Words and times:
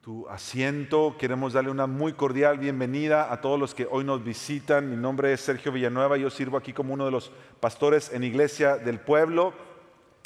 tu 0.00 0.28
asiento. 0.28 1.16
Queremos 1.18 1.52
darle 1.52 1.70
una 1.70 1.86
muy 1.86 2.12
cordial 2.12 2.58
bienvenida 2.58 3.32
a 3.32 3.40
todos 3.40 3.58
los 3.58 3.74
que 3.74 3.86
hoy 3.90 4.04
nos 4.04 4.22
visitan. 4.22 4.88
Mi 4.88 4.96
nombre 4.96 5.32
es 5.32 5.40
Sergio 5.40 5.72
Villanueva, 5.72 6.16
yo 6.16 6.30
sirvo 6.30 6.56
aquí 6.56 6.72
como 6.72 6.94
uno 6.94 7.04
de 7.04 7.10
los 7.10 7.32
pastores 7.60 8.12
en 8.12 8.24
Iglesia 8.24 8.76
del 8.76 9.00
Pueblo. 9.00 9.52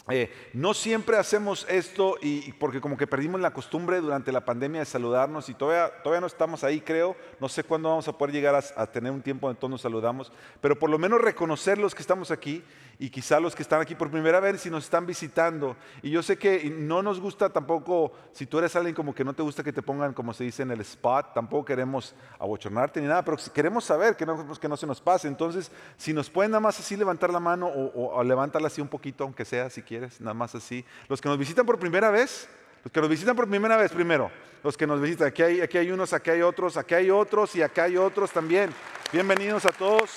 Eh, 0.08 0.32
no 0.53 0.74
siempre 0.74 1.16
hacemos 1.16 1.64
esto 1.71 2.16
y, 2.21 2.53
porque 2.54 2.80
como 2.80 2.96
que 2.96 3.06
perdimos 3.06 3.40
la 3.40 3.53
costumbre 3.53 4.00
durante 4.00 4.32
la 4.32 4.45
pandemia 4.45 4.80
de 4.80 4.87
saludarnos 4.87 5.48
y 5.48 5.55
todavía, 5.55 6.02
todavía 6.02 6.20
no 6.20 6.27
estamos 6.27 6.64
ahí, 6.64 6.80
creo. 6.80 7.16
No 7.41 7.48
sé 7.48 7.62
cuándo 7.64 7.89
vamos 7.89 8.09
a 8.09 8.18
poder 8.18 8.34
llegar 8.34 8.54
a, 8.54 8.82
a 8.82 8.86
tener 8.86 9.12
un 9.12 9.23
tiempo 9.23 9.46
donde 9.46 9.61
todos 9.61 9.70
nos 9.70 9.80
saludamos, 9.80 10.32
pero 10.61 10.79
por 10.79 10.91
lo 10.91 10.98
menos 10.98 11.20
reconocer 11.20 11.79
los 11.79 11.95
que 11.95 12.02
estamos 12.02 12.30
aquí 12.30 12.62
y 12.98 13.11
quizá 13.11 13.40
los 13.40 13.54
que 13.54 13.62
están 13.62 13.80
aquí 13.80 13.95
por 13.95 14.11
primera 14.11 14.40
vez 14.40 14.61
si 14.61 14.70
nos 14.70 14.84
están 14.84 15.06
visitando. 15.06 15.77
Y 16.02 16.11
yo 16.11 16.22
sé 16.22 16.36
que 16.36 16.70
no 16.70 17.02
nos 17.02 17.20
gusta 17.20 17.50
tampoco, 17.50 18.12
si 18.32 18.46
tú 18.46 18.59
eres 18.59 18.77
alguien 18.77 18.95
como 18.95 19.14
que 19.14 19.24
no 19.24 19.32
te 19.32 19.42
gusta 19.42 19.62
que 19.62 19.72
te 19.72 19.82
pongan, 19.82 20.12
como 20.12 20.32
se 20.32 20.45
dice 20.45 20.62
en 20.62 20.70
el 20.70 20.80
spot, 20.80 21.34
tampoco 21.34 21.64
queremos 21.64 22.14
abochornarte 22.38 23.00
ni 23.00 23.06
nada, 23.06 23.24
pero 23.24 23.36
queremos 23.52 23.84
saber 23.84 24.16
que 24.16 24.27
no, 24.27 24.59
que 24.59 24.69
no 24.69 24.77
se 24.77 24.86
nos 24.86 25.00
pase. 25.00 25.28
Entonces, 25.28 25.70
si 25.97 26.12
nos 26.12 26.30
pueden 26.30 26.52
nada 26.52 26.60
más 26.60 26.78
así 26.78 26.97
levantar 26.97 27.30
la 27.30 27.41
mano 27.41 27.66
o, 27.66 28.14
o 28.14 28.24
levantarla 28.24 28.69
así 28.69 28.80
un 28.80 28.88
poquito, 28.88 29.24
aunque 29.24 29.45
sea 29.45 29.70
si 29.70 29.83
quieres, 29.83 30.20
nada 30.20 30.34
más 30.34 30.55
así. 30.55 30.84
Los 31.09 31.20
que 31.20 31.28
nos 31.28 31.38
visitan 31.38 31.66
por 31.66 31.78
primera 31.78 32.11
vez, 32.11 32.48
los 32.84 32.92
que 32.92 33.00
nos 33.00 33.09
visitan 33.09 33.36
por 33.36 33.48
primera 33.48 33.77
vez 33.77 33.92
primero, 33.92 34.30
los 34.62 34.77
que 34.77 34.86
nos 34.86 35.00
visitan, 35.00 35.28
aquí 35.28 35.42
hay, 35.42 35.61
aquí 35.61 35.78
hay 35.78 35.91
unos, 35.91 36.12
aquí 36.12 36.30
hay 36.30 36.42
otros, 36.42 36.77
aquí 36.77 36.95
hay 36.95 37.11
otros 37.11 37.55
y 37.56 37.62
acá 37.62 37.84
hay 37.84 37.97
otros 37.97 38.30
también. 38.30 38.70
Bienvenidos 39.12 39.66
a 39.66 39.70
todos. 39.70 40.11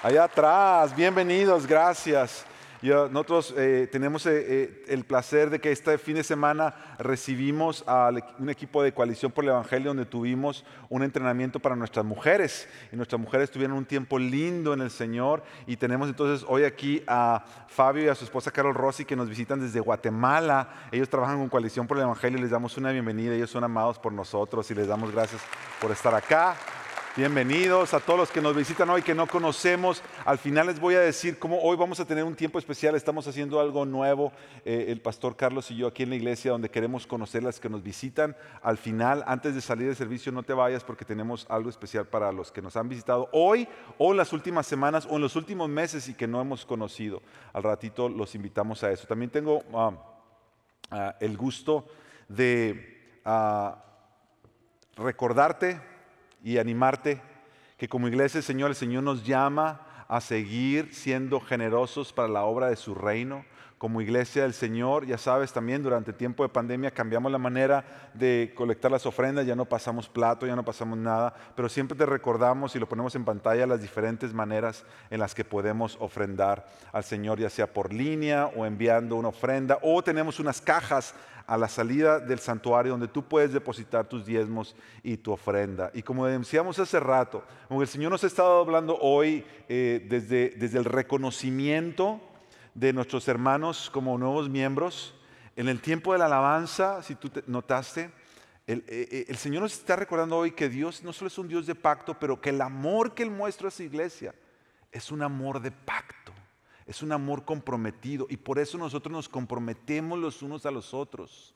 Allá 0.00 0.24
atrás, 0.24 0.94
bienvenidos, 0.94 1.66
gracias. 1.66 2.46
nosotros 2.80 3.52
eh, 3.56 3.88
tenemos 3.90 4.24
eh, 4.26 4.30
eh, 4.46 4.84
el 4.86 5.04
placer 5.04 5.50
de 5.50 5.58
que 5.58 5.72
este 5.72 5.98
fin 5.98 6.14
de 6.14 6.22
semana 6.22 6.72
recibimos 7.00 7.82
a 7.84 8.12
un 8.38 8.48
equipo 8.48 8.80
de 8.80 8.94
coalición 8.94 9.32
por 9.32 9.42
el 9.42 9.50
Evangelio 9.50 9.88
donde 9.88 10.06
tuvimos 10.06 10.64
un 10.88 11.02
entrenamiento 11.02 11.58
para 11.58 11.74
nuestras 11.74 12.04
mujeres. 12.04 12.68
Y 12.92 12.96
nuestras 12.96 13.20
mujeres 13.20 13.50
tuvieron 13.50 13.76
un 13.76 13.84
tiempo 13.84 14.20
lindo 14.20 14.72
en 14.72 14.82
el 14.82 14.92
Señor. 14.92 15.42
Y 15.66 15.76
tenemos 15.76 16.08
entonces 16.08 16.46
hoy 16.48 16.62
aquí 16.62 17.02
a 17.08 17.44
Fabio 17.66 18.04
y 18.04 18.08
a 18.08 18.14
su 18.14 18.24
esposa 18.24 18.52
Carol 18.52 18.76
Rossi 18.76 19.04
que 19.04 19.16
nos 19.16 19.28
visitan 19.28 19.58
desde 19.58 19.80
Guatemala. 19.80 20.68
Ellos 20.92 21.08
trabajan 21.08 21.38
con 21.38 21.48
coalición 21.48 21.88
por 21.88 21.96
el 21.96 22.04
Evangelio 22.04 22.38
y 22.38 22.42
les 22.42 22.52
damos 22.52 22.76
una 22.76 22.92
bienvenida. 22.92 23.34
Ellos 23.34 23.50
son 23.50 23.64
amados 23.64 23.98
por 23.98 24.12
nosotros 24.12 24.70
y 24.70 24.76
les 24.76 24.86
damos 24.86 25.10
gracias 25.10 25.42
por 25.80 25.90
estar 25.90 26.14
acá. 26.14 26.54
Bienvenidos 27.16 27.94
a 27.94 28.00
todos 28.00 28.18
los 28.18 28.30
que 28.30 28.40
nos 28.40 28.54
visitan 28.54 28.88
hoy 28.90 29.02
que 29.02 29.14
no 29.14 29.26
conocemos. 29.26 30.02
Al 30.24 30.38
final 30.38 30.68
les 30.68 30.78
voy 30.78 30.94
a 30.94 31.00
decir 31.00 31.38
cómo 31.38 31.60
hoy 31.60 31.76
vamos 31.76 31.98
a 31.98 32.04
tener 32.04 32.22
un 32.22 32.36
tiempo 32.36 32.60
especial. 32.60 32.94
Estamos 32.94 33.26
haciendo 33.26 33.60
algo 33.60 33.84
nuevo, 33.84 34.30
eh, 34.64 34.86
el 34.88 35.00
pastor 35.00 35.34
Carlos 35.34 35.68
y 35.72 35.76
yo 35.76 35.88
aquí 35.88 36.04
en 36.04 36.10
la 36.10 36.16
iglesia, 36.16 36.52
donde 36.52 36.70
queremos 36.70 37.08
conocer 37.08 37.42
las 37.42 37.58
que 37.58 37.68
nos 37.68 37.82
visitan. 37.82 38.36
Al 38.62 38.78
final, 38.78 39.24
antes 39.26 39.54
de 39.54 39.60
salir 39.60 39.86
del 39.86 39.96
servicio, 39.96 40.30
no 40.30 40.44
te 40.44 40.52
vayas 40.52 40.84
porque 40.84 41.04
tenemos 41.04 41.44
algo 41.48 41.70
especial 41.70 42.06
para 42.06 42.30
los 42.30 42.52
que 42.52 42.62
nos 42.62 42.76
han 42.76 42.88
visitado 42.88 43.28
hoy 43.32 43.66
o 43.96 44.12
en 44.12 44.16
las 44.16 44.32
últimas 44.32 44.66
semanas 44.66 45.08
o 45.10 45.16
en 45.16 45.22
los 45.22 45.34
últimos 45.34 45.68
meses 45.68 46.08
y 46.08 46.14
que 46.14 46.28
no 46.28 46.40
hemos 46.40 46.64
conocido. 46.64 47.22
Al 47.52 47.64
ratito 47.64 48.08
los 48.08 48.36
invitamos 48.36 48.84
a 48.84 48.92
eso. 48.92 49.08
También 49.08 49.30
tengo 49.30 49.64
ah, 49.74 49.92
ah, 50.90 51.16
el 51.18 51.36
gusto 51.36 51.86
de 52.28 53.20
ah, 53.24 53.82
recordarte 54.96 55.97
y 56.42 56.58
animarte 56.58 57.20
que 57.76 57.88
como 57.88 58.08
iglesia, 58.08 58.42
Señor, 58.42 58.70
el 58.70 58.76
Señor 58.76 59.04
nos 59.04 59.24
llama 59.24 60.04
a 60.08 60.20
seguir 60.20 60.94
siendo 60.94 61.38
generosos 61.40 62.12
para 62.12 62.28
la 62.28 62.42
obra 62.44 62.68
de 62.68 62.76
su 62.76 62.94
reino. 62.94 63.44
Como 63.78 64.00
iglesia 64.00 64.42
del 64.42 64.54
Señor, 64.54 65.06
ya 65.06 65.18
sabes, 65.18 65.52
también 65.52 65.84
durante 65.84 66.12
tiempo 66.12 66.42
de 66.42 66.48
pandemia 66.48 66.90
cambiamos 66.90 67.30
la 67.30 67.38
manera 67.38 68.10
de 68.12 68.52
colectar 68.56 68.90
las 68.90 69.06
ofrendas, 69.06 69.46
ya 69.46 69.54
no 69.54 69.66
pasamos 69.66 70.08
plato, 70.08 70.46
ya 70.48 70.56
no 70.56 70.64
pasamos 70.64 70.98
nada, 70.98 71.32
pero 71.54 71.68
siempre 71.68 71.96
te 71.96 72.04
recordamos 72.04 72.74
y 72.74 72.80
lo 72.80 72.88
ponemos 72.88 73.14
en 73.14 73.24
pantalla 73.24 73.68
las 73.68 73.80
diferentes 73.80 74.34
maneras 74.34 74.84
en 75.10 75.20
las 75.20 75.32
que 75.32 75.44
podemos 75.44 75.96
ofrendar 76.00 76.68
al 76.90 77.04
Señor, 77.04 77.38
ya 77.38 77.50
sea 77.50 77.72
por 77.72 77.92
línea 77.92 78.46
o 78.46 78.66
enviando 78.66 79.14
una 79.14 79.28
ofrenda, 79.28 79.78
o 79.80 80.02
tenemos 80.02 80.40
unas 80.40 80.60
cajas 80.60 81.14
a 81.46 81.56
la 81.56 81.68
salida 81.68 82.20
del 82.20 82.40
santuario 82.40 82.92
donde 82.92 83.08
tú 83.08 83.22
puedes 83.26 83.52
depositar 83.52 84.06
tus 84.06 84.26
diezmos 84.26 84.76
y 85.02 85.16
tu 85.16 85.32
ofrenda. 85.32 85.90
Y 85.94 86.02
como 86.02 86.26
decíamos 86.26 86.78
hace 86.78 87.00
rato, 87.00 87.42
como 87.68 87.80
el 87.80 87.88
Señor 87.88 88.10
nos 88.10 88.22
ha 88.22 88.26
estado 88.26 88.60
hablando 88.60 88.98
hoy 89.00 89.46
eh, 89.68 90.04
desde, 90.10 90.50
desde 90.56 90.78
el 90.78 90.84
reconocimiento 90.84 92.20
de 92.74 92.92
nuestros 92.92 93.28
hermanos 93.28 93.90
como 93.90 94.18
nuevos 94.18 94.48
miembros, 94.48 95.14
en 95.56 95.68
el 95.68 95.80
tiempo 95.80 96.12
de 96.12 96.18
la 96.18 96.26
alabanza, 96.26 97.02
si 97.02 97.14
tú 97.14 97.30
notaste, 97.46 98.10
el, 98.66 98.80
eh, 98.86 99.08
eh, 99.10 99.24
el, 99.28 99.36
Señor 99.36 99.62
nos 99.62 99.72
está 99.72 99.96
recordando 99.96 100.36
hoy 100.36 100.52
que 100.52 100.68
Dios 100.68 101.02
no 101.02 101.12
solo 101.12 101.28
es 101.28 101.38
un 101.38 101.48
Dios 101.48 101.66
de 101.66 101.74
pacto, 101.74 102.18
pero 102.18 102.40
que 102.40 102.50
el 102.50 102.60
amor 102.60 103.14
que 103.14 103.22
Él 103.22 103.30
muestra 103.30 103.68
a 103.68 103.70
su 103.70 103.82
iglesia 103.82 104.34
es 104.92 105.10
un 105.10 105.22
amor 105.22 105.60
de 105.60 105.70
pacto 105.70 106.32
es 106.88 107.02
un 107.02 107.12
amor 107.12 107.44
comprometido 107.44 108.26
y 108.30 108.38
por 108.38 108.58
eso 108.58 108.78
nosotros 108.78 109.12
nos 109.12 109.28
comprometemos 109.28 110.18
los 110.18 110.42
unos 110.42 110.64
a 110.64 110.70
los 110.70 110.94
otros. 110.94 111.54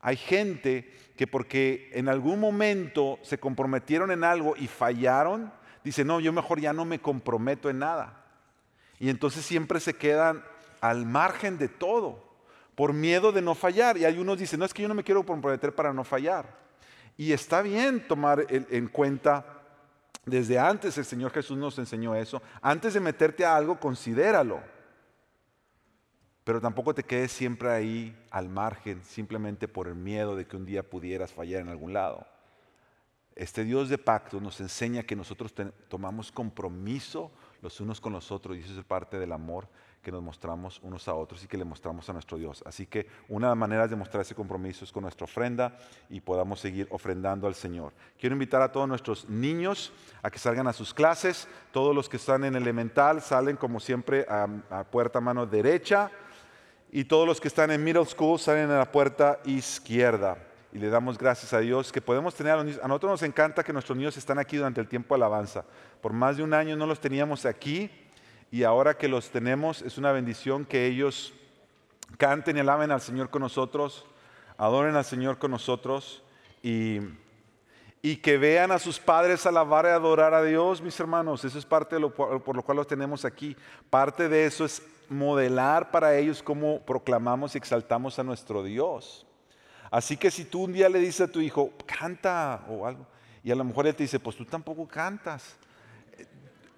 Hay 0.00 0.16
gente 0.16 0.92
que 1.16 1.28
porque 1.28 1.88
en 1.94 2.08
algún 2.08 2.40
momento 2.40 3.20
se 3.22 3.38
comprometieron 3.38 4.10
en 4.10 4.24
algo 4.24 4.56
y 4.56 4.66
fallaron, 4.66 5.52
dice, 5.84 6.04
no, 6.04 6.18
yo 6.18 6.32
mejor 6.32 6.60
ya 6.60 6.72
no 6.72 6.84
me 6.84 6.98
comprometo 6.98 7.70
en 7.70 7.78
nada. 7.78 8.25
Y 8.98 9.10
entonces 9.10 9.44
siempre 9.44 9.80
se 9.80 9.94
quedan 9.94 10.44
al 10.80 11.06
margen 11.06 11.58
de 11.58 11.68
todo, 11.68 12.22
por 12.74 12.92
miedo 12.92 13.32
de 13.32 13.42
no 13.42 13.54
fallar. 13.54 13.96
Y 13.96 14.04
hay 14.04 14.18
unos 14.18 14.38
dicen, 14.38 14.60
no, 14.60 14.66
es 14.66 14.74
que 14.74 14.82
yo 14.82 14.88
no 14.88 14.94
me 14.94 15.04
quiero 15.04 15.24
comprometer 15.24 15.74
para 15.74 15.92
no 15.92 16.04
fallar. 16.04 16.46
Y 17.16 17.32
está 17.32 17.62
bien 17.62 18.06
tomar 18.06 18.46
en 18.48 18.88
cuenta 18.88 19.56
desde 20.26 20.58
antes 20.58 20.98
el 20.98 21.04
Señor 21.04 21.30
Jesús 21.30 21.56
nos 21.56 21.78
enseñó 21.78 22.16
eso. 22.16 22.42
Antes 22.60 22.94
de 22.94 23.00
meterte 23.00 23.44
a 23.44 23.54
algo, 23.54 23.78
considéralo. 23.78 24.60
Pero 26.42 26.60
tampoco 26.60 26.94
te 26.94 27.04
quedes 27.04 27.30
siempre 27.30 27.70
ahí 27.70 28.16
al 28.30 28.48
margen, 28.48 29.04
simplemente 29.04 29.68
por 29.68 29.86
el 29.86 29.94
miedo 29.94 30.34
de 30.34 30.44
que 30.46 30.56
un 30.56 30.66
día 30.66 30.82
pudieras 30.82 31.32
fallar 31.32 31.60
en 31.60 31.68
algún 31.68 31.92
lado. 31.92 32.26
Este 33.36 33.62
Dios 33.62 33.88
de 33.88 33.98
pacto 33.98 34.40
nos 34.40 34.60
enseña 34.60 35.04
que 35.04 35.14
nosotros 35.14 35.54
tomamos 35.88 36.32
compromiso 36.32 37.30
los 37.66 37.80
unos 37.80 38.00
con 38.00 38.12
los 38.12 38.30
otros 38.30 38.56
y 38.56 38.60
eso 38.60 38.78
es 38.78 38.84
parte 38.84 39.18
del 39.18 39.32
amor 39.32 39.68
que 40.00 40.12
nos 40.12 40.22
mostramos 40.22 40.78
unos 40.84 41.08
a 41.08 41.14
otros 41.14 41.42
y 41.42 41.48
que 41.48 41.56
le 41.56 41.64
mostramos 41.64 42.08
a 42.08 42.12
nuestro 42.12 42.38
Dios. 42.38 42.62
Así 42.64 42.86
que 42.86 43.08
una 43.28 43.48
de 43.48 43.50
las 43.50 43.58
maneras 43.58 43.90
de 43.90 43.96
mostrar 43.96 44.22
ese 44.22 44.36
compromiso 44.36 44.84
es 44.84 44.92
con 44.92 45.02
nuestra 45.02 45.24
ofrenda 45.24 45.76
y 46.08 46.20
podamos 46.20 46.60
seguir 46.60 46.86
ofrendando 46.92 47.48
al 47.48 47.56
Señor. 47.56 47.92
Quiero 48.20 48.36
invitar 48.36 48.62
a 48.62 48.70
todos 48.70 48.86
nuestros 48.86 49.28
niños 49.28 49.92
a 50.22 50.30
que 50.30 50.38
salgan 50.38 50.68
a 50.68 50.72
sus 50.72 50.94
clases. 50.94 51.48
Todos 51.72 51.92
los 51.92 52.08
que 52.08 52.18
están 52.18 52.44
en 52.44 52.54
elemental 52.54 53.20
salen 53.20 53.56
como 53.56 53.80
siempre 53.80 54.24
a, 54.28 54.84
puerta 54.84 55.20
mano 55.20 55.44
derecha 55.44 56.12
y 56.92 57.02
todos 57.02 57.26
los 57.26 57.40
que 57.40 57.48
están 57.48 57.72
en 57.72 57.82
middle 57.82 58.06
school 58.06 58.38
salen 58.38 58.70
a 58.70 58.78
la 58.78 58.92
puerta 58.92 59.40
izquierda. 59.44 60.38
Y 60.76 60.78
le 60.78 60.90
damos 60.90 61.16
gracias 61.16 61.54
a 61.54 61.60
Dios 61.60 61.90
que 61.90 62.02
podemos 62.02 62.34
tener 62.34 62.52
a 62.52 62.56
los 62.56 62.66
niños. 62.66 62.80
A 62.82 62.86
nosotros 62.86 63.12
nos 63.12 63.22
encanta 63.22 63.64
que 63.64 63.72
nuestros 63.72 63.96
niños 63.96 64.14
están 64.18 64.38
aquí 64.38 64.58
durante 64.58 64.78
el 64.78 64.86
tiempo 64.86 65.14
de 65.14 65.20
alabanza. 65.20 65.64
Por 66.02 66.12
más 66.12 66.36
de 66.36 66.42
un 66.42 66.52
año 66.52 66.76
no 66.76 66.84
los 66.84 67.00
teníamos 67.00 67.46
aquí 67.46 67.90
y 68.50 68.62
ahora 68.62 68.98
que 68.98 69.08
los 69.08 69.30
tenemos 69.30 69.80
es 69.80 69.96
una 69.96 70.12
bendición 70.12 70.66
que 70.66 70.84
ellos 70.84 71.32
canten 72.18 72.58
y 72.58 72.60
alaben 72.60 72.90
al 72.90 73.00
Señor 73.00 73.30
con 73.30 73.40
nosotros, 73.40 74.04
adoren 74.58 74.96
al 74.96 75.06
Señor 75.06 75.38
con 75.38 75.50
nosotros 75.50 76.22
y, 76.62 77.00
y 78.02 78.16
que 78.16 78.36
vean 78.36 78.70
a 78.70 78.78
sus 78.78 78.98
padres 78.98 79.46
alabar 79.46 79.86
y 79.86 79.88
adorar 79.88 80.34
a 80.34 80.42
Dios, 80.42 80.82
mis 80.82 81.00
hermanos. 81.00 81.42
Eso 81.42 81.58
es 81.58 81.64
parte 81.64 81.96
de 81.96 82.02
lo 82.02 82.14
por 82.14 82.54
lo 82.54 82.62
cual 82.62 82.76
los 82.76 82.86
tenemos 82.86 83.24
aquí. 83.24 83.56
Parte 83.88 84.28
de 84.28 84.44
eso 84.44 84.66
es 84.66 84.82
modelar 85.08 85.90
para 85.90 86.14
ellos 86.18 86.42
cómo 86.42 86.84
proclamamos 86.84 87.54
y 87.54 87.58
exaltamos 87.58 88.18
a 88.18 88.24
nuestro 88.24 88.62
Dios. 88.62 89.25
Así 89.96 90.18
que 90.18 90.30
si 90.30 90.44
tú 90.44 90.64
un 90.64 90.74
día 90.74 90.90
le 90.90 90.98
dices 90.98 91.22
a 91.22 91.32
tu 91.32 91.40
hijo, 91.40 91.72
canta 91.86 92.66
o 92.68 92.86
algo, 92.86 93.06
y 93.42 93.50
a 93.50 93.54
lo 93.54 93.64
mejor 93.64 93.86
él 93.86 93.94
te 93.94 94.02
dice, 94.02 94.20
pues 94.20 94.36
tú 94.36 94.44
tampoco 94.44 94.86
cantas. 94.86 95.56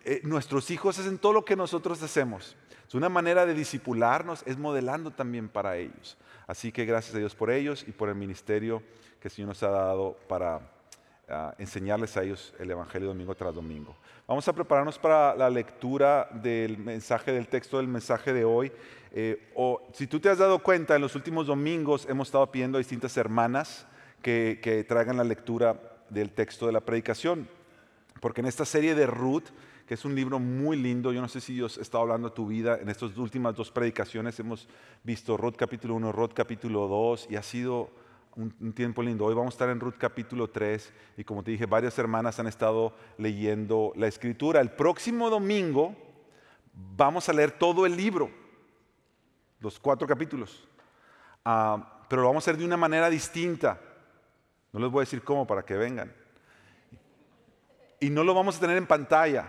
Eh, 0.04 0.20
nuestros 0.22 0.70
hijos 0.70 1.00
hacen 1.00 1.18
todo 1.18 1.32
lo 1.32 1.44
que 1.44 1.56
nosotros 1.56 2.00
hacemos. 2.00 2.56
Es 2.86 2.94
una 2.94 3.08
manera 3.08 3.44
de 3.44 3.54
disipularnos, 3.54 4.44
es 4.46 4.56
modelando 4.56 5.10
también 5.10 5.48
para 5.48 5.78
ellos. 5.78 6.16
Así 6.46 6.70
que 6.70 6.84
gracias 6.84 7.16
a 7.16 7.18
Dios 7.18 7.34
por 7.34 7.50
ellos 7.50 7.84
y 7.88 7.90
por 7.90 8.08
el 8.08 8.14
ministerio 8.14 8.84
que 9.20 9.26
el 9.26 9.34
Señor 9.34 9.48
nos 9.48 9.64
ha 9.64 9.70
dado 9.70 10.16
para 10.28 10.60
ah, 11.28 11.54
enseñarles 11.58 12.16
a 12.16 12.22
ellos 12.22 12.54
el 12.58 12.70
Evangelio 12.70 13.08
domingo 13.08 13.34
tras 13.34 13.54
domingo. 13.54 13.96
Vamos 14.26 14.46
a 14.48 14.52
prepararnos 14.52 14.98
para 14.98 15.34
la 15.34 15.48
lectura 15.48 16.28
del 16.32 16.78
mensaje, 16.78 17.32
del 17.32 17.48
texto 17.48 17.78
del 17.78 17.88
mensaje 17.88 18.32
de 18.32 18.44
hoy. 18.44 18.72
Eh, 19.12 19.50
o, 19.54 19.82
si 19.92 20.06
tú 20.06 20.20
te 20.20 20.28
has 20.28 20.38
dado 20.38 20.58
cuenta, 20.58 20.94
en 20.96 21.02
los 21.02 21.14
últimos 21.14 21.46
domingos 21.46 22.06
hemos 22.08 22.28
estado 22.28 22.50
pidiendo 22.50 22.76
a 22.76 22.80
distintas 22.80 23.16
hermanas 23.16 23.86
que, 24.22 24.60
que 24.62 24.84
traigan 24.84 25.16
la 25.16 25.24
lectura 25.24 25.80
del 26.10 26.30
texto 26.30 26.66
de 26.66 26.72
la 26.72 26.80
predicación. 26.80 27.48
porque 28.20 28.40
en 28.40 28.48
esta 28.48 28.64
serie 28.64 28.94
de 28.94 29.06
Ruth, 29.06 29.44
que 29.86 29.94
es 29.94 30.04
un 30.04 30.14
libro 30.14 30.38
muy 30.38 30.76
lindo, 30.76 31.12
yo 31.12 31.20
no 31.20 31.28
sé 31.28 31.40
si 31.40 31.54
Dios 31.54 31.78
está 31.78 31.98
hablando 31.98 32.28
de 32.28 32.34
tu 32.34 32.46
vida, 32.46 32.78
en 32.80 32.88
estas 32.88 33.16
últimas 33.16 33.54
dos 33.54 33.70
predicaciones 33.70 34.38
hemos 34.40 34.68
visto 35.04 35.36
Ruth 35.36 35.54
capítulo 35.56 35.94
1, 35.94 36.12
Ruth 36.12 36.32
capítulo 36.34 36.88
2, 36.88 37.28
y 37.30 37.36
ha 37.36 37.42
sido 37.42 37.90
un, 38.38 38.72
tiempo 38.72 39.02
lindo. 39.02 39.24
Hoy 39.24 39.34
vamos 39.34 39.52
a 39.52 39.56
estar 39.56 39.68
en 39.68 39.80
Ruth 39.80 39.96
capítulo 39.98 40.48
3, 40.48 40.92
y 41.16 41.24
como 41.24 41.42
te 41.42 41.50
dije, 41.50 41.66
varias 41.66 41.98
hermanas 41.98 42.38
han 42.38 42.46
estado 42.46 42.94
leyendo 43.16 43.92
la 43.96 44.06
escritura. 44.06 44.60
El 44.60 44.70
próximo 44.70 45.28
domingo 45.28 45.96
vamos 46.72 47.28
a 47.28 47.32
leer 47.32 47.50
todo 47.50 47.84
el 47.84 47.96
libro, 47.96 48.30
los 49.58 49.80
cuatro 49.80 50.06
capítulos, 50.06 50.68
ah, 51.44 52.04
pero 52.08 52.22
lo 52.22 52.28
vamos 52.28 52.42
a 52.42 52.50
hacer 52.50 52.58
de 52.58 52.64
una 52.64 52.76
manera 52.76 53.10
distinta. 53.10 53.80
No 54.72 54.78
les 54.80 54.90
voy 54.90 55.00
a 55.00 55.02
decir 55.02 55.22
cómo 55.22 55.46
para 55.46 55.64
que 55.64 55.74
vengan. 55.74 56.12
Y 58.00 58.10
no 58.10 58.22
lo 58.22 58.34
vamos 58.34 58.56
a 58.56 58.60
tener 58.60 58.76
en 58.76 58.86
pantalla. 58.86 59.48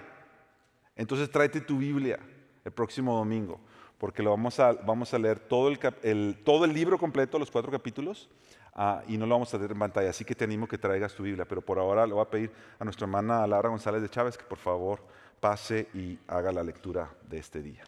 Entonces 0.95 1.29
tráete 1.29 1.61
tu 1.61 1.77
Biblia 1.77 2.19
el 2.65 2.71
próximo 2.71 3.15
domingo, 3.15 3.59
porque 3.99 4.23
lo 4.23 4.31
vamos 4.31 4.59
a, 4.59 4.73
vamos 4.73 5.13
a 5.13 5.19
leer 5.19 5.39
todo 5.39 5.69
el, 5.69 6.37
todo 6.43 6.65
el 6.65 6.73
libro 6.73 6.97
completo, 6.97 7.37
los 7.37 7.51
cuatro 7.51 7.71
capítulos, 7.71 8.29
ah, 8.79 9.03
y 9.07 9.17
no 9.17 9.25
lo 9.25 9.35
vamos 9.35 9.53
a 9.53 9.57
tener 9.57 9.73
en 9.73 9.79
pantalla. 9.79 10.09
Así 10.09 10.23
que 10.23 10.33
te 10.33 10.45
animo 10.45 10.67
que 10.67 10.77
traigas 10.77 11.13
tu 11.13 11.23
Biblia. 11.23 11.45
Pero 11.45 11.61
por 11.61 11.77
ahora 11.77 12.07
le 12.07 12.13
voy 12.13 12.23
a 12.23 12.29
pedir 12.29 12.51
a 12.79 12.83
nuestra 12.85 13.05
hermana 13.05 13.45
Laura 13.45 13.69
González 13.69 14.01
de 14.01 14.09
Chávez 14.09 14.37
que 14.37 14.45
por 14.45 14.57
favor 14.57 14.99
pase 15.39 15.89
y 15.93 16.17
haga 16.27 16.51
la 16.51 16.63
lectura 16.63 17.11
de 17.27 17.37
este 17.37 17.61
día. 17.61 17.83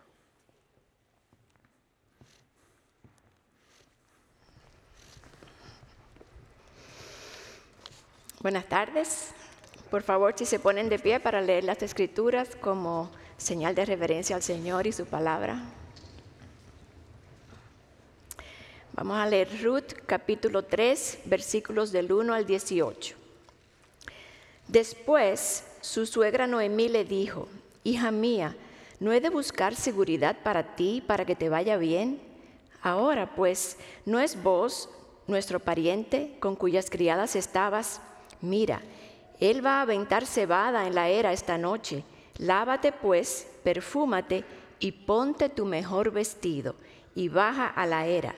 Buenas 8.41 8.65
tardes. 8.65 9.33
Por 9.89 10.03
favor, 10.03 10.33
si 10.35 10.45
se 10.45 10.59
ponen 10.59 10.89
de 10.89 10.99
pie 10.99 11.19
para 11.19 11.41
leer 11.41 11.63
las 11.63 11.81
escrituras 11.83 12.55
como 12.55 13.11
señal 13.37 13.75
de 13.75 13.85
reverencia 13.85 14.35
al 14.35 14.41
Señor 14.41 14.87
y 14.87 14.91
su 14.91 15.05
palabra. 15.05 15.61
Vamos 18.93 19.17
a 19.17 19.25
leer 19.25 19.47
Ruth 19.63 19.93
capítulo 20.05 20.63
3, 20.63 21.19
versículos 21.23 21.93
del 21.93 22.11
1 22.11 22.33
al 22.33 22.45
18. 22.45 23.15
Después 24.67 25.63
su 25.79 26.05
suegra 26.05 26.45
Noemí 26.45 26.89
le 26.89 27.05
dijo, 27.05 27.47
hija 27.85 28.11
mía, 28.11 28.53
¿no 28.99 29.13
he 29.13 29.21
de 29.21 29.29
buscar 29.29 29.75
seguridad 29.75 30.35
para 30.43 30.75
ti, 30.75 31.01
para 31.07 31.23
que 31.23 31.37
te 31.37 31.47
vaya 31.47 31.77
bien? 31.77 32.21
Ahora 32.81 33.33
pues, 33.33 33.77
¿no 34.05 34.19
es 34.19 34.43
vos, 34.43 34.89
nuestro 35.25 35.61
pariente, 35.61 36.35
con 36.41 36.57
cuyas 36.57 36.89
criadas 36.89 37.37
estabas? 37.37 38.01
Mira, 38.41 38.81
él 39.39 39.65
va 39.65 39.77
a 39.77 39.83
aventar 39.83 40.25
cebada 40.25 40.85
en 40.85 40.95
la 40.95 41.07
era 41.07 41.31
esta 41.31 41.57
noche. 41.57 42.03
Lávate 42.39 42.91
pues, 42.91 43.47
perfúmate 43.63 44.43
y 44.79 44.91
ponte 44.91 45.47
tu 45.47 45.65
mejor 45.65 46.11
vestido 46.11 46.75
y 47.15 47.29
baja 47.29 47.67
a 47.67 47.85
la 47.85 48.05
era. 48.05 48.35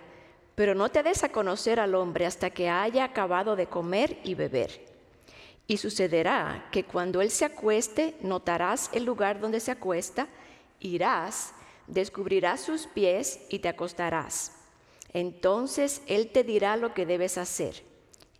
Pero 0.55 0.75
no 0.75 0.89
te 0.89 1.03
des 1.03 1.23
a 1.23 1.29
conocer 1.29 1.79
al 1.79 1.95
hombre 1.95 2.25
hasta 2.25 2.49
que 2.49 2.69
haya 2.69 3.03
acabado 3.03 3.55
de 3.55 3.67
comer 3.67 4.19
y 4.23 4.35
beber 4.35 4.93
y 5.67 5.77
sucederá 5.77 6.67
que 6.71 6.83
cuando 6.83 7.21
él 7.21 7.31
se 7.31 7.45
acueste, 7.45 8.15
notarás 8.21 8.89
el 8.93 9.05
lugar 9.05 9.39
donde 9.39 9.59
se 9.59 9.71
acuesta, 9.71 10.27
irás, 10.79 11.53
descubrirás 11.87 12.61
sus 12.61 12.87
pies 12.87 13.45
y 13.49 13.59
te 13.59 13.69
acostarás. 13.69 14.51
Entonces 15.13 16.01
él 16.07 16.31
te 16.31 16.43
dirá 16.43 16.75
lo 16.75 16.93
que 16.93 17.05
debes 17.05 17.37
hacer. 17.37 17.83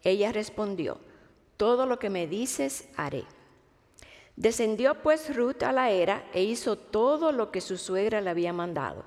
Ella 0.04 0.32
respondió, 0.32 1.00
todo 1.56 1.86
lo 1.86 1.98
que 1.98 2.10
me 2.10 2.28
dices 2.28 2.90
haré. 2.98 3.24
Descendió 4.36 5.02
pues 5.02 5.34
Ruth 5.36 5.64
a 5.64 5.72
la 5.72 5.92
era 5.92 6.26
e 6.34 6.44
hizo 6.44 6.78
todo 6.78 7.32
lo 7.32 7.52
que 7.52 7.62
su 7.62 7.78
suegra 7.78 8.20
le 8.20 8.32
había 8.32 8.52
mandado. 8.52 9.06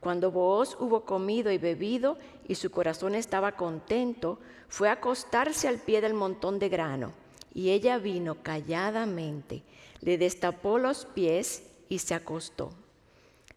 Cuando 0.00 0.30
Booz 0.30 0.76
hubo 0.80 1.04
comido 1.04 1.52
y 1.52 1.58
bebido 1.58 2.16
y 2.48 2.54
su 2.54 2.70
corazón 2.70 3.14
estaba 3.14 3.52
contento, 3.52 4.38
fue 4.68 4.88
a 4.88 4.92
acostarse 4.92 5.68
al 5.68 5.78
pie 5.78 6.00
del 6.00 6.14
montón 6.14 6.58
de 6.58 6.68
grano 6.68 7.12
y 7.54 7.70
ella 7.70 7.98
vino 7.98 8.42
calladamente, 8.42 9.62
le 10.00 10.18
destapó 10.18 10.78
los 10.78 11.04
pies 11.04 11.64
y 11.88 11.98
se 11.98 12.14
acostó. 12.14 12.70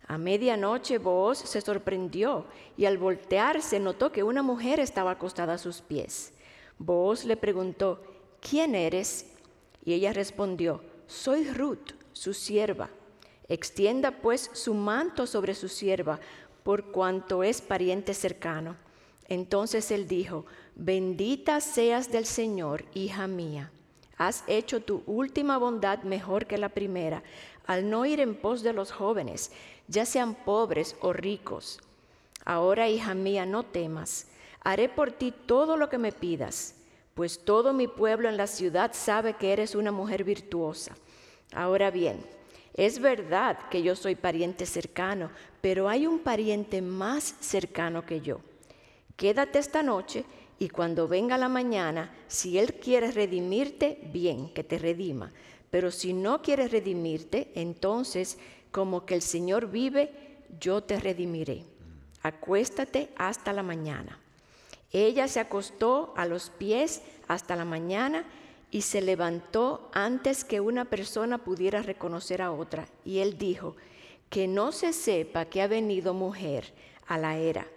A 0.07 0.17
medianoche 0.17 0.97
Booz 0.97 1.37
se 1.37 1.61
sorprendió 1.61 2.45
y 2.75 2.85
al 2.85 2.97
voltearse 2.97 3.79
notó 3.79 4.11
que 4.11 4.23
una 4.23 4.43
mujer 4.43 4.79
estaba 4.79 5.11
acostada 5.11 5.53
a 5.53 5.57
sus 5.57 5.81
pies. 5.81 6.33
Booz 6.77 7.23
le 7.23 7.37
preguntó, 7.37 8.01
¿quién 8.41 8.75
eres? 8.75 9.31
Y 9.85 9.93
ella 9.93 10.11
respondió, 10.11 10.81
soy 11.07 11.49
Ruth, 11.49 11.91
su 12.11 12.33
sierva. 12.33 12.89
Extienda 13.49 14.11
pues 14.11 14.49
su 14.53 14.73
manto 14.73 15.27
sobre 15.27 15.55
su 15.55 15.67
sierva, 15.69 16.19
por 16.63 16.91
cuanto 16.91 17.43
es 17.43 17.61
pariente 17.61 18.13
cercano. 18.13 18.75
Entonces 19.27 19.91
él 19.91 20.07
dijo, 20.07 20.45
bendita 20.75 21.61
seas 21.61 22.11
del 22.11 22.25
Señor, 22.25 22.85
hija 22.93 23.27
mía 23.27 23.71
Has 24.17 24.43
hecho 24.47 24.81
tu 24.81 25.03
última 25.05 25.57
bondad 25.57 26.03
mejor 26.03 26.45
que 26.45 26.57
la 26.57 26.69
primera, 26.69 27.23
al 27.65 27.89
no 27.89 28.05
ir 28.05 28.19
en 28.19 28.35
pos 28.35 28.61
de 28.61 28.73
los 28.73 28.91
jóvenes, 28.91 29.51
ya 29.87 30.05
sean 30.05 30.35
pobres 30.35 30.95
o 31.01 31.13
ricos. 31.13 31.79
Ahora, 32.45 32.89
hija 32.89 33.15
mía, 33.15 33.45
no 33.45 33.63
temas. 33.63 34.27
Haré 34.61 34.87
por 34.87 35.11
ti 35.11 35.33
todo 35.45 35.77
lo 35.77 35.89
que 35.89 35.97
me 35.97 36.11
pidas, 36.11 36.75
pues 37.15 37.43
todo 37.43 37.73
mi 37.73 37.87
pueblo 37.87 38.29
en 38.29 38.37
la 38.37 38.47
ciudad 38.47 38.91
sabe 38.93 39.33
que 39.33 39.51
eres 39.51 39.75
una 39.75 39.91
mujer 39.91 40.23
virtuosa. 40.23 40.95
Ahora 41.53 41.91
bien, 41.91 42.23
es 42.73 42.99
verdad 42.99 43.57
que 43.69 43.83
yo 43.83 43.95
soy 43.95 44.15
pariente 44.15 44.65
cercano, 44.65 45.29
pero 45.61 45.89
hay 45.89 46.07
un 46.07 46.19
pariente 46.19 46.81
más 46.81 47.35
cercano 47.39 48.05
que 48.05 48.21
yo. 48.21 48.41
Quédate 49.15 49.59
esta 49.59 49.83
noche 49.83 50.25
y 50.57 50.69
cuando 50.69 51.07
venga 51.07 51.37
la 51.37 51.49
mañana, 51.49 52.11
si 52.27 52.57
Él 52.57 52.75
quiere 52.75 53.11
redimirte, 53.11 53.99
bien, 54.11 54.53
que 54.53 54.63
te 54.63 54.79
redima. 54.79 55.31
Pero 55.69 55.91
si 55.91 56.13
no 56.13 56.41
quiere 56.41 56.67
redimirte, 56.67 57.51
entonces, 57.55 58.37
como 58.71 59.05
que 59.05 59.15
el 59.15 59.21
Señor 59.21 59.69
vive, 59.69 60.11
yo 60.59 60.81
te 60.81 60.99
redimiré. 60.99 61.63
Acuéstate 62.21 63.09
hasta 63.17 63.53
la 63.53 63.63
mañana. 63.63 64.19
Ella 64.91 65.27
se 65.27 65.39
acostó 65.39 66.13
a 66.15 66.25
los 66.25 66.49
pies 66.49 67.01
hasta 67.27 67.55
la 67.55 67.65
mañana 67.65 68.25
y 68.73 68.81
se 68.81 69.01
levantó 69.01 69.89
antes 69.93 70.43
que 70.43 70.59
una 70.59 70.83
persona 70.83 71.37
pudiera 71.37 71.81
reconocer 71.81 72.41
a 72.41 72.51
otra. 72.51 72.89
Y 73.05 73.19
él 73.19 73.37
dijo, 73.37 73.77
que 74.29 74.47
no 74.47 74.73
se 74.73 74.91
sepa 74.91 75.45
que 75.45 75.61
ha 75.61 75.67
venido 75.67 76.13
mujer 76.13 76.73
a 77.05 77.17
la 77.17 77.37
era 77.37 77.67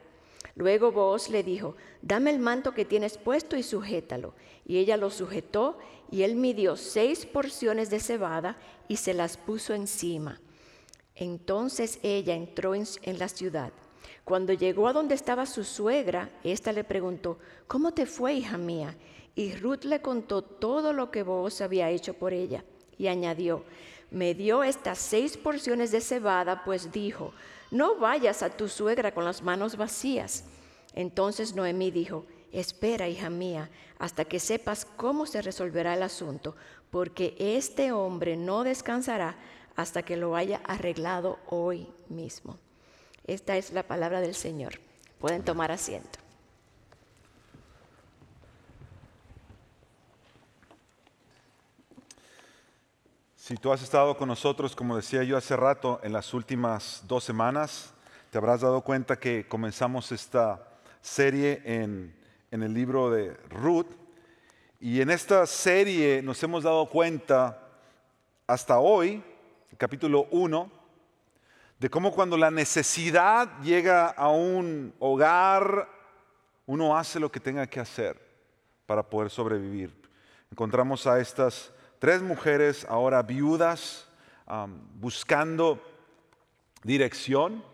Luego 0.57 0.91
vos 0.91 1.29
le 1.29 1.43
dijo, 1.43 1.77
dame 2.01 2.31
el 2.31 2.39
manto 2.39 2.73
que 2.73 2.87
tienes 2.87 3.19
puesto 3.19 3.59
y 3.59 3.63
sujétalo. 3.63 4.33
Y 4.65 4.79
ella 4.79 4.97
lo 4.97 5.11
sujetó 5.11 5.79
y 6.11 6.23
él 6.23 6.35
midió 6.35 6.77
seis 6.77 7.27
porciones 7.27 7.91
de 7.91 8.01
cebada 8.01 8.57
y 8.89 8.97
se 8.97 9.13
las 9.13 9.37
puso 9.37 9.75
encima. 9.75 10.41
Entonces 11.15 11.99
ella 12.03 12.35
entró 12.35 12.75
en, 12.75 12.87
la 13.19 13.29
ciudad. 13.29 13.71
Cuando 14.25 14.55
llegó 14.55 14.89
a 14.89 14.95
donde 14.95 15.15
estaba 15.15 15.45
su 15.45 15.63
suegra, 15.63 16.31
ésta 16.43 16.73
le 16.73 16.85
preguntó, 16.85 17.39
¿cómo 17.67 17.93
te 17.93 18.07
fue, 18.07 18.33
hija 18.33 18.57
mía? 18.57 18.97
Y 19.37 19.55
Ruth 19.55 19.85
le 19.85 20.01
contó 20.01 20.43
todo 20.43 20.93
lo 20.93 21.11
que 21.11 21.23
vos 21.23 21.61
había 21.61 21.91
hecho 21.91 22.15
por 22.15 22.33
ella. 22.33 22.65
Y 22.99 23.07
añadió, 23.07 23.65
me 24.11 24.35
dio 24.35 24.65
estas 24.65 24.99
seis 24.99 25.37
porciones 25.37 25.93
de 25.93 26.01
cebada, 26.01 26.65
pues 26.65 26.91
dijo, 26.91 27.33
no 27.71 27.97
vayas 27.97 28.43
a 28.43 28.51
tu 28.51 28.69
suegra 28.69 29.13
con 29.13 29.25
las 29.25 29.43
manos 29.43 29.77
vacías. 29.77 30.45
Entonces 30.95 31.55
Noemí 31.55 31.91
dijo, 31.91 32.25
espera, 32.51 33.09
hija 33.09 33.29
mía, 33.29 33.71
hasta 33.99 34.25
que 34.25 34.41
sepas 34.41 34.87
cómo 34.87 35.27
se 35.27 35.43
resolverá 35.43 35.93
el 35.95 36.03
asunto, 36.03 36.57
porque 36.91 37.37
este 37.39 37.93
hombre 37.93 38.39
no 38.39 38.65
descansará 38.65 39.37
hasta 39.75 40.03
que 40.03 40.17
lo 40.17 40.35
haya 40.35 40.63
arreglado 40.65 41.39
hoy 41.47 41.93
mismo. 42.09 42.59
Esta 43.27 43.59
es 43.59 43.73
la 43.73 43.83
palabra 43.83 44.23
del 44.23 44.35
Señor. 44.35 44.81
Pueden 45.19 45.45
tomar 45.45 45.71
asiento. 45.73 46.26
Si 53.47 53.55
tú 53.55 53.73
has 53.73 53.81
estado 53.81 54.17
con 54.17 54.27
nosotros, 54.27 54.75
como 54.75 54.97
decía 54.97 55.23
yo 55.23 55.37
hace 55.37 55.55
rato, 55.55 56.01
en 56.03 56.13
las 56.13 56.35
últimas 56.35 57.05
dos 57.07 57.23
semanas, 57.23 57.95
te 58.29 58.39
habrás 58.39 58.63
dado 58.63 58.81
cuenta 58.81 59.21
que 59.21 59.47
comenzamos 59.47 60.11
esta 60.11 60.67
serie 61.01 61.63
en, 61.65 62.13
el 62.51 62.75
libro 62.75 63.09
de 63.09 63.35
Ruth. 63.49 63.87
Y 64.81 65.01
en 65.01 65.11
esta 65.11 65.47
serie 65.47 66.23
nos 66.23 66.43
hemos 66.43 66.65
dado 66.65 66.87
cuenta 66.87 67.63
hasta 68.49 68.81
hoy, 68.81 69.23
capítulo 69.79 70.27
1, 70.33 70.69
de 71.79 71.89
cómo 71.89 72.11
cuando 72.11 72.37
la 72.37 72.51
necesidad 72.51 73.61
llega 73.63 74.09
a 74.09 74.29
un 74.29 74.93
hogar, 74.99 75.89
uno 76.67 76.99
hace 76.99 77.21
lo 77.21 77.31
que 77.31 77.39
tenga 77.39 77.69
que 77.69 77.79
hacer 77.79 78.21
para 78.87 79.09
poder 79.09 79.31
sobrevivir. 79.31 79.95
Encontramos 80.51 81.07
a 81.07 81.21
estas 81.21 81.73
tres 81.99 82.23
mujeres 82.23 82.87
ahora 82.89 83.23
viudas 83.23 84.09
buscando 84.95 85.83
dirección 86.83 87.65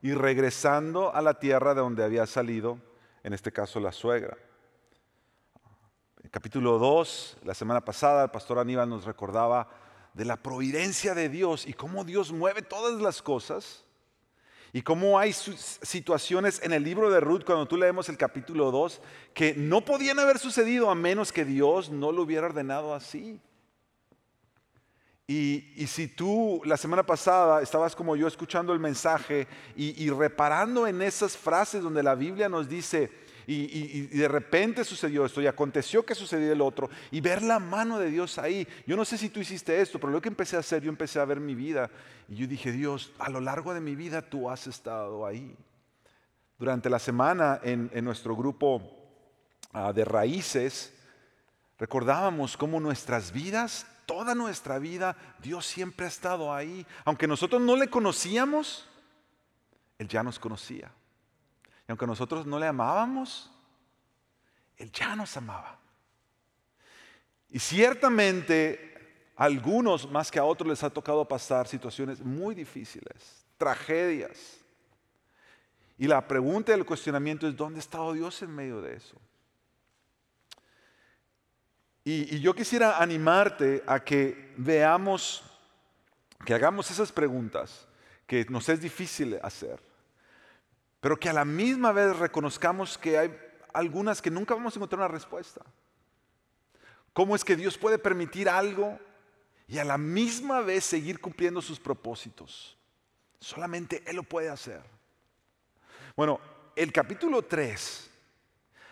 y 0.00 0.14
regresando 0.14 1.14
a 1.14 1.22
la 1.22 1.38
tierra 1.38 1.74
de 1.74 1.80
donde 1.80 2.04
había 2.04 2.26
salido, 2.26 2.78
en 3.22 3.32
este 3.32 3.52
caso 3.52 3.78
la 3.80 3.92
suegra. 3.92 4.36
En 6.22 6.30
capítulo 6.30 6.78
2, 6.78 7.38
la 7.44 7.54
semana 7.54 7.84
pasada, 7.84 8.24
el 8.24 8.30
pastor 8.30 8.58
Aníbal 8.58 8.88
nos 8.88 9.04
recordaba 9.04 9.68
de 10.14 10.24
la 10.24 10.36
providencia 10.36 11.14
de 11.14 11.28
Dios 11.28 11.66
y 11.66 11.72
cómo 11.72 12.04
Dios 12.04 12.32
mueve 12.32 12.62
todas 12.62 13.00
las 13.00 13.22
cosas 13.22 13.84
y 14.72 14.82
cómo 14.82 15.18
hay 15.18 15.32
situaciones 15.34 16.62
en 16.62 16.72
el 16.72 16.82
libro 16.82 17.10
de 17.10 17.20
Ruth, 17.20 17.44
cuando 17.44 17.66
tú 17.66 17.76
leemos 17.76 18.08
el 18.08 18.16
capítulo 18.16 18.70
2, 18.70 19.02
que 19.34 19.54
no 19.54 19.84
podían 19.84 20.18
haber 20.18 20.38
sucedido 20.38 20.90
a 20.90 20.94
menos 20.94 21.30
que 21.30 21.44
Dios 21.44 21.90
no 21.90 22.10
lo 22.10 22.22
hubiera 22.22 22.46
ordenado 22.46 22.94
así. 22.94 23.38
Y, 25.32 25.86
si 25.86 26.08
tú 26.08 26.60
la 26.66 26.76
semana 26.76 27.04
pasada 27.04 27.62
estabas 27.62 27.96
como 27.96 28.16
yo 28.16 28.28
escuchando 28.28 28.74
el 28.74 28.78
mensaje 28.78 29.48
y, 29.74 30.10
reparando 30.10 30.86
en 30.86 31.00
esas 31.00 31.38
frases 31.38 31.82
donde 31.82 32.02
la 32.02 32.14
Biblia 32.14 32.50
nos 32.50 32.68
dice, 32.68 33.10
y, 33.46 34.08
de 34.08 34.28
repente 34.28 34.84
sucedió 34.84 35.24
esto 35.24 35.40
y 35.40 35.46
aconteció 35.46 36.04
que 36.04 36.14
sucedió 36.14 36.52
el 36.52 36.60
otro, 36.60 36.90
y 37.10 37.22
ver 37.22 37.40
la 37.42 37.58
mano 37.58 37.98
de 37.98 38.10
Dios 38.10 38.36
ahí. 38.36 38.68
Yo 38.86 38.94
no 38.94 39.06
sé 39.06 39.16
si 39.16 39.30
tú 39.30 39.40
hiciste 39.40 39.80
esto, 39.80 39.98
pero 39.98 40.12
lo 40.12 40.20
que 40.20 40.28
empecé 40.28 40.56
a 40.56 40.60
hacer, 40.60 40.82
yo 40.82 40.90
empecé 40.90 41.18
a 41.18 41.24
ver 41.24 41.40
mi 41.40 41.54
vida 41.54 41.88
y 42.28 42.34
yo 42.34 42.46
dije, 42.46 42.70
Dios, 42.70 43.12
a 43.18 43.30
lo 43.30 43.40
largo 43.40 43.72
de 43.72 43.80
mi 43.80 43.96
vida 43.96 44.20
tú 44.20 44.50
has 44.50 44.66
estado 44.66 45.24
ahí. 45.24 45.56
Durante 46.58 46.90
la 46.90 46.98
semana 46.98 47.58
en, 47.62 47.90
nuestro 48.04 48.36
grupo 48.36 48.82
ah, 49.72 49.94
de 49.94 50.04
raíces, 50.04 50.92
recordábamos 51.78 52.58
cómo 52.58 52.80
nuestras 52.80 53.32
vidas 53.32 53.86
toda 54.12 54.34
nuestra 54.34 54.78
vida 54.78 55.16
Dios 55.40 55.64
siempre 55.64 56.04
ha 56.04 56.08
estado 56.08 56.52
ahí. 56.52 56.86
Aunque 57.06 57.26
nosotros 57.26 57.62
no 57.62 57.76
le 57.76 57.88
conocíamos, 57.88 58.86
Él 59.98 60.06
ya 60.06 60.22
nos 60.22 60.38
conocía. 60.38 60.92
Y 61.88 61.92
aunque 61.92 62.06
nosotros 62.06 62.44
no 62.44 62.58
le 62.58 62.66
amábamos, 62.66 63.50
Él 64.76 64.92
ya 64.92 65.16
nos 65.16 65.34
amaba. 65.38 65.78
Y 67.48 67.58
ciertamente 67.58 69.32
a 69.34 69.44
algunos 69.44 70.10
más 70.10 70.30
que 70.30 70.38
a 70.38 70.44
otros 70.44 70.68
les 70.68 70.82
ha 70.82 70.90
tocado 70.90 71.26
pasar 71.26 71.66
situaciones 71.66 72.20
muy 72.20 72.54
difíciles, 72.54 73.46
tragedias. 73.56 74.58
Y 75.96 76.06
la 76.06 76.26
pregunta 76.28 76.72
del 76.72 76.84
cuestionamiento 76.84 77.48
es, 77.48 77.56
¿dónde 77.56 77.78
ha 77.78 77.80
estado 77.80 78.12
Dios 78.12 78.42
en 78.42 78.54
medio 78.54 78.82
de 78.82 78.94
eso? 78.94 79.16
Y, 82.04 82.40
yo 82.40 82.54
quisiera 82.54 82.98
animarte 82.98 83.82
a 83.86 84.00
que 84.00 84.52
veamos, 84.56 85.44
que 86.44 86.54
hagamos 86.54 86.90
esas 86.90 87.12
preguntas 87.12 87.86
que 88.26 88.44
nos 88.46 88.68
es 88.68 88.80
difícil 88.80 89.38
hacer, 89.42 89.80
pero 91.00 91.18
que 91.18 91.28
a 91.28 91.32
la 91.32 91.44
misma 91.44 91.92
vez 91.92 92.16
reconozcamos 92.16 92.98
que 92.98 93.18
hay 93.18 93.36
algunas 93.72 94.20
que 94.20 94.30
nunca 94.30 94.54
vamos 94.54 94.74
a 94.74 94.78
encontrar 94.78 95.00
una 95.00 95.08
respuesta. 95.08 95.60
¿Cómo 97.12 97.36
es 97.36 97.44
que 97.44 97.56
Dios 97.56 97.76
puede 97.76 97.98
permitir 97.98 98.48
algo 98.48 98.98
y 99.68 99.78
a 99.78 99.84
la 99.84 99.98
misma 99.98 100.60
vez 100.60 100.84
seguir 100.84 101.20
cumpliendo 101.20 101.60
sus 101.60 101.78
propósitos? 101.78 102.76
Solamente 103.38 104.02
Él 104.06 104.16
lo 104.16 104.22
puede 104.22 104.48
hacer. 104.48 104.82
Bueno, 106.16 106.40
el 106.74 106.92
capítulo 106.92 107.42
3 107.42 108.10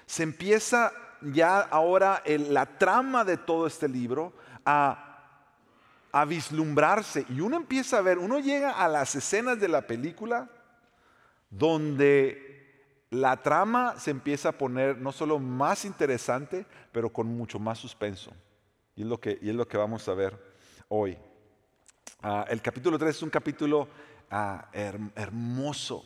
se 0.06 0.22
empieza 0.22 0.92
ya 1.22 1.60
ahora 1.60 2.22
la 2.26 2.66
trama 2.66 3.24
de 3.24 3.36
todo 3.36 3.66
este 3.66 3.88
libro 3.88 4.32
a, 4.64 5.06
vislumbrarse 6.26 7.24
y 7.28 7.40
uno 7.40 7.56
empieza 7.56 7.98
a 7.98 8.02
ver, 8.02 8.18
uno 8.18 8.40
llega 8.40 8.72
a 8.72 8.88
las 8.88 9.14
escenas 9.14 9.60
de 9.60 9.68
la 9.68 9.86
película 9.86 10.50
donde 11.48 13.06
la 13.10 13.40
trama 13.42 13.94
se 13.96 14.10
empieza 14.10 14.48
a 14.48 14.58
poner 14.58 14.98
no 14.98 15.12
solo 15.12 15.38
más 15.38 15.84
interesante, 15.84 16.66
pero 16.90 17.12
con 17.12 17.28
mucho 17.28 17.60
más 17.60 17.78
suspenso. 17.78 18.32
Y 18.96 19.02
es 19.02 19.06
lo 19.06 19.20
que, 19.20 19.38
y 19.40 19.50
es 19.50 19.54
lo 19.54 19.68
que 19.68 19.76
vamos 19.76 20.08
a 20.08 20.14
ver 20.14 20.36
hoy. 20.88 21.16
Ah, 22.22 22.44
el 22.48 22.60
capítulo 22.60 22.98
3 22.98 23.14
es 23.14 23.22
un 23.22 23.30
capítulo 23.30 23.88
ah, 24.30 24.68
hermoso 25.14 26.04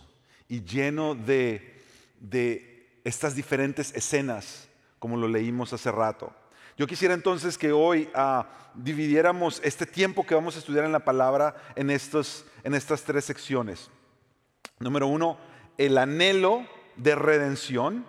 y 0.49 0.63
lleno 0.63 1.15
de, 1.15 1.83
de 2.21 3.01
estas 3.05 3.35
diferentes 3.35 3.95
escenas 3.95 4.69
como 5.05 5.19
lo 5.19 5.29
leímos 5.29 5.71
hace 5.75 5.93
rato. 5.93 6.33
Yo 6.79 6.87
quisiera 6.87 7.13
entonces 7.13 7.59
que 7.59 7.73
hoy 7.73 8.09
ah, 8.15 8.47
dividiéramos 8.73 9.61
este 9.63 9.85
tiempo 9.85 10.25
que 10.25 10.35
vamos 10.35 10.57
a 10.57 10.61
estudiar 10.61 10.87
en 10.87 10.93
la 10.93 11.05
palabra 11.05 11.57
en, 11.77 11.91
estos, 11.91 12.47
en 12.63 12.73
estas 12.73 13.03
tres 13.03 13.27
secciones. 13.27 13.91
Número 14.79 15.07
uno, 15.07 15.37
el 15.77 15.99
anhelo 15.99 16.67
de 16.97 17.17
redención. 17.17 18.07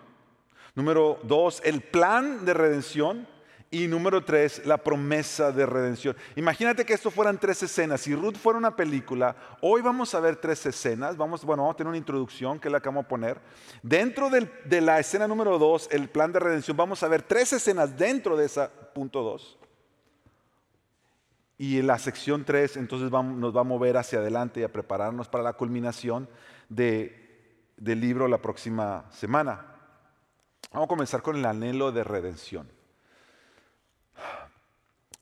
Número 0.74 1.20
dos, 1.24 1.62
el 1.66 1.82
plan 1.82 2.46
de 2.46 2.54
redención. 2.54 3.28
Y 3.72 3.88
número 3.88 4.24
tres, 4.24 4.65
la 4.65 4.77
promesa 4.77 5.51
de 5.51 5.65
redención. 5.65 6.15
Imagínate 6.36 6.86
que 6.86 6.93
esto 6.93 7.12
fueran 7.12 7.39
tres 7.39 7.62
escenas. 7.63 8.00
Si 8.00 8.15
Ruth 8.15 8.38
fuera 8.38 8.57
una 8.57 8.75
película, 8.75 9.36
hoy 9.60 9.81
vamos 9.81 10.15
a 10.15 10.19
ver 10.22 10.38
tres 10.38 10.65
escenas. 10.65 11.17
Vamos, 11.17 11.43
bueno, 11.43 11.63
vamos 11.63 11.74
a 11.74 11.77
tener 11.77 11.89
una 11.89 11.98
introducción 11.98 12.60
que 12.60 12.69
es 12.69 12.72
la 12.72 12.79
que 12.79 12.88
a 12.88 13.03
poner. 13.03 13.41
Dentro 13.81 14.29
de 14.29 14.81
la 14.81 15.00
escena 15.00 15.27
número 15.27 15.57
dos, 15.60 15.89
el 15.91 16.07
plan 16.07 16.31
de 16.31 16.39
redención, 16.39 16.77
vamos 16.77 17.03
a 17.03 17.07
ver 17.10 17.24
tres 17.24 17.51
escenas 17.51 17.98
dentro 17.98 18.38
de 18.38 18.45
esa 18.45 18.69
punto 18.69 19.24
dos. 19.24 19.57
Y 21.57 21.79
en 21.79 21.88
la 21.88 21.98
sección 21.98 22.45
tres, 22.45 22.77
entonces 22.77 23.12
nos 23.12 23.55
va 23.55 23.62
a 23.62 23.63
mover 23.63 23.98
hacia 23.98 24.19
adelante 24.19 24.62
y 24.62 24.63
a 24.63 24.72
prepararnos 24.72 25.27
para 25.27 25.43
la 25.43 25.53
culminación 25.53 26.29
del 26.69 27.12
libro 27.84 28.27
la 28.27 28.41
próxima 28.41 29.05
semana. 29.12 29.65
Vamos 30.72 30.86
a 30.86 30.89
comenzar 30.89 31.22
con 31.22 31.36
el 31.36 31.45
anhelo 31.45 31.91
de 31.91 32.03
redención. 32.03 32.75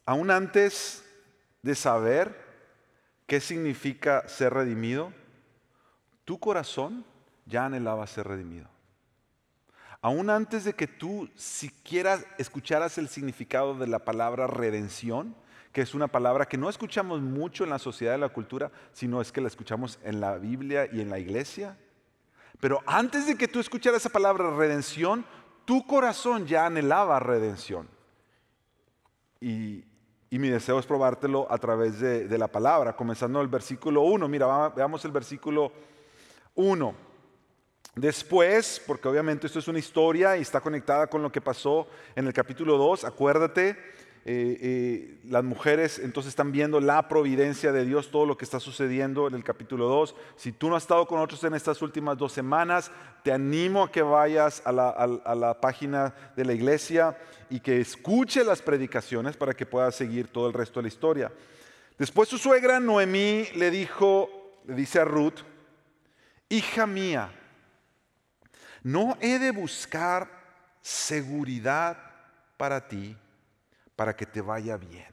Aún 0.06 0.32
antes 0.32 1.04
de 1.62 1.76
saber 1.76 2.44
qué 3.26 3.40
significa 3.40 4.28
ser 4.28 4.54
redimido, 4.54 5.14
tu 6.26 6.40
corazón 6.40 7.06
ya 7.46 7.66
anhelaba 7.66 8.06
ser 8.08 8.28
redimido. 8.28 8.68
Aún 10.02 10.30
antes 10.30 10.66
de 10.66 10.74
que 10.74 10.88
tú 10.88 11.30
siquiera 11.36 12.20
escucharas 12.38 12.98
el 12.98 13.08
significado 13.08 13.76
de 13.76 13.88
la 13.88 14.00
palabra 14.00 14.48
redención, 14.48 15.34
que 15.72 15.82
es 15.82 15.94
una 15.94 16.10
palabra 16.10 16.46
que 16.46 16.58
no 16.58 16.70
escuchamos 16.70 17.22
mucho 17.22 17.64
en 17.64 17.70
la 17.70 17.80
sociedad 17.80 18.18
y 18.18 18.20
la 18.20 18.30
cultura, 18.30 18.72
sino 18.92 19.22
es 19.22 19.32
que 19.32 19.42
la 19.42 19.48
escuchamos 19.48 20.00
en 20.04 20.20
la 20.20 20.38
Biblia 20.38 20.90
y 20.92 21.00
en 21.00 21.10
la 21.10 21.20
iglesia. 21.20 21.78
Pero 22.60 22.82
antes 22.86 23.26
de 23.26 23.38
que 23.38 23.48
tú 23.48 23.62
escucharas 23.62 24.02
esa 24.02 24.10
palabra 24.10 24.52
redención, 24.52 25.26
tu 25.66 25.88
corazón 25.88 26.46
ya 26.46 26.66
anhelaba 26.66 27.20
redención. 27.20 27.88
Y, 29.40 29.86
y 30.34 30.40
mi 30.40 30.50
deseo 30.50 30.80
es 30.80 30.88
probártelo 30.88 31.46
a 31.48 31.60
través 31.60 32.00
de, 32.00 32.38
la 32.40 32.48
palabra, 32.48 32.96
comenzando 32.96 33.40
el 33.40 33.48
versículo 33.48 34.02
1. 34.02 34.28
Mira, 34.28 34.70
veamos 34.70 35.06
el 35.06 35.12
versículo 35.12 35.72
1. 36.56 36.96
Después, 37.94 38.82
porque 38.88 39.08
obviamente 39.08 39.46
esto 39.46 39.60
es 39.60 39.68
una 39.68 39.78
historia 39.78 40.36
y 40.36 40.42
está 40.42 40.60
conectada 40.60 41.06
con 41.06 41.22
lo 41.22 41.32
que 41.32 41.40
pasó 41.40 41.86
en 42.16 42.26
el 42.26 42.34
capítulo 42.34 42.80
2, 42.80 43.04
acuérdate 43.04 43.78
eh, 44.26 44.58
eh, 44.62 45.20
las 45.26 45.44
mujeres 45.44 46.00
entonces 46.00 46.30
están 46.30 46.54
viendo 46.54 46.80
la 46.80 47.10
providencia 47.10 47.74
de 47.74 47.84
Dios, 47.84 48.10
todo 48.10 48.26
lo 48.26 48.38
que 48.38 48.46
está 48.46 48.62
sucediendo 48.62 49.28
en 49.28 49.34
el 49.34 49.44
capítulo 49.44 49.90
2. 49.90 50.16
Si 50.38 50.54
tú 50.54 50.70
no 50.70 50.78
has 50.78 50.84
estado 50.84 51.06
con 51.06 51.18
nosotros 51.18 51.44
en 51.44 51.56
estas 51.56 51.82
últimas 51.82 52.18
dos 52.18 52.32
semanas, 52.32 52.90
te 53.22 53.34
animo 53.34 53.84
a 53.84 53.92
que 53.92 54.02
vayas 54.02 54.62
a 54.64 54.72
la, 54.72 54.90
a 54.90 55.36
la 55.36 55.60
página 55.60 56.16
de 56.38 56.46
la 56.46 56.54
iglesia 56.54 57.18
y 57.50 57.60
que 57.60 57.82
escuche 57.82 58.46
las 58.46 58.62
predicaciones 58.62 59.36
para 59.36 59.54
que 59.54 59.66
puedas 59.66 59.96
seguir 59.96 60.30
todo 60.30 60.48
el 60.48 60.54
resto 60.54 60.80
de 60.80 60.84
la 60.84 60.88
historia. 60.88 61.32
Después 61.98 62.30
su 62.30 62.38
suegra 62.38 62.80
Noemí 62.80 63.48
le 63.56 63.72
dijo, 63.72 64.30
le 64.66 64.76
dice 64.76 65.02
a 65.02 65.06
Ruth, 65.06 65.40
hija 66.48 66.88
mía, 66.88 67.30
no 68.84 69.18
he 69.20 69.38
de 69.38 69.52
buscar 69.52 70.30
seguridad 70.82 71.98
para 72.56 72.88
ti 72.88 73.18
para 74.04 74.18
que 74.18 74.26
te 74.26 74.42
vaya 74.42 74.76
bien. 74.76 75.08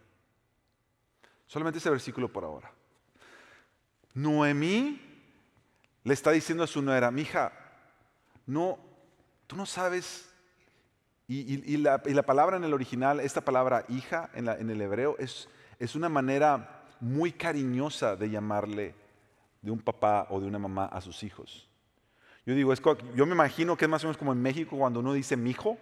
Solamente 1.46 1.78
ese 1.78 1.90
versículo 1.90 2.28
por 2.28 2.42
ahora. 2.42 2.72
Noemí 4.14 5.00
le 6.02 6.12
está 6.12 6.32
diciendo 6.32 6.64
a 6.64 6.66
su 6.66 6.82
nuera, 6.82 7.12
mi 7.12 7.22
hija, 7.22 7.52
no, 8.46 8.80
tú 9.46 9.54
no 9.54 9.64
sabes, 9.64 10.28
y, 11.28 11.76
la, 11.76 12.02
palabra 12.02 12.56
en 12.56 12.64
el 12.64 12.74
original, 12.74 13.20
esta 13.20 13.42
palabra 13.42 13.84
hija 13.88 14.28
en, 14.34 14.48
en 14.48 14.68
el 14.70 14.80
hebreo, 14.80 15.14
es, 15.20 15.48
es 15.78 15.94
una 15.94 16.08
manera 16.08 16.82
muy 16.98 17.30
cariñosa 17.30 18.16
de 18.16 18.28
llamarle 18.28 18.96
de 19.62 19.70
un 19.70 19.78
papá 19.78 20.26
o 20.30 20.40
de 20.40 20.48
una 20.48 20.58
mamá 20.58 20.86
a 20.86 21.00
sus 21.00 21.22
hijos. 21.22 21.68
Yo 22.44 22.56
digo, 22.56 22.72
es, 22.72 22.82
yo 23.14 23.24
me 23.24 23.34
imagino 23.36 23.76
que 23.76 23.84
es 23.84 23.88
más 23.88 24.02
o 24.02 24.08
menos 24.08 24.18
como 24.18 24.32
en 24.32 24.42
México 24.42 24.76
cuando 24.76 24.98
uno 24.98 25.12
dice 25.12 25.36
mi 25.36 25.50
hijo, 25.50 25.78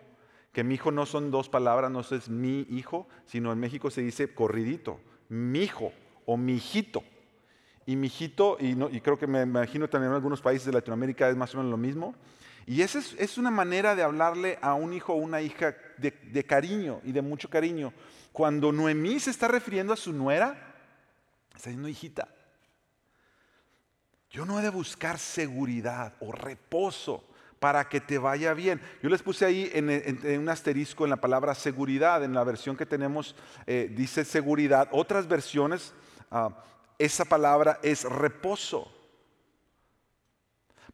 que 0.52 0.64
mi 0.64 0.74
hijo 0.74 0.90
no 0.90 1.06
son 1.06 1.30
dos 1.30 1.48
palabras, 1.48 1.90
no 1.90 2.00
es 2.00 2.28
mi 2.28 2.66
hijo, 2.70 3.06
sino 3.26 3.52
en 3.52 3.60
México 3.60 3.90
se 3.90 4.02
dice 4.02 4.34
corridito, 4.34 5.00
mi 5.28 5.60
hijo 5.60 5.92
o 6.26 6.36
mi 6.36 6.54
hijito. 6.54 7.02
Y 7.86 7.96
mi 7.96 8.08
hijito, 8.08 8.58
y, 8.60 8.74
creo 9.00 9.18
que 9.18 9.26
me 9.26 9.42
imagino 9.42 9.88
también 9.88 10.10
en 10.10 10.16
algunos 10.16 10.42
países 10.42 10.66
de 10.66 10.72
Latinoamérica 10.72 11.28
es 11.28 11.36
más 11.36 11.54
o 11.54 11.58
menos 11.58 11.70
lo 11.70 11.78
mismo. 11.78 12.14
Y 12.66 12.82
esa 12.82 12.98
es, 12.98 13.38
una 13.38 13.50
manera 13.50 13.94
de 13.94 14.02
hablarle 14.02 14.58
a 14.60 14.74
un 14.74 14.92
hijo 14.92 15.14
o 15.14 15.16
una 15.16 15.40
hija 15.40 15.74
de, 15.96 16.10
de 16.10 16.44
cariño 16.44 17.00
y 17.02 17.12
de 17.12 17.22
mucho 17.22 17.48
cariño. 17.48 17.94
Cuando 18.30 18.72
Noemí 18.72 19.18
se 19.20 19.30
está 19.30 19.48
refiriendo 19.48 19.94
a 19.94 19.96
su 19.96 20.12
nuera, 20.12 20.74
está 21.54 21.70
diciendo, 21.70 21.88
hijita, 21.88 22.28
yo 24.30 24.44
no 24.44 24.58
he 24.58 24.62
de 24.62 24.70
buscar 24.70 25.18
seguridad 25.18 26.14
o 26.20 26.32
reposo 26.32 27.24
para 27.58 27.88
que 27.88 28.00
te 28.00 28.18
vaya 28.18 28.54
bien. 28.54 28.80
Yo 29.02 29.08
les 29.08 29.22
puse 29.22 29.44
ahí 29.44 29.70
en, 29.72 30.40
un 30.40 30.48
asterisco 30.48 31.04
en 31.04 31.10
la 31.10 31.16
palabra 31.16 31.54
seguridad, 31.54 32.22
en 32.22 32.34
la 32.34 32.44
versión 32.44 32.76
que 32.76 32.86
tenemos 32.86 33.34
eh, 33.66 33.90
dice 33.94 34.24
seguridad. 34.24 34.88
Otras 34.92 35.26
versiones, 35.26 35.92
ah, 36.30 36.50
esa 36.98 37.24
palabra 37.24 37.78
es 37.82 38.04
reposo. 38.04 38.92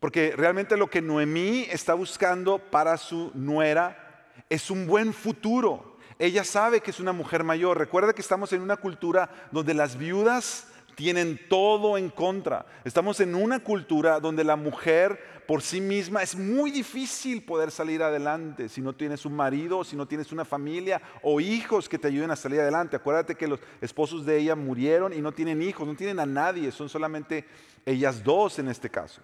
Porque 0.01 0.35
realmente 0.37 0.77
lo 0.77 0.89
que 0.89 1.01
Noemí 1.01 1.67
está 1.71 1.95
buscando 1.95 2.59
para 2.59 2.97
su 2.97 3.31
nuera 3.35 4.29
es 4.51 4.71
un 4.71 4.87
buen 4.87 5.15
futuro. 5.15 5.97
Ella 6.19 6.45
sabe 6.45 6.81
que 6.81 6.91
es 6.91 7.01
una 7.01 7.13
mujer 7.13 7.43
mayor. 7.43 7.79
Recuerda 7.79 8.13
que 8.13 8.21
estamos 8.21 8.53
en 8.53 8.61
una 8.61 8.77
cultura 8.77 9.31
donde 9.51 9.75
las 9.75 9.97
viudas 9.97 10.69
tienen 10.95 11.41
todo 11.49 11.99
en 11.99 12.11
contra. 12.11 12.67
Estamos 12.85 13.21
en 13.21 13.35
una 13.35 13.61
cultura 13.61 14.21
donde 14.21 14.45
la 14.45 14.57
mujer 14.57 15.35
por 15.47 15.61
sí 15.61 15.81
misma 15.81 16.23
es 16.23 16.37
muy 16.37 16.71
difícil 16.71 17.45
poder 17.45 17.71
salir 17.71 18.03
adelante 18.03 18.69
si 18.69 18.81
no 18.81 18.95
tienes 18.95 19.27
un 19.27 19.35
marido, 19.35 19.85
si 19.85 19.97
no 19.97 20.07
tienes 20.07 20.33
una 20.33 20.45
familia 20.45 21.03
o 21.23 21.41
hijos 21.41 21.89
que 21.89 21.99
te 21.99 22.09
ayuden 22.09 22.31
a 22.31 22.37
salir 22.37 22.61
adelante. 22.61 22.97
Acuérdate 22.97 23.35
que 23.35 23.49
los 23.49 23.61
esposos 23.81 24.25
de 24.25 24.39
ella 24.39 24.57
murieron 24.57 25.13
y 25.13 25.21
no 25.21 25.33
tienen 25.33 25.61
hijos, 25.63 25.87
no 25.87 25.95
tienen 25.95 26.21
a 26.21 26.27
nadie, 26.27 26.73
son 26.73 26.89
solamente 26.89 27.47
ellas 27.85 28.23
dos 28.25 28.59
en 28.59 28.69
este 28.69 28.89
caso. 28.89 29.21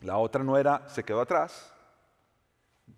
La 0.00 0.16
otra 0.16 0.42
nuera 0.42 0.88
se 0.88 1.04
quedó 1.04 1.20
atrás. 1.20 1.72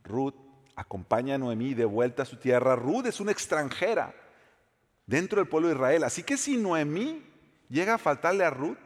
Ruth 0.04 0.34
acompaña 0.76 1.34
a 1.34 1.38
Noemí 1.38 1.74
de 1.74 1.84
vuelta 1.84 2.22
a 2.22 2.26
su 2.26 2.36
tierra. 2.36 2.76
Ruth 2.76 3.06
es 3.06 3.20
una 3.20 3.32
extranjera 3.32 4.14
dentro 5.06 5.40
del 5.40 5.48
pueblo 5.48 5.68
de 5.68 5.74
Israel. 5.74 6.04
Así 6.04 6.22
que 6.22 6.36
si 6.36 6.56
Noemí 6.56 7.31
llega 7.68 7.94
a 7.94 7.98
faltarle 7.98 8.44
a 8.44 8.50
Ruth, 8.50 8.78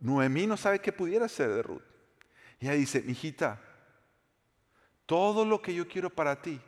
Noemí 0.00 0.46
no 0.46 0.56
sabe 0.56 0.80
qué 0.80 0.92
pudiera 0.92 1.28
ser 1.28 1.50
de 1.50 1.62
Ruth. 1.62 1.82
Y 2.60 2.66
ella 2.66 2.74
dice, 2.74 3.02
hijita, 3.06 3.60
todo 5.06 5.44
lo 5.44 5.60
que 5.60 5.74
yo 5.74 5.88
quiero 5.88 6.10
para 6.10 6.40
ti 6.40 6.60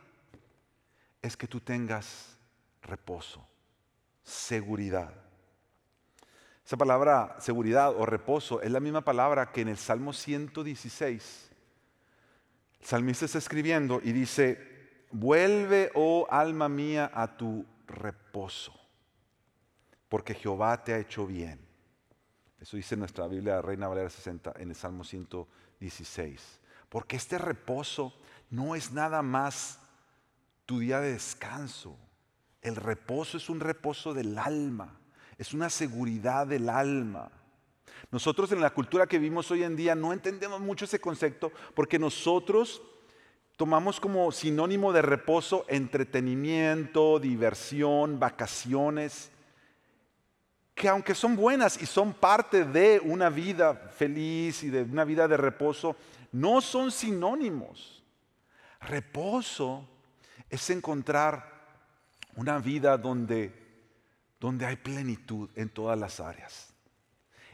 es 1.21 1.37
que 1.37 1.47
tú 1.47 1.59
tengas 1.59 2.37
reposo, 2.81 3.45
seguridad. 4.23 5.13
Esa 6.65 6.77
palabra 6.77 7.35
seguridad 7.39 7.93
o 7.95 8.05
reposo 8.05 8.61
es 8.61 8.71
la 8.71 8.79
misma 8.79 9.01
palabra 9.01 9.51
que 9.51 9.61
en 9.61 9.69
el 9.69 9.77
Salmo 9.77 10.13
116. 10.13 11.51
El 12.79 12.85
salmista 12.85 13.25
está 13.25 13.37
escribiendo 13.37 14.01
y 14.03 14.11
dice, 14.11 15.05
vuelve, 15.11 15.91
oh 15.95 16.27
alma 16.29 16.69
mía, 16.69 17.11
a 17.13 17.37
tu 17.37 17.65
reposo 17.87 18.80
porque 20.11 20.33
Jehová 20.33 20.83
te 20.83 20.93
ha 20.93 20.99
hecho 20.99 21.25
bien. 21.25 21.57
Eso 22.59 22.75
dice 22.75 22.97
nuestra 22.97 23.27
Biblia 23.27 23.61
Reina 23.61 23.87
Valera 23.87 24.09
60 24.09 24.55
en 24.57 24.71
el 24.71 24.75
Salmo 24.75 25.05
116. 25.05 26.59
Porque 26.89 27.15
este 27.15 27.37
reposo 27.37 28.13
no 28.49 28.75
es 28.75 28.91
nada 28.91 29.21
más 29.21 29.79
tu 30.65 30.79
día 30.79 30.99
de 30.99 31.13
descanso. 31.13 31.97
El 32.61 32.75
reposo 32.75 33.37
es 33.37 33.49
un 33.49 33.61
reposo 33.61 34.13
del 34.13 34.37
alma, 34.37 34.99
es 35.37 35.53
una 35.53 35.69
seguridad 35.69 36.45
del 36.45 36.67
alma. 36.67 37.31
Nosotros 38.11 38.51
en 38.51 38.59
la 38.59 38.71
cultura 38.71 39.07
que 39.07 39.17
vivimos 39.17 39.49
hoy 39.49 39.63
en 39.63 39.77
día 39.77 39.95
no 39.95 40.11
entendemos 40.11 40.59
mucho 40.59 40.83
ese 40.83 40.99
concepto 40.99 41.53
porque 41.73 41.97
nosotros 41.97 42.81
tomamos 43.55 44.01
como 44.01 44.29
sinónimo 44.33 44.91
de 44.91 45.03
reposo 45.03 45.63
entretenimiento, 45.69 47.17
diversión, 47.17 48.19
vacaciones 48.19 49.31
que 50.75 50.87
aunque 50.87 51.15
son 51.15 51.35
buenas 51.35 51.81
y 51.81 51.85
son 51.85 52.13
parte 52.13 52.65
de 52.65 52.99
una 53.03 53.29
vida 53.29 53.75
feliz 53.75 54.63
y 54.63 54.69
de 54.69 54.83
una 54.83 55.03
vida 55.03 55.27
de 55.27 55.37
reposo, 55.37 55.95
no 56.31 56.61
son 56.61 56.91
sinónimos. 56.91 58.03
Reposo 58.79 59.87
es 60.49 60.69
encontrar 60.69 61.51
una 62.35 62.57
vida 62.59 62.97
donde, 62.97 63.53
donde 64.39 64.65
hay 64.65 64.77
plenitud 64.77 65.49
en 65.55 65.69
todas 65.69 65.99
las 65.99 66.19
áreas. 66.19 66.73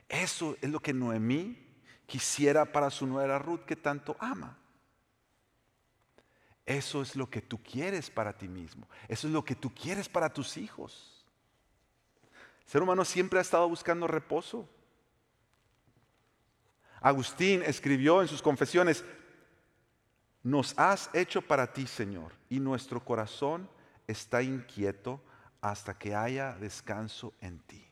Eso 0.08 0.56
es 0.62 0.70
lo 0.70 0.80
que 0.80 0.94
Noemí 0.94 1.58
quisiera 2.06 2.72
para 2.72 2.90
su 2.90 3.06
nuera 3.06 3.40
Ruth 3.40 3.66
que 3.66 3.76
tanto 3.76 4.16
ama. 4.20 4.58
Eso 6.66 7.02
es 7.02 7.16
lo 7.16 7.30
que 7.30 7.42
tú 7.42 7.62
quieres 7.62 8.10
para 8.10 8.38
ti 8.38 8.48
mismo. 8.48 8.88
Eso 9.08 9.28
es 9.28 9.34
lo 9.34 9.44
que 9.44 9.56
tú 9.56 9.74
quieres 9.74 10.08
para 10.08 10.32
tus 10.32 10.58
hijos 10.58 11.17
ser 12.68 12.84
humano 12.84 13.04
siempre 13.04 13.40
ha 13.40 13.42
estado 13.42 13.68
buscando 13.68 14.06
reposo. 14.06 14.70
Agustín 17.02 17.64
escribió 17.64 18.22
en 18.22 18.28
sus 18.28 18.42
confesiones, 18.42 19.04
nos 20.44 20.78
has 20.78 21.10
hecho 21.14 21.42
para 21.42 21.74
ti, 21.74 21.88
Señor, 21.88 22.34
y 22.50 22.60
nuestro 22.60 23.04
corazón 23.04 23.70
está 24.06 24.44
inquieto 24.44 25.22
hasta 25.62 25.98
que 25.98 26.16
haya 26.16 26.54
descanso 26.54 27.34
en 27.42 27.60
ti. 27.60 27.86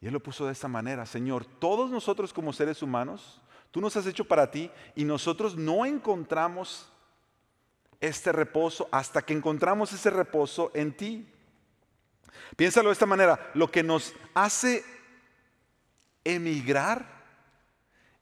Y 0.00 0.06
él 0.06 0.12
lo 0.12 0.20
puso 0.20 0.46
de 0.46 0.52
esta 0.52 0.68
manera, 0.68 1.06
Señor, 1.06 1.44
todos 1.44 1.90
nosotros 1.90 2.32
como 2.32 2.52
seres 2.52 2.82
humanos, 2.82 3.40
tú 3.70 3.80
nos 3.80 3.96
has 3.96 4.06
hecho 4.06 4.24
para 4.24 4.50
ti 4.50 4.70
y 4.94 5.04
nosotros 5.04 5.56
no 5.56 5.86
encontramos 5.86 6.90
este 8.00 8.32
reposo 8.32 8.88
hasta 8.90 9.22
que 9.22 9.32
encontramos 9.32 9.92
ese 9.92 10.10
reposo 10.10 10.72
en 10.74 10.96
ti. 10.96 11.31
Piénsalo 12.56 12.88
de 12.88 12.94
esta 12.94 13.06
manera, 13.06 13.50
lo 13.54 13.70
que 13.70 13.82
nos 13.82 14.14
hace 14.34 14.84
emigrar 16.24 17.22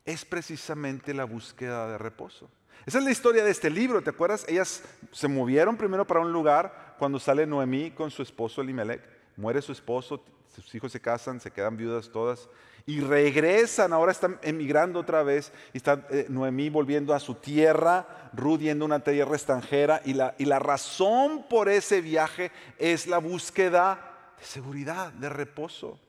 es 0.05 0.25
precisamente 0.25 1.14
la 1.14 1.25
búsqueda 1.25 1.88
de 1.88 1.99
reposo. 1.99 2.51
Esa 2.87 2.99
es 2.99 3.05
la 3.05 3.11
historia 3.11 3.44
de 3.44 3.51
este 3.51 3.70
libro, 3.70 4.03
¿te 4.03 4.11
acuerdas? 4.11 4.44
Ellas 4.49 4.83
se 5.12 5.29
movieron 5.29 5.77
primero 5.77 6.07
para 6.07 6.20
un 6.20 6.33
lugar 6.33 6.96
cuando 6.99 7.18
sale 7.18 7.46
Noemí 7.46 7.90
con 7.90 8.11
su 8.11 8.23
esposo 8.23 8.62
Elimelech. 8.62 9.03
Muere 9.37 9.62
su 9.62 9.73
esposo, 9.73 10.25
sus 10.55 10.75
hijos 10.75 10.92
se 10.92 11.01
casan, 11.01 11.40
se 11.40 11.51
quedan 11.51 11.77
viudas 11.77 12.11
todas 12.11 12.49
y 12.90 12.98
regresan, 12.98 13.92
ahora 13.92 14.11
están 14.11 14.40
emigrando 14.42 14.98
otra 14.98 15.22
vez 15.22 15.53
y 15.72 15.76
está 15.76 16.09
eh, 16.11 16.26
Noemí 16.29 16.70
volviendo 16.70 17.14
a 17.14 17.20
su 17.20 17.37
tierra, 17.37 18.31
Ruth 18.33 18.59
yendo 18.59 18.85
a 18.85 18.87
una 18.87 18.98
tierra 18.98 19.37
extranjera 19.37 20.03
y 20.05 20.14
la, 20.14 20.35
y 20.38 20.44
la 20.44 20.59
razón 20.59 21.46
por 21.48 21.68
ese 21.68 22.00
viaje 22.00 22.50
es 22.79 23.07
la 23.07 23.18
búsqueda 23.18 24.33
de 24.37 24.44
seguridad, 24.44 25.12
de 25.12 25.29
reposo. 25.29 26.00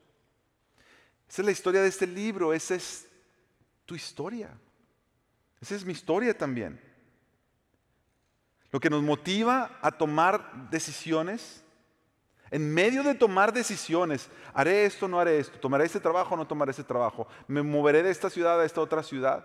Esa 1.28 1.42
es 1.42 1.46
la 1.46 1.52
historia 1.52 1.82
de 1.82 1.88
este 1.88 2.08
libro, 2.08 2.52
esa 2.52 2.74
es 2.74 3.06
tu 3.86 3.94
historia. 3.94 4.50
Esa 5.60 5.76
es 5.76 5.84
mi 5.84 5.92
historia 5.92 6.36
también. 6.36 6.80
Lo 8.72 8.80
que 8.80 8.90
nos 8.90 9.04
motiva 9.04 9.78
a 9.80 9.92
tomar 9.92 10.68
decisiones, 10.68 11.61
en 12.52 12.72
medio 12.72 13.02
de 13.02 13.14
tomar 13.14 13.50
decisiones, 13.50 14.28
haré 14.52 14.84
esto, 14.84 15.08
no 15.08 15.18
haré 15.18 15.38
esto, 15.38 15.58
tomaré 15.58 15.86
este 15.86 15.98
trabajo, 15.98 16.36
no 16.36 16.46
tomaré 16.46 16.72
ese 16.72 16.84
trabajo, 16.84 17.26
me 17.48 17.62
moveré 17.62 18.02
de 18.02 18.10
esta 18.10 18.28
ciudad 18.28 18.60
a 18.60 18.66
esta 18.66 18.82
otra 18.82 19.02
ciudad. 19.02 19.42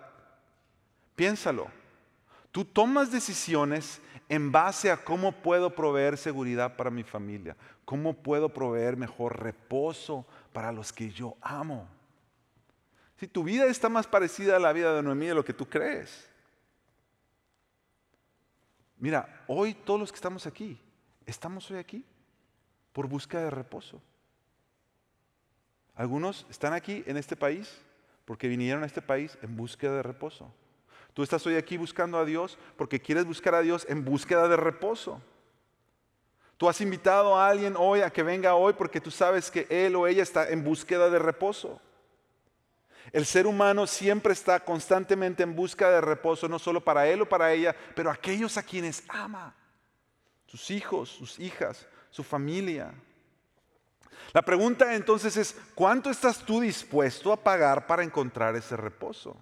Piénsalo. 1.15 1.69
Tú 2.51 2.65
tomas 2.65 3.09
decisiones 3.09 4.01
en 4.27 4.51
base 4.51 4.91
a 4.91 4.97
cómo 4.97 5.31
puedo 5.31 5.73
proveer 5.73 6.17
seguridad 6.17 6.75
para 6.75 6.91
mi 6.91 7.03
familia, 7.03 7.55
cómo 7.85 8.13
puedo 8.13 8.49
proveer 8.49 8.97
mejor 8.97 9.41
reposo 9.41 10.25
para 10.51 10.73
los 10.73 10.91
que 10.91 11.09
yo 11.09 11.37
amo. 11.39 11.87
Si 13.15 13.25
tu 13.25 13.41
vida 13.41 13.67
está 13.67 13.87
más 13.87 14.05
parecida 14.05 14.57
a 14.57 14.59
la 14.59 14.73
vida 14.73 14.93
de 14.93 15.01
Noemí 15.01 15.27
de 15.27 15.33
lo 15.33 15.45
que 15.45 15.53
tú 15.53 15.65
crees. 15.65 16.29
Mira, 18.97 19.45
hoy 19.47 19.73
todos 19.73 19.97
los 19.97 20.11
que 20.11 20.17
estamos 20.17 20.45
aquí, 20.45 20.77
estamos 21.25 21.71
hoy 21.71 21.77
aquí 21.77 22.03
por 22.97 23.07
búsqueda 23.07 23.43
de 23.43 23.51
reposo. 23.51 24.01
Algunos 25.93 26.47
están 26.49 26.73
aquí 26.73 27.03
en 27.05 27.15
este 27.15 27.35
país 27.35 27.77
porque 28.25 28.47
vinieron 28.47 28.81
a 28.81 28.87
este 28.87 29.03
país 29.03 29.37
en 29.43 29.55
búsqueda 29.55 29.97
de 29.97 30.01
reposo. 30.01 30.51
Tú 31.13 31.21
estás 31.21 31.45
hoy 31.45 31.57
aquí 31.57 31.77
buscando 31.77 32.17
a 32.17 32.25
Dios 32.25 32.57
porque 32.75 32.99
quieres 32.99 33.25
buscar 33.25 33.53
a 33.53 33.61
Dios 33.61 33.85
en 33.87 34.03
búsqueda 34.03 34.47
de 34.47 34.57
reposo. 34.57 35.21
Tú 36.57 36.67
has 36.67 36.81
invitado 36.81 37.37
a 37.37 37.47
alguien 37.47 37.75
hoy 37.77 38.01
a 38.01 38.09
que 38.09 38.23
venga 38.23 38.55
hoy 38.55 38.73
porque 38.73 38.99
tú 38.99 39.11
sabes 39.11 39.51
que 39.51 39.67
él 39.69 39.95
o 39.95 40.07
ella 40.07 40.23
está 40.23 40.49
en 40.49 40.63
búsqueda 40.63 41.07
de 41.11 41.19
reposo. 41.19 41.79
El 43.11 43.27
ser 43.27 43.45
humano 43.45 43.85
siempre 43.85 44.33
está 44.33 44.59
constantemente 44.59 45.43
en 45.43 45.55
busca 45.55 45.91
de 45.91 46.01
reposo, 46.01 46.47
no 46.47 46.57
solo 46.57 46.83
para 46.83 47.07
él 47.07 47.21
o 47.21 47.29
para 47.29 47.53
ella, 47.53 47.75
pero 47.95 48.09
aquellos 48.09 48.57
a 48.57 48.63
quienes 48.63 49.03
ama, 49.07 49.53
sus 50.47 50.71
hijos, 50.71 51.09
sus 51.09 51.37
hijas, 51.37 51.85
su 52.17 52.23
familia. 52.23 52.91
La 54.33 54.41
pregunta 54.41 54.95
entonces 54.95 55.37
es, 55.37 55.55
¿cuánto 55.75 56.09
estás 56.09 56.39
tú 56.39 56.59
dispuesto 56.59 57.31
a 57.31 57.37
pagar 57.37 57.85
para 57.85 58.03
encontrar 58.03 58.55
ese 58.55 58.75
reposo? 58.75 59.37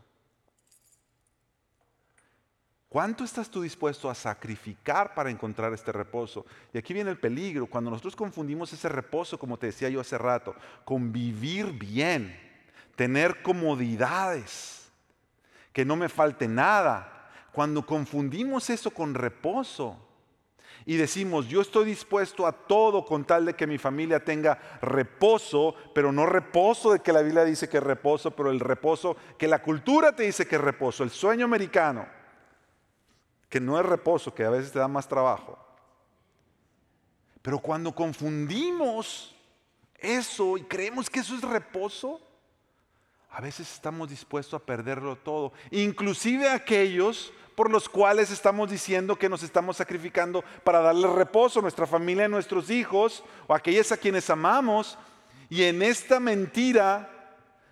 ¿Cuánto 2.89 3.23
estás 3.23 3.49
tú 3.49 3.61
dispuesto 3.61 4.09
a 4.09 4.13
sacrificar 4.13 5.15
para 5.15 5.29
encontrar 5.29 5.71
este 5.73 5.93
reposo? 5.93 6.45
Y 6.73 6.77
aquí 6.77 6.93
viene 6.93 7.11
el 7.11 7.17
peligro, 7.17 7.65
cuando 7.65 7.91
nosotros 7.91 8.13
confundimos 8.13 8.73
ese 8.73 8.89
reposo, 8.89 9.39
como 9.39 9.57
te 9.57 9.67
decía 9.67 9.87
yo 9.87 10.01
hace 10.01 10.17
rato, 10.17 10.53
con 10.83 11.13
vivir 11.13 11.71
bien, 11.71 12.37
tener 12.97 13.41
comodidades, 13.41 14.91
que 15.71 15.85
no 15.85 15.95
me 15.95 16.09
falte 16.09 16.49
nada. 16.49 17.29
Cuando 17.53 17.85
confundimos 17.85 18.69
eso 18.69 18.91
con 18.91 19.13
reposo 19.13 20.04
y 20.85 20.97
decimos, 20.97 21.47
yo 21.47 21.61
estoy 21.61 21.85
dispuesto 21.85 22.45
a 22.45 22.51
todo 22.51 23.05
con 23.05 23.25
tal 23.25 23.45
de 23.45 23.55
que 23.55 23.65
mi 23.65 23.79
familia 23.79 24.23
tenga 24.23 24.59
reposo, 24.81 25.73
pero 25.93 26.11
no 26.11 26.27
reposo 26.27 26.93
de 26.93 26.99
que 26.99 27.11
la 27.11 27.23
Biblia 27.23 27.43
dice 27.43 27.67
que 27.67 27.77
es 27.77 27.83
reposo, 27.83 28.31
pero 28.31 28.51
el 28.51 28.59
reposo 28.59 29.17
que 29.37 29.47
la 29.47 29.63
cultura 29.63 30.15
te 30.15 30.23
dice 30.23 30.47
que 30.47 30.57
es 30.57 30.61
reposo, 30.61 31.03
el 31.03 31.09
sueño 31.09 31.45
americano 31.45 32.05
que 33.49 33.59
no 33.59 33.79
es 33.79 33.85
reposo, 33.85 34.33
que 34.33 34.43
a 34.43 34.49
veces 34.49 34.71
te 34.71 34.79
da 34.79 34.87
más 34.87 35.07
trabajo. 35.07 35.57
Pero 37.41 37.59
cuando 37.59 37.93
confundimos 37.93 39.35
eso 39.97 40.57
y 40.57 40.63
creemos 40.63 41.09
que 41.09 41.21
eso 41.21 41.35
es 41.35 41.41
reposo, 41.41 42.19
a 43.29 43.41
veces 43.41 43.71
estamos 43.71 44.09
dispuestos 44.09 44.61
a 44.61 44.65
perderlo 44.65 45.15
todo, 45.15 45.53
inclusive 45.71 46.49
aquellos 46.49 47.33
por 47.55 47.71
los 47.71 47.89
cuales 47.89 48.31
estamos 48.31 48.69
diciendo 48.69 49.15
que 49.15 49.29
nos 49.29 49.41
estamos 49.41 49.77
sacrificando 49.77 50.43
para 50.63 50.81
darle 50.81 51.07
reposo 51.07 51.59
a 51.59 51.61
nuestra 51.61 51.87
familia, 51.87 52.25
a 52.25 52.29
nuestros 52.29 52.69
hijos 52.69 53.23
o 53.47 53.53
a 53.53 53.57
aquellos 53.57 53.91
a 53.91 53.97
quienes 53.97 54.29
amamos. 54.29 54.97
Y 55.49 55.63
en 55.63 55.81
esta 55.81 56.19
mentira 56.19 57.09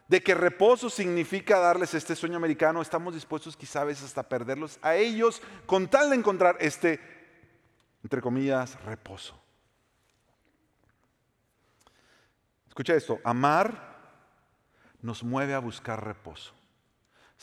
de 0.07 0.21
que 0.21 0.35
reposo 0.35 0.89
significa 0.89 1.59
darles 1.59 1.93
este 1.93 2.15
sueño 2.15 2.37
americano, 2.37 2.81
estamos 2.81 3.13
dispuestos 3.13 3.57
quizá 3.57 3.81
a 3.81 3.85
veces 3.85 4.05
hasta 4.05 4.23
perderlos 4.23 4.79
a 4.81 4.95
ellos 4.95 5.41
con 5.65 5.87
tal 5.87 6.09
de 6.09 6.15
encontrar 6.15 6.57
este, 6.59 6.99
entre 8.03 8.21
comillas, 8.21 8.81
reposo. 8.83 9.39
Escucha 12.67 12.95
esto, 12.95 13.19
amar 13.23 13.93
nos 15.01 15.23
mueve 15.23 15.53
a 15.53 15.59
buscar 15.59 16.03
reposo. 16.03 16.53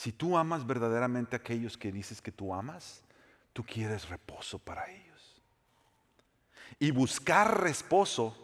Si 0.00 0.12
tú 0.12 0.38
amas 0.38 0.66
verdaderamente 0.66 1.36
a 1.36 1.40
aquellos 1.40 1.76
que 1.76 1.92
dices 1.92 2.22
que 2.22 2.32
tú 2.32 2.54
amas, 2.54 3.02
tú 3.52 3.62
quieres 3.62 4.08
reposo 4.08 4.58
para 4.58 4.90
ellos. 4.90 5.42
Y 6.78 6.90
buscar 6.90 7.60
reposo 7.62 8.34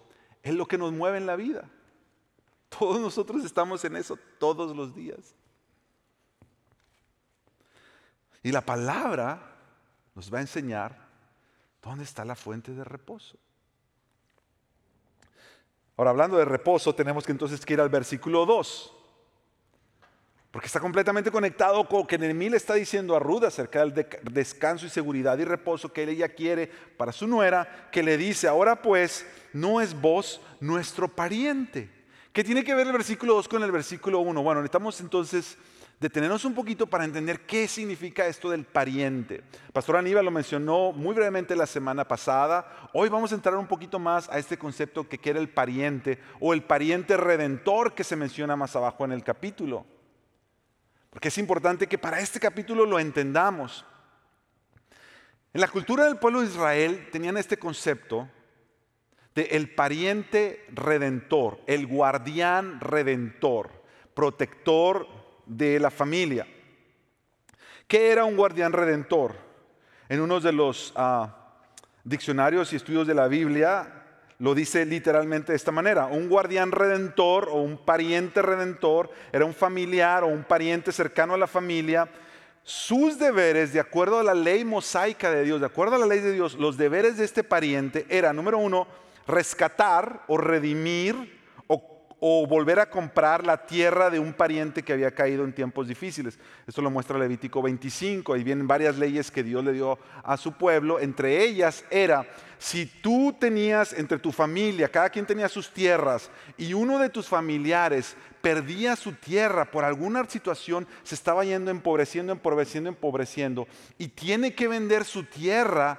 es 0.42 0.53
lo 0.53 0.69
que 0.69 0.77
nos 0.77 0.92
mueve 0.92 1.16
en 1.16 1.25
la 1.25 1.35
vida. 1.35 1.66
Todos 2.69 3.01
nosotros 3.01 3.42
estamos 3.42 3.83
en 3.87 3.97
eso 3.97 4.19
todos 4.38 4.77
los 4.77 4.95
días. 4.95 5.35
Y 8.42 8.53
la 8.53 8.61
palabra 8.61 9.40
nos 10.14 10.31
va 10.31 10.40
a 10.40 10.42
enseñar 10.42 11.09
dónde 11.81 12.05
está 12.05 12.23
la 12.27 12.37
fuente 12.37 12.75
de 12.75 12.85
reposo. 12.85 13.38
Ahora, 15.97 16.11
hablando 16.11 16.37
de 16.37 16.45
reposo, 16.45 16.95
tenemos 16.95 17.25
que 17.25 17.33
entonces 17.33 17.62
ir 17.66 17.81
al 17.81 17.88
versículo 17.88 18.45
2. 18.45 18.95
Porque 20.57 20.69
está 20.69 20.81
completamente 20.81 21.31
conectado 21.31 21.87
con 21.87 21.99
lo 22.01 22.07
que 22.07 22.16
Nehemí 22.16 22.49
le 22.49 22.57
está 22.57 22.73
diciendo 22.73 23.14
a 23.14 23.19
Ruth 23.19 23.45
acerca 23.45 23.85
del 23.85 24.07
descanso 24.23 24.87
y 24.87 24.88
seguridad 24.88 25.37
y 25.37 25.45
reposo 25.45 25.92
que 25.92 26.05
ella 26.05 26.31
quiere 26.31 26.71
para 26.97 27.12
su 27.12 27.27
nuera, 27.27 27.90
que 27.92 28.03
le 28.03 28.16
dice, 28.16 28.49
ahora 28.49 28.81
pues, 28.81 29.27
no 29.53 29.83
es 29.83 30.01
vos 30.01 30.40
nuestro 30.61 31.09
pariente 31.09 31.90
¿Qué 32.33 32.42
tiene 32.42 32.64
que 32.64 32.75
ver 32.75 32.87
el 32.87 32.92
versículo 32.95 33.35
2 33.35 33.49
con 33.49 33.62
el 33.62 33.71
versículo 33.71 34.21
1? 34.21 34.42
Bueno, 34.42 34.62
necesitamos 34.62 34.99
entonces 35.03 35.59
detenernos 36.01 36.47
un 36.47 36.55
poquito 36.55 36.87
para 36.87 37.05
entender 37.05 37.40
qué 37.40 37.69
significa 37.69 38.27
esto 38.27 38.49
del 38.49 38.64
pariente. 38.64 39.42
Pastor 39.75 39.97
Aníbal 39.97 40.25
lo 40.25 40.31
mencionó 40.31 40.92
muy 40.92 41.14
brevemente 41.14 41.55
la 41.55 41.66
semana 41.66 42.09
pasada. 42.09 42.90
Hoy 42.95 43.11
vamos 43.11 43.33
a 43.33 43.35
entrar 43.35 43.57
un 43.57 43.66
poquito 43.66 43.99
más 43.99 44.29
a 44.31 44.38
este 44.38 44.57
concepto 44.59 45.07
que 45.07 45.19
quiere 45.19 45.38
el 45.38 45.51
pariente 45.51 46.19
o 46.40 46.55
el 46.55 46.62
pariente 46.62 47.19
redentor 47.19 47.95
que 47.95 48.05
se 48.05 48.16
menciona 48.16 48.57
más 48.57 48.75
abajo 48.75 49.05
en 49.05 49.12
el 49.12 49.23
capítulo. 49.23 49.87
Porque 51.16 51.29
es 51.29 51.38
importante 51.38 51.87
que 51.87 51.96
para 51.96 52.20
este 52.20 52.38
capítulo 52.38 52.85
lo 52.85 52.98
entendamos. 52.98 53.87
En 55.55 55.62
la 55.62 55.68
cultura 55.68 56.05
del 56.05 56.18
pueblo 56.18 56.42
de 56.42 56.48
Israel 56.48 57.09
tenían 57.11 57.38
este 57.38 57.57
concepto 57.57 58.29
el 59.35 59.70
pariente 59.74 60.66
redentor, 60.74 61.59
el 61.66 61.87
guardián 61.87 62.83
redentor, 62.83 63.70
protector 64.12 65.09
de 65.46 65.81
la 65.81 65.90
familia. 65.90 66.46
¿Qué 67.88 68.11
era 68.11 68.26
un 68.26 68.37
guardián 68.37 68.74
redentor? 68.74 69.37
En 70.11 70.20
uno 70.20 70.38
de 70.38 70.52
los 70.52 70.92
ah, 70.96 71.35
diccionarios 72.05 72.74
y 72.74 72.76
estudios 72.76 73.07
de 73.07 73.14
la 73.14 73.26
Biblia 73.26 73.95
lo 74.38 74.55
dice 74.55 74.85
literalmente 74.85 75.53
de 75.53 75.57
esta 75.57 75.72
manera. 75.72 76.07
Un 76.07 76.29
guardián 76.29 76.72
redentor 76.72 77.49
o 77.51 77.62
un 77.62 77.79
pariente 77.79 78.42
redentor 78.42 79.11
era 79.33 79.44
un 79.44 79.55
familiar 79.55 80.25
o 80.25 80.29
un 80.29 80.44
pariente 80.44 80.92
cercano 80.92 81.35
a 81.35 81.38
la 81.38 81.46
familia. 81.46 82.09
Sus 82.62 83.18
deberes, 83.18 83.72
de 83.72 83.81
acuerdo 83.81 84.18
a 84.18 84.25
la 84.25 84.35
ley 84.35 84.64
mosaica 84.64 85.31
de 85.31 85.44
Dios, 85.44 85.61
de 85.61 85.66
acuerdo 85.66 85.96
a 85.96 85.99
la 85.99 86.07
ley 86.07 86.20
de 86.20 86.33
Dios, 86.33 86.55
los 86.55 86.77
deberes 86.77 87.16
de 87.16 87.25
este 87.25 87.44
pariente 87.44 88.07
era, 88.09 88.33
número 88.33 88.59
uno, 88.59 88.87
rescatar 89.27 90.22
o 90.27 90.37
redimir 90.37 91.36
o, 92.20 92.46
volver 92.46 92.81
a 92.81 92.88
comprar 92.88 93.44
la 93.44 93.66
tierra 93.66 94.11
de 94.11 94.18
un 94.18 94.33
pariente 94.33 94.83
que 94.83 94.92
había 94.92 95.11
caído 95.11 95.44
en 95.44 95.52
tiempos 95.52 95.88
difíciles. 95.88 96.38
Esto 96.66 96.83
lo 96.83 96.90
muestra 96.90 97.18
Levítico 97.18 97.62
25. 97.62 98.33
Ahí 98.33 98.42
vienen 98.42 98.66
varias 98.66 98.96
leyes 98.96 99.31
que 99.31 99.42
Dios 99.42 99.64
le 99.64 99.72
dio 99.72 99.98
a 100.22 100.37
su 100.37 100.52
pueblo. 100.52 100.98
Entre 100.98 101.42
ellas 101.44 101.85
era, 101.90 102.26
si 102.59 102.87
tú 102.87 103.35
tenías 103.38 103.92
entre 103.92 104.18
tu 104.18 104.33
familia, 104.33 104.88
cada 104.88 105.11
quien 105.11 105.26
tenía 105.26 105.48
sus 105.48 105.70
tierras, 105.70 106.31
y 106.57 106.72
uno 106.72 106.98
de 106.98 107.11
tus 107.11 107.29
familiares 107.29 108.16
perdía 108.40 108.96
su 108.96 109.12
tierra 109.12 109.70
por 109.70 109.85
alguna 109.85 110.24
situación, 110.29 110.87
se 111.02 111.14
estaba 111.14 111.44
yendo 111.44 111.70
empobreciendo, 111.70 112.33
empobreciendo, 112.33 112.88
empobreciendo, 112.88 113.66
y 113.98 114.09
tiene 114.09 114.55
que 114.55 114.68
vender 114.68 115.05
su 115.05 115.24
tierra 115.24 115.98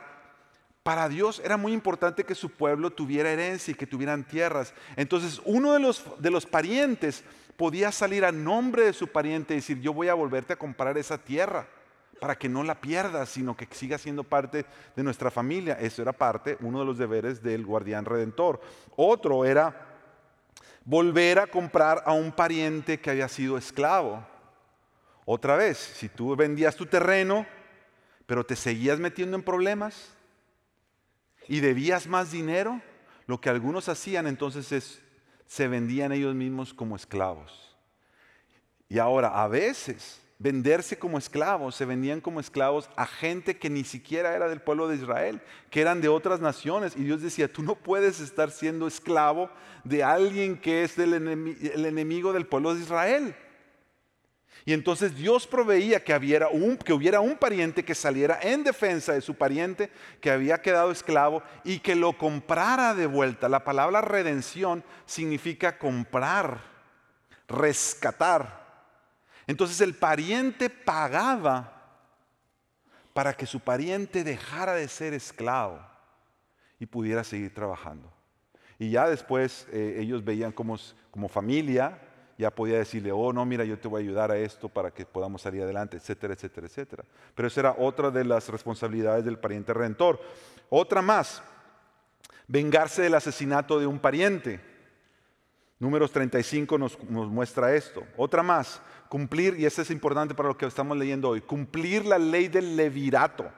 para 0.88 1.10
Dios 1.10 1.42
era 1.44 1.58
muy 1.58 1.74
importante 1.74 2.24
que 2.24 2.34
su 2.34 2.50
pueblo 2.50 2.90
tuviera 2.90 3.30
herencia 3.30 3.74
y 3.74 3.76
que 3.76 3.86
tuvieran 3.86 4.24
tierras. 4.24 4.74
Entonces 4.96 5.42
uno 5.44 5.74
de 5.74 5.82
los, 5.82 6.06
de 6.18 6.32
los 6.32 6.46
parientes 6.46 7.26
podía 7.58 7.92
salir 7.92 8.24
a 8.24 8.32
nombre 8.32 8.86
de 8.86 8.94
su 8.94 9.06
pariente 9.10 9.54
y 9.54 9.58
decir, 9.58 9.82
yo 9.82 9.92
voy 9.92 10.08
a 10.08 10.14
volverte 10.14 10.54
a 10.54 10.56
comprar 10.56 10.98
esa 10.98 11.18
tierra 11.18 11.68
para 12.22 12.38
que 12.38 12.48
no 12.48 12.64
la 12.64 12.80
pierdas, 12.80 13.28
sino 13.28 13.54
que 13.54 13.68
siga 13.70 13.98
siendo 13.98 14.24
parte 14.24 14.66
de 14.96 15.04
nuestra 15.04 15.30
familia. 15.30 15.74
Eso 15.74 16.02
era 16.02 16.14
parte, 16.14 16.56
uno 16.62 16.80
de 16.80 16.86
los 16.86 16.98
deberes 16.98 17.44
del 17.44 17.66
guardián 17.66 18.06
redentor. 18.06 18.62
Otro 18.96 19.44
era 19.44 19.90
volver 20.86 21.40
a 21.40 21.48
comprar 21.48 22.02
a 22.06 22.14
un 22.14 22.32
pariente 22.32 22.98
que 23.02 23.10
había 23.10 23.28
sido 23.28 23.58
esclavo. 23.58 24.26
Otra 25.26 25.58
vez, 25.58 25.78
si 25.78 26.08
tú 26.08 26.34
vendías 26.38 26.78
tu 26.78 26.86
terreno, 26.86 27.46
pero 28.26 28.46
te 28.46 28.56
seguías 28.56 29.00
metiendo 29.00 29.36
en 29.36 29.44
problemas, 29.44 30.16
y 31.48 31.60
debías 31.60 32.08
más 32.08 32.32
dinero, 32.32 32.82
lo 33.26 33.42
que 33.42 33.50
algunos 33.50 33.90
hacían 33.90 34.28
entonces 34.28 34.72
es, 34.72 35.02
se 35.46 35.68
vendían 35.68 36.12
ellos 36.12 36.36
mismos 36.36 36.74
como 36.74 36.96
esclavos. 36.96 37.76
Y 38.90 39.00
ahora, 39.00 39.44
a 39.44 39.48
veces, 39.48 40.22
venderse 40.40 40.98
como 40.98 41.18
esclavos, 41.18 41.76
se 41.76 41.86
vendían 41.86 42.22
como 42.22 42.40
esclavos 42.40 42.90
a 42.96 43.06
gente 43.06 43.58
que 43.58 43.70
ni 43.70 43.84
siquiera 43.84 44.36
era 44.36 44.48
del 44.48 44.62
pueblo 44.62 44.88
de 44.88 44.96
Israel, 44.96 45.42
que 45.70 45.82
eran 45.82 46.00
de 46.00 46.08
otras 46.08 46.40
naciones. 46.40 46.96
Y 46.96 47.04
Dios 47.04 47.22
decía, 47.22 47.52
tú 47.52 47.64
no 47.64 47.76
puedes 47.76 48.20
estar 48.20 48.52
siendo 48.52 48.88
esclavo 48.88 49.50
de 49.84 50.04
alguien 50.04 50.60
que 50.60 50.84
es 50.84 50.98
el 50.98 51.14
enemigo 51.14 52.34
del 52.34 52.46
pueblo 52.46 52.76
de 52.76 52.82
Israel. 52.82 53.36
Y 54.68 54.74
entonces 54.74 55.16
Dios 55.16 55.48
proveía 55.48 56.04
que, 56.04 56.14
hubiera 56.14 56.50
un, 56.50 56.76
que 56.76 56.92
hubiera 56.92 57.22
un 57.22 57.38
pariente 57.38 57.86
que 57.86 57.96
saliera 57.96 58.38
en 58.42 58.66
defensa 58.66 59.14
de 59.14 59.22
su 59.22 59.34
pariente 59.34 59.90
que 60.20 60.30
había 60.30 60.62
quedado 60.62 60.92
esclavo 60.92 61.42
y 61.64 61.80
que 61.80 61.96
lo 61.96 62.18
comprara 62.18 62.94
de 62.94 63.06
vuelta. 63.06 63.48
La 63.48 63.64
palabra 63.64 64.02
redención 64.02 64.84
significa 65.06 65.78
comprar, 65.78 66.60
rescatar. 67.48 68.92
Entonces 69.48 69.80
el 69.80 69.96
pariente 69.96 70.70
pagaba 70.70 72.02
para 73.14 73.32
que 73.32 73.46
su 73.46 73.62
pariente 73.62 74.26
dejara 74.26 74.74
de 74.74 74.90
ser 74.90 75.14
esclavo 75.14 75.80
y 76.78 76.88
pudiera 76.88 77.24
seguir 77.24 77.54
trabajando. 77.54 78.12
Y 78.78 78.90
ya 78.90 79.08
después 79.08 79.66
eh, 79.72 79.96
ellos 80.00 80.26
veían 80.26 80.52
como, 80.52 80.76
como 81.10 81.30
familia 81.30 82.02
ya 82.38 82.52
podía 82.52 82.78
decirle, 82.78 83.12
oh, 83.12 83.34
no, 83.34 83.46
mira, 83.46 83.66
yo 83.66 83.80
te 83.80 83.88
voy 83.88 84.02
a 84.02 84.06
ayudar 84.06 84.32
a 84.32 84.38
esto 84.38 84.70
para 84.70 84.92
que 84.92 85.06
podamos 85.06 85.42
salir 85.42 85.64
adelante, 85.64 85.98
etcétera, 85.98 86.34
etcétera, 86.34 86.68
etcétera. 86.68 87.04
Pero 87.34 87.48
esa 87.48 87.60
era 87.62 87.76
otra 87.80 88.12
de 88.12 88.24
las 88.24 88.48
responsabilidades 88.50 89.26
del 89.26 89.40
pariente 89.40 89.74
redentor. 89.74 90.20
Otra 90.70 91.02
más, 91.02 91.42
vengarse 92.48 93.02
del 93.02 93.16
asesinato 93.16 93.80
de 93.80 93.88
un 93.88 93.98
pariente. 93.98 94.60
Números 95.80 96.12
35 96.12 96.78
nos, 96.78 97.04
nos 97.10 97.28
muestra 97.28 97.74
esto. 97.74 98.04
Otra 98.18 98.44
más, 98.44 98.82
cumplir, 99.10 99.60
y 99.60 99.66
eso 99.66 99.82
es 99.82 99.90
importante 99.90 100.36
para 100.36 100.50
lo 100.50 100.58
que 100.58 100.68
estamos 100.68 100.96
leyendo 100.96 101.30
hoy, 101.30 101.42
cumplir 101.42 102.06
la 102.06 102.20
ley 102.20 102.50
del 102.50 102.76
levirato. 102.76 103.50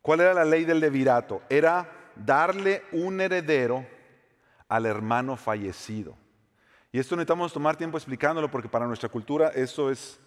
¿Cuál 0.00 0.20
era 0.20 0.32
la 0.32 0.44
ley 0.46 0.64
del 0.64 0.80
levirato? 0.80 1.42
Era 1.50 1.86
darle 2.16 2.82
un 2.92 3.20
heredero 3.20 3.86
al 4.68 4.86
hermano 4.86 5.36
fallecido. 5.36 6.16
Y 6.92 6.98
esto 6.98 7.16
necesitamos 7.16 7.52
tomar 7.52 7.76
tiempo 7.76 7.96
explicándolo 7.96 8.50
porque 8.50 8.68
para 8.68 8.86
nuestra 8.86 9.08
cultura 9.08 9.48
eso 9.48 9.90
es, 9.90 10.20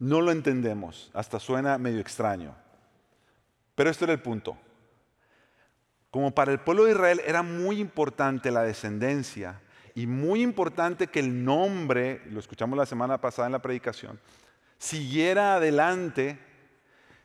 no 0.00 0.20
lo 0.20 0.32
entendemos, 0.32 1.10
hasta 1.14 1.38
suena 1.38 1.78
medio 1.78 2.00
extraño. 2.00 2.56
Pero 3.76 3.88
esto 3.88 4.04
era 4.04 4.14
el 4.14 4.20
punto. 4.20 4.58
Como 6.10 6.34
para 6.34 6.50
el 6.50 6.58
pueblo 6.58 6.84
de 6.84 6.92
Israel 6.92 7.22
era 7.24 7.42
muy 7.42 7.78
importante 7.78 8.50
la 8.50 8.62
descendencia 8.62 9.60
y 9.94 10.08
muy 10.08 10.42
importante 10.42 11.06
que 11.06 11.20
el 11.20 11.44
nombre, 11.44 12.22
lo 12.30 12.40
escuchamos 12.40 12.76
la 12.76 12.86
semana 12.86 13.20
pasada 13.20 13.46
en 13.46 13.52
la 13.52 13.62
predicación, 13.62 14.18
siguiera 14.78 15.54
adelante, 15.54 16.38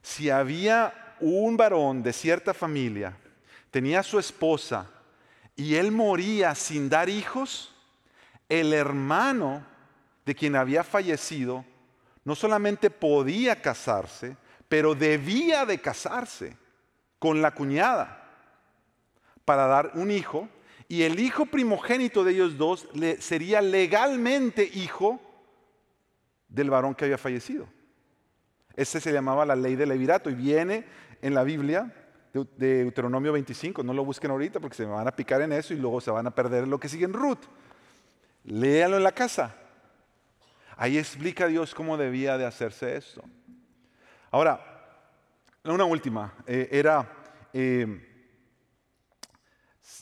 si 0.03 0.29
había 0.29 1.15
un 1.19 1.57
varón 1.57 2.03
de 2.03 2.13
cierta 2.13 2.53
familia, 2.53 3.17
tenía 3.71 4.03
su 4.03 4.19
esposa 4.19 4.87
y 5.55 5.75
él 5.75 5.91
moría 5.91 6.53
sin 6.53 6.89
dar 6.89 7.09
hijos, 7.09 7.72
el 8.49 8.73
hermano 8.73 9.65
de 10.25 10.35
quien 10.35 10.55
había 10.55 10.83
fallecido 10.83 11.65
no 12.23 12.35
solamente 12.35 12.89
podía 12.89 13.61
casarse, 13.61 14.37
pero 14.69 14.95
debía 14.95 15.65
de 15.65 15.79
casarse 15.79 16.57
con 17.19 17.41
la 17.41 17.51
cuñada 17.51 18.19
para 19.45 19.67
dar 19.67 19.91
un 19.95 20.11
hijo 20.11 20.47
y 20.87 21.03
el 21.03 21.19
hijo 21.19 21.45
primogénito 21.45 22.23
de 22.23 22.33
ellos 22.33 22.57
dos 22.57 22.87
sería 23.19 23.61
legalmente 23.61 24.63
hijo 24.63 25.19
del 26.47 26.69
varón 26.69 26.95
que 26.95 27.05
había 27.05 27.17
fallecido. 27.17 27.67
Ese 28.75 28.99
se 28.99 29.11
llamaba 29.11 29.45
la 29.45 29.55
ley 29.55 29.75
del 29.75 29.89
levirato 29.89 30.29
y 30.29 30.35
viene 30.35 30.85
en 31.21 31.33
la 31.33 31.43
Biblia 31.43 31.91
de 32.33 32.83
Deuteronomio 32.83 33.31
25. 33.33 33.83
No 33.83 33.93
lo 33.93 34.03
busquen 34.03 34.31
ahorita 34.31 34.59
porque 34.59 34.75
se 34.75 34.85
me 34.85 34.91
van 34.91 35.07
a 35.07 35.15
picar 35.15 35.41
en 35.41 35.51
eso 35.53 35.73
y 35.73 35.77
luego 35.77 36.01
se 36.01 36.11
van 36.11 36.27
a 36.27 36.31
perder 36.31 36.67
lo 36.67 36.79
que 36.79 36.89
sigue 36.89 37.05
en 37.05 37.13
Ruth. 37.13 37.45
Léalo 38.43 38.97
en 38.97 39.03
la 39.03 39.11
casa. 39.11 39.55
Ahí 40.75 40.97
explica 40.97 41.47
Dios 41.47 41.73
cómo 41.73 41.97
debía 41.97 42.37
de 42.37 42.45
hacerse 42.45 42.97
esto. 42.97 43.23
Ahora, 44.31 44.59
una 45.63 45.85
última, 45.85 46.33
eh, 46.45 46.67
era 46.71 47.09
eh, 47.53 48.27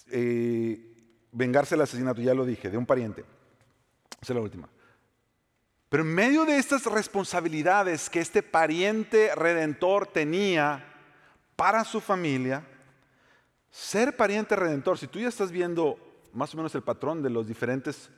eh, 0.09 0.79
vengarse 1.31 1.75
del 1.75 1.83
asesinato, 1.83 2.21
ya 2.21 2.33
lo 2.33 2.45
dije, 2.45 2.69
de 2.69 2.77
un 2.77 2.85
pariente. 2.85 3.21
Esa 4.21 4.33
es 4.33 4.35
la 4.35 4.41
última. 4.41 4.69
Pero 5.89 6.03
en 6.03 6.15
medio 6.15 6.45
de 6.45 6.57
estas 6.57 6.85
responsabilidades 6.85 8.09
que 8.09 8.21
este 8.21 8.41
pariente 8.41 9.35
redentor 9.35 10.07
tenía 10.07 10.85
para 11.57 11.83
su 11.83 11.99
familia, 11.99 12.65
ser 13.69 14.15
pariente 14.15 14.55
redentor, 14.55 14.97
si 14.97 15.07
tú 15.07 15.19
ya 15.19 15.27
estás 15.27 15.51
viendo 15.51 15.99
más 16.33 16.53
o 16.53 16.57
menos 16.57 16.73
el 16.75 16.81
patrón 16.81 17.21
de 17.21 17.29
los 17.29 17.45
diferentes 17.45 18.09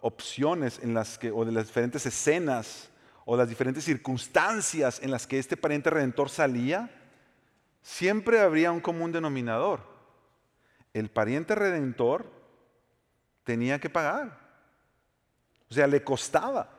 opciones 0.00 0.80
en 0.82 0.94
las 0.94 1.18
que, 1.18 1.30
o 1.30 1.44
de 1.44 1.52
las 1.52 1.66
diferentes 1.66 2.04
escenas 2.06 2.90
o 3.24 3.36
las 3.36 3.48
diferentes 3.48 3.84
circunstancias 3.84 5.00
en 5.02 5.10
las 5.10 5.26
que 5.26 5.38
este 5.38 5.56
pariente 5.56 5.90
redentor 5.90 6.30
salía, 6.30 6.90
siempre 7.82 8.40
habría 8.40 8.72
un 8.72 8.80
común 8.80 9.12
denominador. 9.12 9.80
El 10.94 11.10
pariente 11.10 11.54
redentor 11.54 12.30
tenía 13.44 13.78
que 13.78 13.90
pagar. 13.90 14.38
O 15.70 15.74
sea, 15.74 15.86
le 15.86 16.02
costaba. 16.02 16.70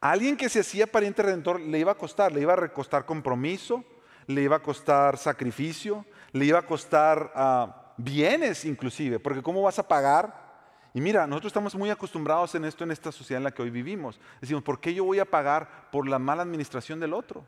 alguien 0.00 0.36
que 0.36 0.48
se 0.48 0.60
hacía 0.60 0.86
pariente 0.86 1.22
redentor 1.22 1.60
le 1.60 1.80
iba 1.80 1.92
a 1.92 1.96
costar, 1.96 2.30
le 2.32 2.40
iba 2.40 2.54
a 2.54 2.72
costar 2.72 3.04
compromiso, 3.04 3.84
le 4.26 4.42
iba 4.42 4.56
a 4.56 4.62
costar 4.62 5.18
sacrificio, 5.18 6.06
le 6.30 6.44
iba 6.44 6.60
a 6.60 6.66
costar 6.66 7.32
ah, 7.34 7.94
bienes 7.96 8.64
inclusive, 8.64 9.18
porque 9.18 9.42
¿cómo 9.42 9.62
vas 9.62 9.78
a 9.78 9.88
pagar 9.88 10.51
y 10.94 11.00
mira, 11.00 11.26
nosotros 11.26 11.50
estamos 11.50 11.74
muy 11.74 11.88
acostumbrados 11.88 12.54
en 12.54 12.64
esto, 12.64 12.84
en 12.84 12.90
esta 12.90 13.10
sociedad 13.10 13.38
en 13.38 13.44
la 13.44 13.50
que 13.52 13.62
hoy 13.62 13.70
vivimos. 13.70 14.20
Decimos, 14.40 14.62
¿por 14.62 14.78
qué 14.78 14.92
yo 14.92 15.04
voy 15.04 15.18
a 15.20 15.24
pagar 15.24 15.90
por 15.90 16.06
la 16.06 16.18
mala 16.18 16.42
administración 16.42 17.00
del 17.00 17.14
otro? 17.14 17.40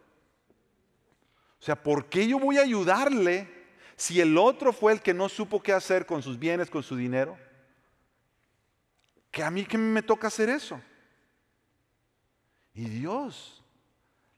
O 1.61 1.63
sea, 1.65 1.83
¿por 1.83 2.07
qué 2.07 2.27
yo 2.27 2.39
voy 2.39 2.57
a 2.57 2.63
ayudarle 2.63 3.49
si 3.97 4.21
el 4.21 4.39
otro 4.39 4.73
fue 4.73 4.93
el 4.93 5.03
que 5.03 5.13
no 5.13 5.29
supo 5.29 5.63
qué 5.63 5.73
hacer 5.73 6.07
con 6.07 6.23
sus 6.23 6.39
bienes, 6.39 6.71
con 6.71 6.83
su 6.83 6.97
dinero? 6.97 7.37
Que 9.31 9.43
a 9.43 9.51
mí 9.51 9.65
que 9.65 9.77
me 9.77 10.03
toca 10.03 10.29
hacer 10.29 10.49
eso. 10.49 10.81
Y 12.73 12.87
Dios 12.89 13.63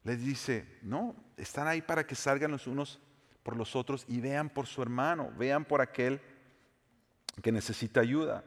les 0.03 0.21
dice, 0.25 0.79
no, 0.83 1.14
están 1.37 1.69
ahí 1.69 1.81
para 1.81 2.07
que 2.07 2.14
salgan 2.16 2.51
los 2.51 2.66
unos 2.66 3.01
por 3.45 3.57
los 3.57 3.77
otros 3.77 4.05
y 4.09 4.21
vean 4.21 4.49
por 4.49 4.66
su 4.66 4.83
hermano, 4.83 5.33
vean 5.38 5.64
por 5.64 5.81
aquel 5.81 6.21
que 7.42 7.53
necesita 7.53 8.01
ayuda. 8.01 8.45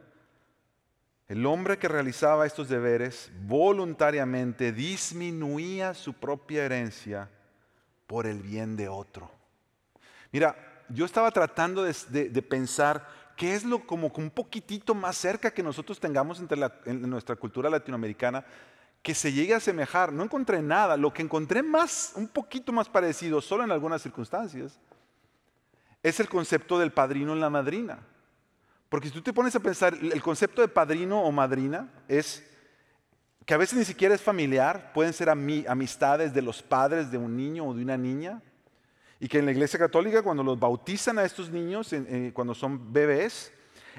El 1.30 1.46
hombre 1.46 1.78
que 1.78 1.88
realizaba 1.88 2.48
estos 2.48 2.70
deberes 2.70 3.32
voluntariamente 3.44 4.72
disminuía 4.72 5.94
su 5.94 6.14
propia 6.14 6.66
herencia 6.66 7.30
por 8.08 8.26
el 8.26 8.42
bien 8.42 8.76
de 8.76 8.90
otro. 8.90 9.30
Mira, 10.32 10.56
yo 10.90 11.06
estaba 11.06 11.30
tratando 11.30 11.84
de, 11.84 12.42
pensar 12.42 13.08
qué 13.38 13.54
es 13.54 13.64
lo 13.64 13.86
como 13.86 14.12
un 14.16 14.32
poquitito 14.32 14.96
más 14.96 15.18
cerca 15.18 15.52
que 15.52 15.62
nosotros 15.62 16.00
tengamos 16.00 16.40
entre 16.40 16.60
en 16.86 17.08
nuestra 17.08 17.36
cultura 17.36 17.70
latinoamericana 17.70 18.44
que 19.04 19.14
se 19.14 19.32
llegue 19.32 19.54
a 19.54 19.58
asemejar. 19.58 20.12
No 20.12 20.24
encontré 20.24 20.64
nada. 20.64 20.98
Lo 20.98 21.14
que 21.14 21.22
encontré 21.22 21.62
más, 21.62 22.14
un 22.16 22.28
poquito 22.28 22.72
más 22.72 22.90
parecido, 22.90 23.40
solo 23.40 23.64
en 23.64 23.72
algunas 23.72 24.02
circunstancias, 24.02 24.80
es 26.02 26.20
el 26.20 26.28
concepto 26.28 26.80
del 26.80 26.92
padrino 26.92 27.34
en 27.34 27.40
la 27.40 27.52
madrina. 27.52 28.00
Porque 28.90 29.08
si 29.08 29.14
tú 29.14 29.22
te 29.22 29.34
pones 29.34 29.56
a 29.56 29.60
pensar, 29.60 29.94
el 29.94 30.22
concepto 30.22 30.62
de 30.62 30.68
padrino 30.68 31.22
o 31.22 31.32
madrina 31.32 31.90
es 32.08 32.44
que 33.46 33.54
a 33.54 33.58
veces 33.58 33.78
ni 33.78 33.86
siquiera 33.86 34.14
es 34.14 34.22
familiar, 34.22 34.92
pueden 34.94 35.14
ser 35.14 35.30
amistades 35.30 36.34
de 36.34 36.42
los 36.42 36.62
padres 36.62 37.12
de 37.12 37.18
un 37.18 37.36
niño 37.38 37.66
o 37.66 37.74
de 37.74 37.84
una 37.84 37.98
niña, 37.98 38.42
y 39.20 39.28
que 39.28 39.40
en 39.40 39.46
la 39.46 39.52
iglesia 39.52 39.80
católica 39.80 40.22
cuando 40.22 40.44
los 40.44 40.60
bautizan 40.60 41.20
a 41.20 41.24
estos 41.24 41.50
niños, 41.50 41.94
cuando 42.34 42.54
son 42.54 42.92
bebés, 42.92 43.52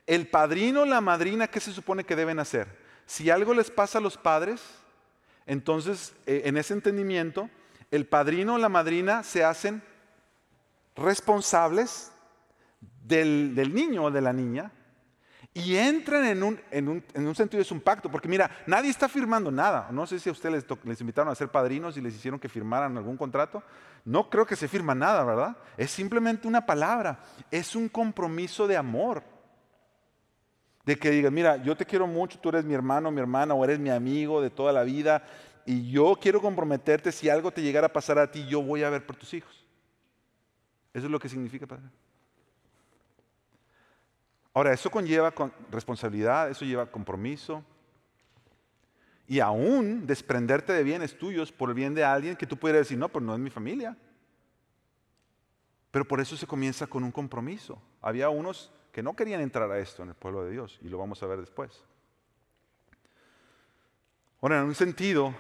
el 0.07 0.29
padrino 0.29 0.83
o 0.83 0.87
la 0.87 1.01
madrina, 1.01 1.49
¿qué 1.49 1.61
se 1.61 1.73
supone 1.73 2.05
que 2.05 2.17
deben 2.17 2.39
hacer? 2.39 2.69
Si 3.07 3.29
algo 3.29 3.55
les 3.55 3.71
pasa 3.71 3.99
a 3.99 4.01
los 4.01 4.17
padres, 4.17 4.63
entonces 5.47 6.15
eh, 6.27 6.43
en 6.45 6.57
ese 6.57 6.75
entendimiento, 6.75 7.51
el 7.91 8.07
padrino 8.07 8.55
o 8.55 8.59
la 8.59 8.69
madrina 8.69 9.23
se 9.25 9.45
hacen 9.45 9.83
responsables 10.97 12.13
del, 13.05 13.55
del 13.55 13.75
niño 13.75 14.05
o 14.05 14.11
de 14.11 14.21
la 14.21 14.33
niña 14.33 14.73
y 15.53 15.77
entran 15.77 16.25
en 16.27 16.43
un, 16.45 16.61
en, 16.71 16.89
un, 16.89 17.05
en 17.13 17.27
un, 17.27 17.35
sentido, 17.35 17.61
es 17.61 17.73
un 17.73 17.81
pacto, 17.81 18.09
porque 18.09 18.29
mira, 18.29 18.49
nadie 18.67 18.89
está 18.89 19.09
firmando 19.09 19.51
nada. 19.51 19.89
No 19.91 20.07
sé 20.07 20.21
si 20.21 20.29
a 20.29 20.33
ustedes 20.33 20.65
les, 20.69 20.79
les, 20.85 21.01
invitaron 21.01 21.33
a 21.33 21.35
ser 21.35 21.49
padrinos 21.49 21.97
y 21.97 22.01
les 22.01 22.15
hicieron 22.15 22.39
que 22.39 22.49
firmaran 22.49 22.97
algún 22.97 23.17
contrato. 23.17 23.63
No 24.05 24.31
creo 24.31 24.47
que 24.47 24.55
se 24.55 24.69
firma 24.69 24.95
nada, 24.95 25.25
¿verdad? 25.25 25.57
Es 25.77 25.91
simplemente 25.91 26.47
una 26.47 26.65
palabra, 26.65 27.19
es 27.51 27.75
un 27.75 27.89
compromiso 27.89 28.69
de 28.69 28.77
amor. 28.77 29.25
De 30.85 30.97
que 30.97 31.11
digan, 31.11 31.35
mira, 31.35 31.57
yo 31.57 31.77
te 31.77 31.85
quiero 31.85 32.07
mucho, 32.07 32.39
tú 32.39 32.51
eres 32.51 32.65
mi 32.65 32.75
hermano, 32.75 33.11
mi 33.11 33.21
hermana, 33.21 33.53
o 33.53 33.65
eres 33.65 33.81
mi 33.81 33.91
amigo 33.91 34.41
de 34.41 34.51
toda 34.51 34.73
la 34.73 34.85
vida, 34.85 35.25
y 35.67 35.91
yo 35.91 36.17
quiero 36.21 36.41
comprometerte, 36.41 37.13
si 37.13 37.29
algo 37.29 37.51
te 37.51 37.61
llegara 37.61 37.89
a 37.89 37.93
pasar 37.93 38.19
a 38.19 38.31
ti, 38.31 38.47
yo 38.47 38.63
voy 38.63 38.83
a 38.83 38.91
ver 38.91 39.05
por 39.05 39.17
tus 39.17 39.35
hijos. 39.35 39.67
Eso 40.95 41.07
es 41.07 41.13
lo 41.13 41.19
que 41.19 41.29
significa, 41.29 41.67
Padre. 41.67 41.85
Ahora, 44.53 44.73
eso 44.73 44.91
conlleva 44.91 45.33
responsabilidad, 45.71 46.51
eso 46.51 46.65
lleva 46.65 46.91
compromiso. 46.91 47.65
Y 49.29 49.39
aún 49.39 50.07
desprenderte 50.07 50.73
de 50.73 50.83
bienes 50.83 51.17
tuyos 51.17 51.53
por 51.53 51.69
el 51.69 51.75
bien 51.77 51.95
de 51.95 52.05
alguien 52.05 52.35
que 52.35 52.47
tú 52.47 52.57
pudieras 52.57 52.81
decir, 52.81 52.99
no, 52.99 53.09
pero 53.09 53.25
no 53.25 53.35
es 53.35 53.41
mi 53.41 53.51
familia. 53.51 53.97
Pero 55.91 56.05
por 56.05 56.21
eso 56.21 56.37
se 56.37 56.47
comienza 56.47 56.87
con 56.87 57.05
un 57.05 57.13
compromiso. 57.13 57.81
Había 58.01 58.29
unos 58.29 58.73
que 58.93 59.03
no 59.03 59.15
querían 59.15 59.41
entrar 59.41 59.71
a 59.71 59.79
esto 59.79 60.03
en 60.03 60.09
el 60.09 60.15
pueblo 60.15 60.45
de 60.45 60.51
Dios 60.51 60.79
y 60.83 60.89
lo 60.89 60.99
vamos 60.99 61.23
a 61.23 61.27
ver 61.27 61.39
después. 61.39 61.85
Ahora, 64.41 64.59
en 64.59 64.65
un 64.65 64.75
sentido, 64.75 65.35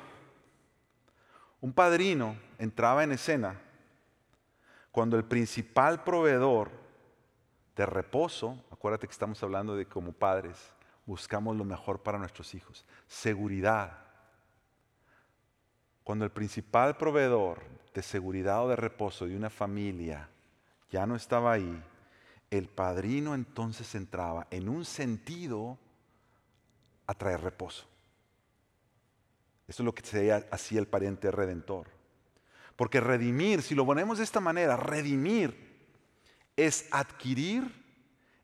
un 1.60 1.72
padrino 1.72 2.36
entraba 2.58 3.02
en 3.02 3.12
escena 3.12 3.60
cuando 4.92 5.16
el 5.16 5.24
principal 5.24 6.04
proveedor 6.04 6.70
de 7.80 7.86
reposo, 7.86 8.62
acuérdate 8.70 9.06
que 9.06 9.12
estamos 9.12 9.42
hablando 9.42 9.74
de 9.74 9.86
como 9.86 10.12
padres, 10.12 10.58
buscamos 11.06 11.56
lo 11.56 11.64
mejor 11.64 12.02
para 12.02 12.18
nuestros 12.18 12.54
hijos. 12.54 12.84
Seguridad. 13.06 13.96
Cuando 16.04 16.26
el 16.26 16.30
principal 16.30 16.98
proveedor 16.98 17.62
de 17.94 18.02
seguridad 18.02 18.62
o 18.66 18.68
de 18.68 18.76
reposo 18.76 19.26
de 19.26 19.34
una 19.34 19.48
familia 19.48 20.28
ya 20.90 21.06
no 21.06 21.16
estaba 21.16 21.52
ahí, 21.52 21.82
el 22.50 22.68
padrino 22.68 23.34
entonces 23.34 23.94
entraba 23.94 24.46
en 24.50 24.68
un 24.68 24.84
sentido 24.84 25.78
a 27.06 27.14
traer 27.14 27.40
reposo. 27.40 27.86
Eso 29.68 29.82
es 29.82 29.86
lo 29.86 29.94
que 29.94 30.04
se 30.04 30.30
hacía 30.50 30.80
el 30.80 30.86
pariente 30.86 31.30
redentor. 31.30 31.86
Porque 32.76 33.00
redimir, 33.00 33.62
si 33.62 33.74
lo 33.74 33.86
ponemos 33.86 34.18
de 34.18 34.24
esta 34.24 34.40
manera, 34.40 34.76
redimir 34.76 35.69
es 36.66 36.88
adquirir 36.90 37.72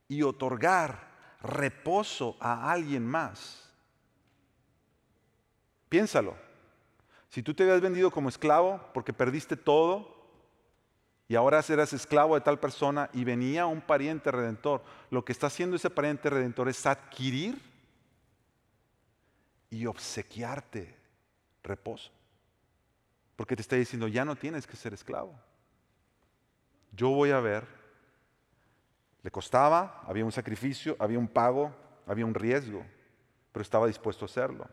y 0.08 0.22
otorgar 0.22 1.08
reposo 1.42 2.36
a 2.40 2.70
alguien 2.70 3.06
más. 3.06 3.70
Piénsalo. 5.88 6.36
Si 7.28 7.42
tú 7.42 7.54
te 7.54 7.64
habías 7.64 7.80
vendido 7.80 8.10
como 8.10 8.28
esclavo 8.28 8.80
porque 8.94 9.12
perdiste 9.12 9.56
todo 9.56 10.16
y 11.28 11.34
ahora 11.34 11.62
eras 11.68 11.92
esclavo 11.92 12.34
de 12.34 12.40
tal 12.40 12.58
persona 12.58 13.10
y 13.12 13.24
venía 13.24 13.66
un 13.66 13.80
pariente 13.80 14.30
redentor, 14.30 14.82
lo 15.10 15.24
que 15.24 15.32
está 15.32 15.48
haciendo 15.48 15.76
ese 15.76 15.90
pariente 15.90 16.30
redentor 16.30 16.68
es 16.68 16.86
adquirir 16.86 17.60
y 19.70 19.86
obsequiarte 19.86 20.96
reposo. 21.62 22.10
Porque 23.34 23.56
te 23.56 23.62
está 23.62 23.76
diciendo, 23.76 24.08
ya 24.08 24.24
no 24.24 24.36
tienes 24.36 24.66
que 24.66 24.76
ser 24.76 24.94
esclavo. 24.94 25.38
Yo 26.92 27.10
voy 27.10 27.30
a 27.30 27.40
ver. 27.40 27.66
Le 29.26 29.32
costaba, 29.32 30.02
había 30.06 30.24
un 30.24 30.30
sacrificio, 30.30 30.94
había 31.00 31.18
un 31.18 31.26
pago, 31.26 31.74
había 32.06 32.24
un 32.24 32.32
riesgo, 32.32 32.86
pero 33.50 33.60
estaba 33.60 33.88
dispuesto 33.88 34.24
a 34.24 34.26
hacerlo. 34.26 34.68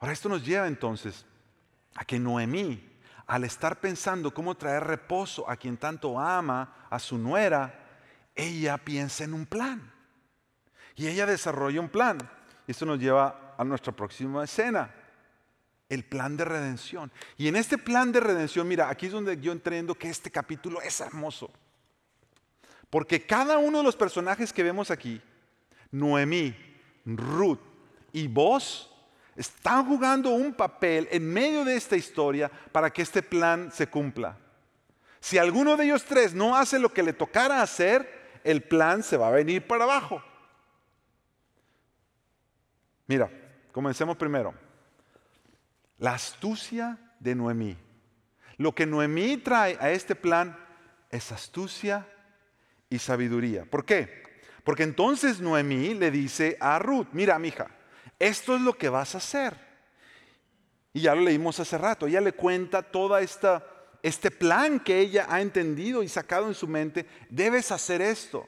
Ahora 0.00 0.12
esto 0.12 0.28
nos 0.28 0.44
lleva 0.44 0.66
entonces 0.66 1.24
a 1.94 2.04
que 2.04 2.18
Noemí, 2.18 2.98
al 3.28 3.44
estar 3.44 3.78
pensando 3.78 4.34
cómo 4.34 4.56
traer 4.56 4.82
reposo 4.82 5.48
a 5.48 5.54
quien 5.54 5.76
tanto 5.76 6.18
ama, 6.18 6.88
a 6.90 6.98
su 6.98 7.16
nuera, 7.16 7.78
ella 8.34 8.76
piensa 8.76 9.22
en 9.22 9.34
un 9.34 9.46
plan. 9.46 9.92
Y 10.96 11.06
ella 11.06 11.26
desarrolla 11.26 11.80
un 11.80 11.90
plan. 11.90 12.18
Esto 12.66 12.84
nos 12.84 12.98
lleva 12.98 13.54
a 13.56 13.62
nuestra 13.62 13.92
próxima 13.92 14.42
escena, 14.42 14.92
el 15.88 16.04
plan 16.04 16.36
de 16.36 16.44
redención. 16.44 17.12
Y 17.36 17.46
en 17.46 17.54
este 17.54 17.78
plan 17.78 18.10
de 18.10 18.18
redención, 18.18 18.66
mira, 18.66 18.88
aquí 18.88 19.06
es 19.06 19.12
donde 19.12 19.40
yo 19.40 19.52
entiendo 19.52 19.94
que 19.94 20.10
este 20.10 20.32
capítulo 20.32 20.82
es 20.82 21.00
hermoso. 21.00 21.52
Porque 22.90 23.24
cada 23.24 23.58
uno 23.58 23.78
de 23.78 23.84
los 23.84 23.96
personajes 23.96 24.52
que 24.52 24.62
vemos 24.62 24.90
aquí, 24.90 25.20
Noemí, 25.90 26.54
Ruth 27.04 27.60
y 28.12 28.26
vos, 28.26 28.94
están 29.36 29.86
jugando 29.86 30.30
un 30.30 30.52
papel 30.52 31.08
en 31.12 31.32
medio 31.32 31.64
de 31.64 31.76
esta 31.76 31.96
historia 31.96 32.50
para 32.72 32.90
que 32.90 33.02
este 33.02 33.22
plan 33.22 33.70
se 33.72 33.86
cumpla. 33.86 34.36
Si 35.20 35.38
alguno 35.38 35.76
de 35.76 35.84
ellos 35.84 36.04
tres 36.04 36.34
no 36.34 36.56
hace 36.56 36.78
lo 36.78 36.92
que 36.92 37.02
le 37.02 37.12
tocara 37.12 37.62
hacer, 37.62 38.40
el 38.44 38.62
plan 38.62 39.02
se 39.02 39.16
va 39.16 39.28
a 39.28 39.32
venir 39.32 39.66
para 39.66 39.84
abajo. 39.84 40.22
Mira, 43.06 43.30
comencemos 43.72 44.16
primero. 44.16 44.54
La 45.98 46.14
astucia 46.14 46.98
de 47.18 47.34
Noemí. 47.34 47.76
Lo 48.56 48.74
que 48.74 48.86
Noemí 48.86 49.36
trae 49.36 49.76
a 49.80 49.90
este 49.90 50.14
plan 50.14 50.56
es 51.10 51.32
astucia 51.32 52.06
y 52.90 52.98
sabiduría. 52.98 53.64
¿Por 53.64 53.84
qué? 53.84 54.22
Porque 54.64 54.82
entonces 54.82 55.40
Noemí 55.40 55.94
le 55.94 56.10
dice 56.10 56.56
a 56.60 56.78
Ruth, 56.78 57.08
mira, 57.12 57.38
mija, 57.38 57.68
esto 58.18 58.56
es 58.56 58.62
lo 58.62 58.74
que 58.74 58.88
vas 58.88 59.14
a 59.14 59.18
hacer. 59.18 59.54
Y 60.92 61.02
ya 61.02 61.14
lo 61.14 61.22
leímos 61.22 61.60
hace 61.60 61.78
rato, 61.78 62.06
ella 62.06 62.20
le 62.20 62.32
cuenta 62.32 62.82
toda 62.82 63.20
esta 63.20 63.64
este 64.02 64.30
plan 64.30 64.80
que 64.80 64.98
ella 64.98 65.26
ha 65.28 65.40
entendido 65.40 66.02
y 66.02 66.08
sacado 66.08 66.46
en 66.46 66.54
su 66.54 66.68
mente, 66.68 67.06
debes 67.28 67.72
hacer 67.72 68.00
esto. 68.00 68.46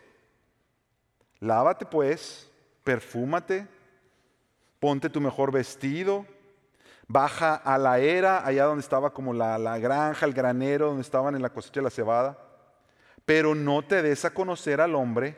Lávate 1.41 1.87
pues, 1.87 2.51
perfúmate, 2.85 3.67
ponte 4.79 5.09
tu 5.09 5.21
mejor 5.21 5.51
vestido, 5.51 6.27
baja 7.09 7.55
a 7.55 7.79
la 7.79 7.99
era, 7.99 8.47
allá 8.47 8.65
donde 8.65 8.83
estaba 8.83 9.13
como 9.13 9.33
la, 9.33 9.59
la, 9.59 9.79
granja, 9.79 10.27
el 10.27 10.35
granero, 10.35 10.89
donde 10.89 11.03
estaban 11.03 11.35
en 11.35 11.43
la 11.43 11.51
cosecha 11.51 11.81
de 11.81 11.85
la 11.85 11.91
cebada, 11.91 12.39
pero 13.31 13.55
no 13.55 13.83
te 13.83 14.03
des 14.03 14.25
a 14.25 14.35
conocer 14.35 14.81
al 14.81 14.97
hombre 14.97 15.37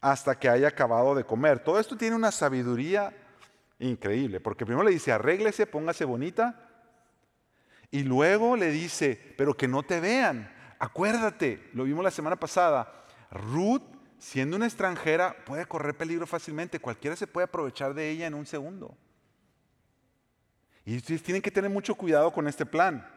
hasta 0.00 0.36
que 0.36 0.48
haya 0.48 0.66
acabado 0.66 1.14
de 1.14 1.22
comer. 1.22 1.60
Todo 1.60 1.78
esto 1.78 1.96
tiene 1.96 2.16
una 2.16 2.32
sabiduría 2.32 3.14
Increíble, 3.78 4.40
porque 4.40 4.66
primero 4.66 4.84
le 4.84 4.90
dice, 4.90 5.12
arréglese, 5.12 5.66
póngase 5.66 6.04
bonita, 6.04 6.68
y 7.92 8.02
luego 8.02 8.56
le 8.56 8.70
dice, 8.70 9.34
pero 9.36 9.56
que 9.56 9.68
no 9.68 9.84
te 9.84 10.00
vean. 10.00 10.52
Acuérdate, 10.80 11.70
lo 11.72 11.84
vimos 11.84 12.02
la 12.02 12.10
semana 12.10 12.36
pasada, 12.36 13.04
Ruth, 13.30 13.82
siendo 14.18 14.56
una 14.56 14.66
extranjera, 14.66 15.36
puede 15.44 15.66
correr 15.66 15.96
peligro 15.96 16.26
fácilmente, 16.26 16.80
cualquiera 16.80 17.14
se 17.14 17.28
puede 17.28 17.44
aprovechar 17.44 17.94
de 17.94 18.10
ella 18.10 18.26
en 18.26 18.34
un 18.34 18.46
segundo. 18.46 18.96
Y 20.84 20.96
ustedes 20.96 21.22
tienen 21.22 21.42
que 21.42 21.52
tener 21.52 21.70
mucho 21.70 21.94
cuidado 21.94 22.32
con 22.32 22.48
este 22.48 22.66
plan. 22.66 23.13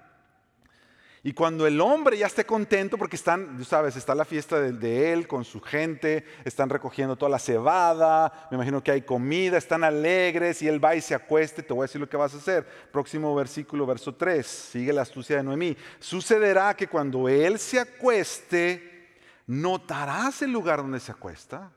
Y 1.27 1.33
cuando 1.33 1.67
el 1.67 1.81
hombre 1.81 2.17
ya 2.17 2.27
esté 2.27 2.45
contento, 2.45 2.97
porque 2.97 3.17
están, 3.17 3.61
sabes, 3.65 3.97
está 3.97 4.15
la 4.15 4.23
fiesta 4.23 4.61
de, 4.61 5.11
él 5.11 5.27
con 5.27 5.43
su 5.43 5.59
gente, 5.59 6.23
están 6.45 6.69
recogiendo 6.69 7.17
toda 7.17 7.29
la 7.29 7.37
cebada, 7.37 8.47
me 8.49 8.55
imagino 8.55 8.81
que 8.81 8.91
hay 8.91 9.01
comida, 9.01 9.57
están 9.57 9.83
alegres 9.83 10.61
y 10.61 10.69
él 10.69 10.81
va 10.81 10.95
y 10.95 11.01
se 11.01 11.13
acueste, 11.13 11.63
te 11.63 11.73
voy 11.73 11.81
a 11.81 11.87
decir 11.87 11.99
lo 11.99 12.07
que 12.07 12.15
vas 12.15 12.33
a 12.33 12.37
hacer. 12.37 12.65
Próximo 12.93 13.35
versículo, 13.35 13.85
verso 13.85 14.15
3, 14.15 14.47
sigue 14.47 14.93
la 14.93 15.01
astucia 15.01 15.35
de 15.35 15.43
Noemí. 15.43 15.75
Sucederá 15.99 16.73
que 16.77 16.87
cuando 16.87 17.27
él 17.27 17.59
se 17.59 17.81
acueste, 17.81 19.19
notarás 19.47 20.41
el 20.43 20.53
lugar 20.53 20.77
donde 20.77 21.01
se 21.01 21.11
acuesta. 21.11 21.69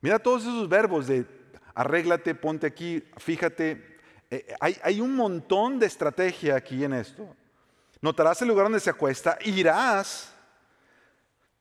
Mira 0.00 0.18
todos 0.18 0.42
esos 0.42 0.68
verbos 0.68 1.06
de 1.06 1.24
arréglate, 1.76 2.34
ponte 2.34 2.66
aquí, 2.66 3.04
fíjate. 3.18 3.98
Eh, 4.32 4.52
hay, 4.58 4.76
hay 4.82 5.00
un 5.00 5.14
montón 5.14 5.78
de 5.78 5.86
estrategia 5.86 6.56
aquí 6.56 6.82
en 6.82 6.94
esto. 6.94 7.36
Notarás 8.00 8.40
el 8.42 8.48
lugar 8.48 8.66
donde 8.66 8.80
se 8.80 8.90
acuesta, 8.90 9.38
irás, 9.42 10.32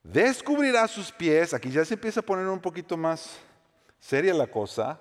descubrirás 0.03 0.91
sus 0.91 1.11
pies, 1.11 1.53
aquí 1.53 1.71
ya 1.71 1.85
se 1.85 1.93
empieza 1.93 2.19
a 2.19 2.23
poner 2.23 2.47
un 2.47 2.59
poquito 2.59 2.97
más 2.97 3.39
seria 3.99 4.33
la 4.33 4.47
cosa, 4.47 4.99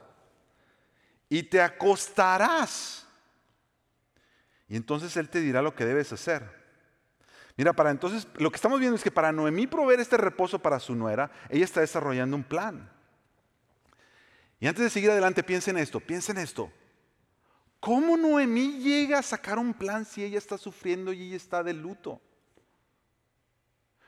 y 1.29 1.43
te 1.43 1.61
acostarás. 1.61 3.07
Y 4.69 4.77
entonces 4.77 5.17
Él 5.17 5.29
te 5.29 5.41
dirá 5.41 5.61
lo 5.61 5.75
que 5.75 5.85
debes 5.85 6.13
hacer. 6.13 6.65
Mira, 7.57 7.73
para 7.73 7.91
entonces, 7.91 8.27
lo 8.37 8.51
que 8.51 8.57
estamos 8.57 8.81
viendo 8.81 8.97
es 8.97 9.05
que 9.05 9.11
para 9.11 9.31
Noemí 9.31 9.67
proveer 9.67 10.01
este 10.01 10.17
reposo 10.17 10.59
para 10.59 10.81
su 10.81 10.95
nuera, 10.95 11.31
ella 11.49 11.65
está 11.65 11.81
desarrollando 11.81 12.37
un 12.37 12.45
plan. 12.45 12.91
Y 14.59 14.67
antes 14.67 14.83
de 14.83 14.91
seguir 14.91 15.11
adelante, 15.11 15.43
piensa 15.43 15.71
en 15.71 15.79
esto, 15.79 16.01
piensa 16.01 16.33
en 16.33 16.39
esto. 16.39 16.73
¿Cómo 17.85 18.17
Noemí 18.17 18.79
llega 18.79 19.19
a 19.19 19.23
sacar 19.23 19.59
un 19.59 19.75
plan 19.75 20.07
si 20.07 20.25
ella 20.25 20.39
está 20.39 20.57
sufriendo 20.57 21.13
y 21.13 21.21
ella 21.21 21.37
está 21.37 21.63
de 21.63 21.75
luto? 21.75 22.19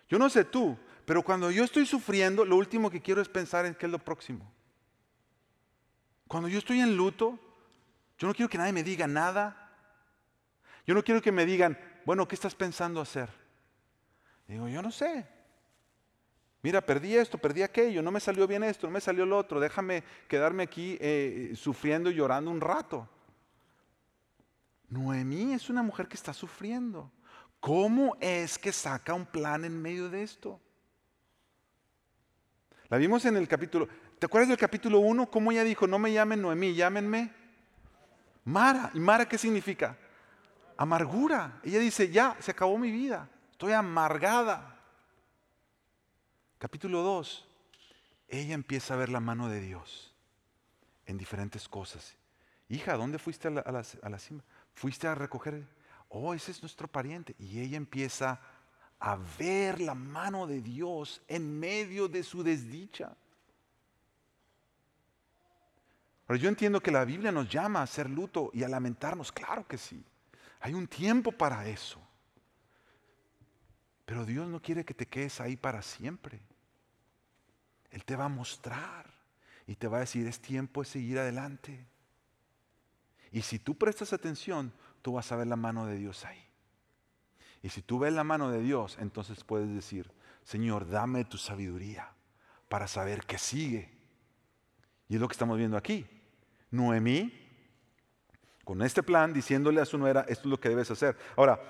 Yo 0.08 0.18
no 0.18 0.30
sé 0.30 0.46
tú, 0.46 0.78
pero 1.04 1.22
cuando 1.22 1.50
yo 1.50 1.62
estoy 1.62 1.84
sufriendo, 1.84 2.46
lo 2.46 2.56
último 2.56 2.88
que 2.88 3.02
quiero 3.02 3.20
es 3.20 3.28
pensar 3.28 3.66
en 3.66 3.74
qué 3.74 3.84
es 3.84 3.92
lo 3.92 3.98
próximo. 3.98 4.50
Cuando 6.26 6.48
yo 6.48 6.56
estoy 6.56 6.80
en 6.80 6.96
luto, 6.96 7.38
yo 8.16 8.26
no 8.26 8.32
quiero 8.32 8.48
que 8.48 8.56
nadie 8.56 8.72
me 8.72 8.82
diga 8.82 9.06
nada. 9.06 9.70
Yo 10.86 10.94
no 10.94 11.04
quiero 11.04 11.20
que 11.20 11.30
me 11.30 11.44
digan, 11.44 11.78
bueno, 12.06 12.26
¿qué 12.26 12.34
estás 12.34 12.54
pensando 12.54 12.98
hacer? 12.98 13.28
Digo, 14.48 14.68
yo 14.68 14.80
no 14.80 14.90
sé. 14.90 15.28
Mira, 16.62 16.80
perdí 16.80 17.14
esto, 17.14 17.36
perdí 17.36 17.60
aquello, 17.60 18.00
no 18.00 18.10
me 18.10 18.20
salió 18.20 18.46
bien 18.46 18.64
esto, 18.64 18.86
no 18.86 18.94
me 18.94 19.02
salió 19.02 19.26
lo 19.26 19.36
otro, 19.36 19.60
déjame 19.60 20.02
quedarme 20.28 20.62
aquí 20.62 20.96
eh, 20.98 21.52
sufriendo 21.56 22.10
y 22.10 22.14
llorando 22.14 22.50
un 22.50 22.62
rato. 22.62 23.10
Noemí 24.88 25.52
es 25.52 25.68
una 25.68 25.82
mujer 25.82 26.08
que 26.08 26.16
está 26.16 26.32
sufriendo. 26.32 27.10
¿Cómo 27.60 28.16
es 28.20 28.58
que 28.58 28.72
saca 28.72 29.14
un 29.14 29.26
plan 29.26 29.64
en 29.64 29.80
medio 29.80 30.08
de 30.08 30.22
esto? 30.22 30.60
La 32.88 32.98
vimos 32.98 33.24
en 33.24 33.36
el 33.36 33.48
capítulo, 33.48 33.88
¿te 34.18 34.26
acuerdas 34.26 34.48
del 34.48 34.58
capítulo 34.58 35.00
1? 35.00 35.28
¿Cómo 35.30 35.50
ella 35.50 35.64
dijo, 35.64 35.86
no 35.86 35.98
me 35.98 36.12
llamen 36.12 36.40
Noemí, 36.40 36.74
llámenme 36.74 37.32
Mara? 38.44 38.90
¿Y 38.94 39.00
Mara 39.00 39.28
qué 39.28 39.38
significa? 39.38 39.98
Amargura. 40.76 41.60
Ella 41.64 41.80
dice, 41.80 42.10
ya, 42.10 42.36
se 42.38 42.52
acabó 42.52 42.78
mi 42.78 42.92
vida, 42.92 43.28
estoy 43.50 43.72
amargada. 43.72 44.78
Capítulo 46.58 47.02
2, 47.02 47.48
ella 48.28 48.54
empieza 48.54 48.94
a 48.94 48.96
ver 48.96 49.08
la 49.08 49.20
mano 49.20 49.48
de 49.48 49.60
Dios 49.60 50.14
en 51.06 51.18
diferentes 51.18 51.68
cosas. 51.68 52.16
Hija, 52.68 52.96
¿dónde 52.96 53.18
fuiste 53.18 53.48
a 53.48 53.50
la, 53.50 53.60
a 53.60 54.08
la 54.08 54.18
cima? 54.18 54.44
Fuiste 54.76 55.08
a 55.08 55.14
recoger, 55.14 55.66
oh, 56.10 56.34
ese 56.34 56.52
es 56.52 56.62
nuestro 56.62 56.86
pariente. 56.86 57.34
Y 57.38 57.60
ella 57.60 57.76
empieza 57.76 58.40
a 59.00 59.18
ver 59.38 59.80
la 59.80 59.94
mano 59.94 60.46
de 60.46 60.60
Dios 60.60 61.22
en 61.26 61.58
medio 61.58 62.06
de 62.08 62.22
su 62.22 62.42
desdicha. 62.42 63.16
Ahora, 66.28 66.40
yo 66.40 66.48
entiendo 66.48 66.80
que 66.80 66.90
la 66.90 67.04
Biblia 67.04 67.32
nos 67.32 67.48
llama 67.48 67.80
a 67.80 67.84
hacer 67.84 68.10
luto 68.10 68.50
y 68.52 68.62
a 68.62 68.68
lamentarnos, 68.68 69.32
claro 69.32 69.66
que 69.66 69.78
sí. 69.78 70.04
Hay 70.60 70.74
un 70.74 70.86
tiempo 70.86 71.32
para 71.32 71.66
eso. 71.66 72.00
Pero 74.04 74.24
Dios 74.24 74.46
no 74.48 74.60
quiere 74.60 74.84
que 74.84 74.94
te 74.94 75.06
quedes 75.06 75.40
ahí 75.40 75.56
para 75.56 75.82
siempre. 75.82 76.40
Él 77.90 78.04
te 78.04 78.14
va 78.14 78.26
a 78.26 78.28
mostrar 78.28 79.06
y 79.66 79.74
te 79.76 79.88
va 79.88 79.98
a 79.98 80.00
decir, 80.00 80.26
es 80.26 80.40
tiempo 80.40 80.82
de 80.82 80.88
seguir 80.88 81.18
adelante. 81.18 81.86
Y 83.32 83.42
si 83.42 83.58
tú 83.58 83.76
prestas 83.76 84.12
atención, 84.12 84.72
tú 85.02 85.14
vas 85.14 85.30
a 85.32 85.36
ver 85.36 85.46
la 85.46 85.56
mano 85.56 85.86
de 85.86 85.96
Dios 85.96 86.24
ahí. 86.24 86.42
Y 87.62 87.68
si 87.68 87.82
tú 87.82 87.98
ves 87.98 88.12
la 88.12 88.24
mano 88.24 88.50
de 88.50 88.60
Dios, 88.60 88.96
entonces 89.00 89.42
puedes 89.44 89.72
decir, 89.74 90.10
Señor, 90.44 90.88
dame 90.88 91.24
tu 91.24 91.38
sabiduría 91.38 92.12
para 92.68 92.86
saber 92.86 93.24
qué 93.24 93.38
sigue. 93.38 93.90
Y 95.08 95.14
es 95.14 95.20
lo 95.20 95.28
que 95.28 95.32
estamos 95.32 95.58
viendo 95.58 95.76
aquí. 95.76 96.06
Noemí, 96.70 97.32
con 98.64 98.82
este 98.82 99.02
plan, 99.02 99.32
diciéndole 99.32 99.80
a 99.80 99.84
su 99.84 99.98
nuera, 99.98 100.22
esto 100.28 100.42
es 100.42 100.46
lo 100.46 100.60
que 100.60 100.68
debes 100.68 100.90
hacer. 100.90 101.16
Ahora, 101.36 101.60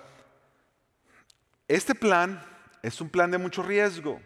este 1.69 1.95
plan 1.95 2.43
es 2.83 3.01
un 3.01 3.09
plan 3.09 3.31
de 3.31 3.39
mucho 3.39 3.63
riesgo. 3.63 4.21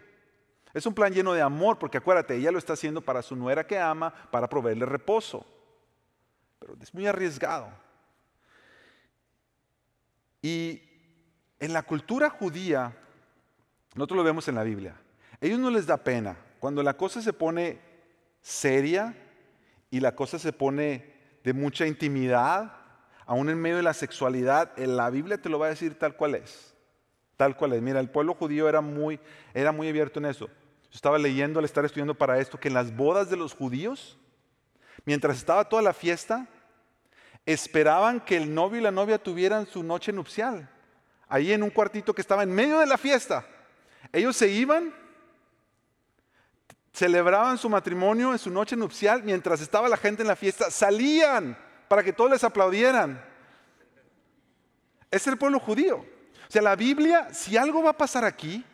Es 0.73 0.85
un 0.85 0.93
plan 0.93 1.13
lleno 1.13 1.33
de 1.33 1.41
amor, 1.41 1.79
porque 1.79 1.97
acuérdate, 1.97 2.35
ella 2.35 2.51
lo 2.51 2.57
está 2.57 2.73
haciendo 2.73 3.01
para 3.01 3.21
su 3.21 3.35
nuera 3.35 3.67
que 3.67 3.77
ama, 3.77 4.13
para 4.31 4.47
proveerle 4.47 4.85
reposo. 4.85 5.45
Pero 6.61 6.77
es 6.79 6.93
muy 6.93 7.07
arriesgado. 7.07 7.69
Y 10.43 10.81
en 11.59 11.73
la 11.73 11.83
cultura 11.83 12.29
judía, 12.29 12.95
nosotros 13.95 14.17
lo 14.17 14.23
vemos 14.23 14.47
en 14.47 14.55
la 14.55 14.63
Biblia, 14.63 14.95
a 15.41 15.45
ellos 15.45 15.59
no 15.59 15.71
les 15.71 15.87
da 15.87 15.97
pena. 15.97 16.37
Cuando 16.59 16.83
la 16.83 16.95
cosa 16.95 17.21
se 17.21 17.33
pone 17.33 17.79
seria 18.41 19.15
y 19.89 19.99
la 19.99 20.15
cosa 20.15 20.37
se 20.37 20.53
pone 20.53 21.13
de 21.43 21.53
mucha 21.53 21.87
intimidad, 21.87 22.73
aún 23.25 23.49
en 23.49 23.59
medio 23.59 23.77
de 23.77 23.83
la 23.83 23.95
sexualidad, 23.95 24.71
en 24.77 24.95
la 24.95 25.09
Biblia 25.09 25.41
te 25.41 25.49
lo 25.49 25.57
va 25.57 25.65
a 25.65 25.69
decir 25.69 25.97
tal 25.97 26.15
cual 26.15 26.35
es. 26.35 26.75
Tal 27.37 27.57
cual 27.57 27.73
es. 27.73 27.81
Mira, 27.81 27.99
el 27.99 28.09
pueblo 28.09 28.35
judío 28.35 28.69
era 28.69 28.81
muy, 28.81 29.19
era 29.55 29.71
muy 29.71 29.89
abierto 29.89 30.19
en 30.19 30.27
eso. 30.27 30.45
Yo 30.47 30.95
estaba 30.95 31.17
leyendo 31.17 31.57
al 31.57 31.65
estar 31.65 31.85
estudiando 31.85 32.13
para 32.13 32.37
esto 32.39 32.59
que 32.59 32.67
en 32.67 32.75
las 32.75 32.95
bodas 32.95 33.31
de 33.31 33.37
los 33.37 33.55
judíos, 33.55 34.19
mientras 35.05 35.37
estaba 35.37 35.67
toda 35.67 35.81
la 35.81 35.93
fiesta, 35.93 36.47
esperaban 37.45 38.19
que 38.21 38.37
el 38.37 38.53
novio 38.53 38.79
y 38.79 38.83
la 38.83 38.91
novia 38.91 39.21
tuvieran 39.21 39.65
su 39.65 39.83
noche 39.83 40.11
nupcial, 40.11 40.69
ahí 41.27 41.51
en 41.51 41.63
un 41.63 41.69
cuartito 41.69 42.13
que 42.13 42.21
estaba 42.21 42.43
en 42.43 42.51
medio 42.51 42.79
de 42.79 42.85
la 42.85 42.97
fiesta. 42.97 43.45
Ellos 44.11 44.35
se 44.35 44.49
iban, 44.49 44.93
celebraban 46.93 47.57
su 47.57 47.69
matrimonio 47.69 48.31
en 48.31 48.39
su 48.39 48.49
noche 48.49 48.75
nupcial, 48.75 49.23
mientras 49.23 49.61
estaba 49.61 49.89
la 49.89 49.97
gente 49.97 50.21
en 50.21 50.27
la 50.27 50.35
fiesta, 50.35 50.69
salían 50.69 51.57
para 51.87 52.03
que 52.03 52.13
todos 52.13 52.31
les 52.31 52.43
aplaudieran. 52.43 53.23
Es 55.09 55.27
el 55.27 55.37
pueblo 55.37 55.59
judío. 55.59 55.97
O 55.97 56.51
sea, 56.51 56.61
la 56.61 56.75
Biblia, 56.75 57.33
si 57.33 57.57
algo 57.57 57.83
va 57.83 57.91
a 57.91 57.97
pasar 57.97 58.25
aquí, 58.25 58.65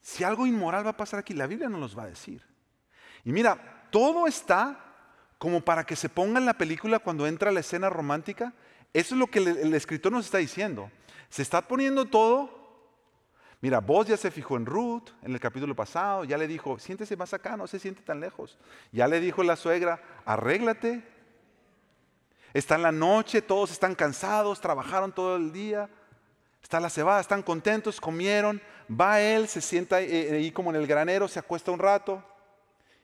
si 0.00 0.24
algo 0.24 0.46
inmoral 0.46 0.84
va 0.84 0.90
a 0.90 0.96
pasar 0.96 1.20
aquí, 1.20 1.34
la 1.34 1.46
Biblia 1.46 1.68
no 1.68 1.78
los 1.78 1.96
va 1.96 2.04
a 2.04 2.08
decir. 2.08 2.51
Y 3.24 3.32
mira, 3.32 3.86
todo 3.90 4.26
está 4.26 4.78
como 5.38 5.60
para 5.60 5.84
que 5.84 5.96
se 5.96 6.08
ponga 6.08 6.38
en 6.38 6.46
la 6.46 6.54
película 6.54 6.98
cuando 6.98 7.26
entra 7.26 7.50
la 7.50 7.60
escena 7.60 7.90
romántica. 7.90 8.52
Eso 8.92 9.14
es 9.14 9.18
lo 9.18 9.26
que 9.26 9.40
el, 9.40 9.74
escritor 9.74 10.12
nos 10.12 10.26
está 10.26 10.38
diciendo. 10.38 10.90
Se 11.28 11.42
está 11.42 11.62
poniendo 11.62 12.04
todo. 12.04 12.60
Mira, 13.60 13.80
vos 13.80 14.06
ya 14.06 14.16
se 14.16 14.30
fijó 14.30 14.56
en 14.56 14.66
Ruth 14.66 15.10
en 15.22 15.32
el 15.32 15.40
capítulo 15.40 15.74
pasado, 15.74 16.24
ya 16.24 16.36
le 16.36 16.48
dijo, 16.48 16.78
siéntese 16.78 17.16
más 17.16 17.32
acá, 17.32 17.56
no 17.56 17.66
se 17.66 17.78
siente 17.78 18.02
tan 18.02 18.20
lejos. 18.20 18.58
Ya 18.90 19.06
le 19.06 19.20
dijo 19.20 19.42
la 19.42 19.56
suegra, 19.56 20.02
arréglate. 20.24 21.02
Está 22.54 22.74
en 22.74 22.82
la 22.82 22.92
noche, 22.92 23.40
todos 23.40 23.70
están 23.70 23.94
cansados, 23.94 24.60
trabajaron 24.60 25.12
todo 25.12 25.36
el 25.36 25.52
día. 25.52 25.88
Está 26.62 26.80
la 26.80 26.90
cebada, 26.90 27.20
están 27.20 27.42
contentos, 27.42 28.00
comieron. 28.00 28.60
Va 28.88 29.20
él, 29.20 29.48
se 29.48 29.60
sienta 29.60 30.00
eh, 30.00 30.30
ahí 30.32 30.52
como 30.52 30.70
en 30.70 30.76
el 30.76 30.86
granero, 30.86 31.28
se 31.28 31.38
acuesta 31.38 31.70
un 31.70 31.78
rato. 31.78 32.22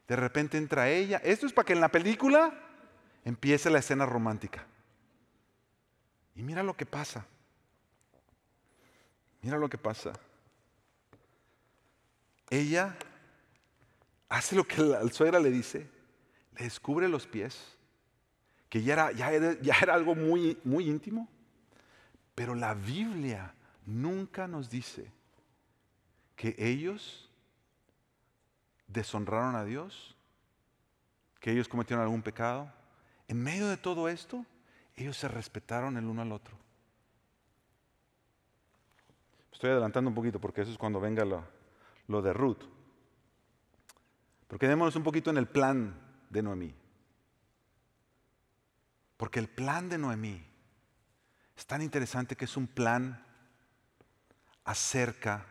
De 0.09 0.17
repente 0.17 0.57
entra 0.57 0.89
ella. 0.89 1.21
Esto 1.23 1.47
es 1.47 1.53
para 1.53 1.67
que 1.67 1.75
en 1.75 1.81
la 1.81 1.91
película 1.91 2.53
empiece 3.25 3.69
la 3.69 3.79
escena 3.79 4.07
romántica. 4.07 4.67
Y 6.35 6.43
mira 6.43 6.63
lo 6.63 6.75
que 6.75 6.87
pasa. 6.87 7.27
Mira 9.43 9.59
lo 9.59 9.69
que 9.69 9.77
pasa. 9.77 10.13
Ella 12.49 12.97
hace 14.31 14.57
lo 14.57 14.65
que 14.65 14.81
la 14.81 15.07
suegra 15.09 15.39
le 15.39 15.51
dice, 15.51 15.87
le 16.57 16.65
descubre 16.65 17.09
los 17.09 17.27
pies, 17.27 17.77
que 18.71 18.83
ya 18.83 19.11
era, 19.11 19.95
algo 19.95 20.15
muy 20.15 20.57
íntimo, 20.65 21.29
pero 22.35 22.55
la 22.55 22.73
Biblia 22.73 23.55
nunca 23.85 24.47
nos 24.47 24.71
dice 24.71 25.11
que 26.37 26.55
ellos 26.59 27.28
deshonraron 28.89 29.55
a 29.55 29.65
Dios, 29.65 30.17
que 31.41 31.53
ellos 31.53 31.69
cometieron 31.69 32.03
algún 32.03 32.23
pecado. 32.23 32.73
En 33.29 33.43
medio 33.43 33.69
de 33.69 33.77
todo 33.77 34.09
esto, 34.09 34.45
ellos 34.97 35.17
se 35.17 35.29
respetaron 35.29 35.97
el 35.97 36.07
uno 36.07 36.23
al 36.23 36.33
otro. 36.33 36.57
Estoy 39.53 39.71
adelantando 39.71 40.09
un 40.09 40.15
poquito 40.15 40.41
porque 40.41 40.63
eso 40.63 40.71
es 40.71 40.79
cuando 40.79 41.01
venga 41.01 41.25
lo, 41.25 42.23
de 42.23 42.33
Ruth. 42.33 42.63
Pero 44.47 44.59
quedémonos 44.59 44.97
un 44.97 45.03
poquito 45.03 45.31
en 45.31 45.37
el 45.37 45.47
plan 45.47 45.95
de 46.31 46.43
Noemí. 46.43 46.75
Porque 49.17 49.41
el 49.41 49.49
plan 49.49 49.89
de 49.89 49.99
Noemí 49.99 50.41
es 51.57 51.67
tan 51.67 51.83
interesante 51.83 52.37
que 52.37 52.45
es 52.45 52.57
un 52.57 52.69
plan 52.69 53.25
acerca 54.65 55.45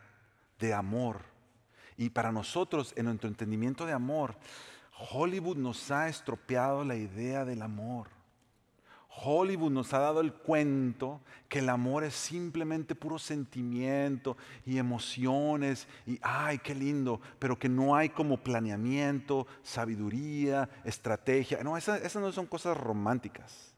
de 0.58 0.72
amor 0.72 1.22
y 1.98 2.10
para 2.10 2.32
nosotros, 2.32 2.94
en 2.96 3.06
nuestro 3.06 3.28
entendimiento 3.28 3.84
de 3.84 3.92
amor, 3.92 4.36
Hollywood 5.10 5.56
nos 5.56 5.90
ha 5.90 6.08
estropeado 6.08 6.84
la 6.84 6.94
idea 6.94 7.44
del 7.44 7.60
amor. 7.60 8.08
Hollywood 9.20 9.72
nos 9.72 9.92
ha 9.92 9.98
dado 9.98 10.20
el 10.20 10.32
cuento 10.32 11.20
que 11.48 11.58
el 11.58 11.68
amor 11.68 12.04
es 12.04 12.14
simplemente 12.14 12.94
puro 12.94 13.18
sentimiento 13.18 14.36
y 14.64 14.78
emociones 14.78 15.88
y 16.06 16.20
ay, 16.22 16.58
qué 16.58 16.72
lindo, 16.72 17.20
pero 17.40 17.58
que 17.58 17.68
no 17.68 17.96
hay 17.96 18.10
como 18.10 18.36
planeamiento, 18.36 19.48
sabiduría, 19.62 20.70
estrategia. 20.84 21.64
No, 21.64 21.76
esas, 21.76 22.14
no 22.14 22.30
son 22.30 22.46
cosas 22.46 22.76
románticas. 22.76 23.74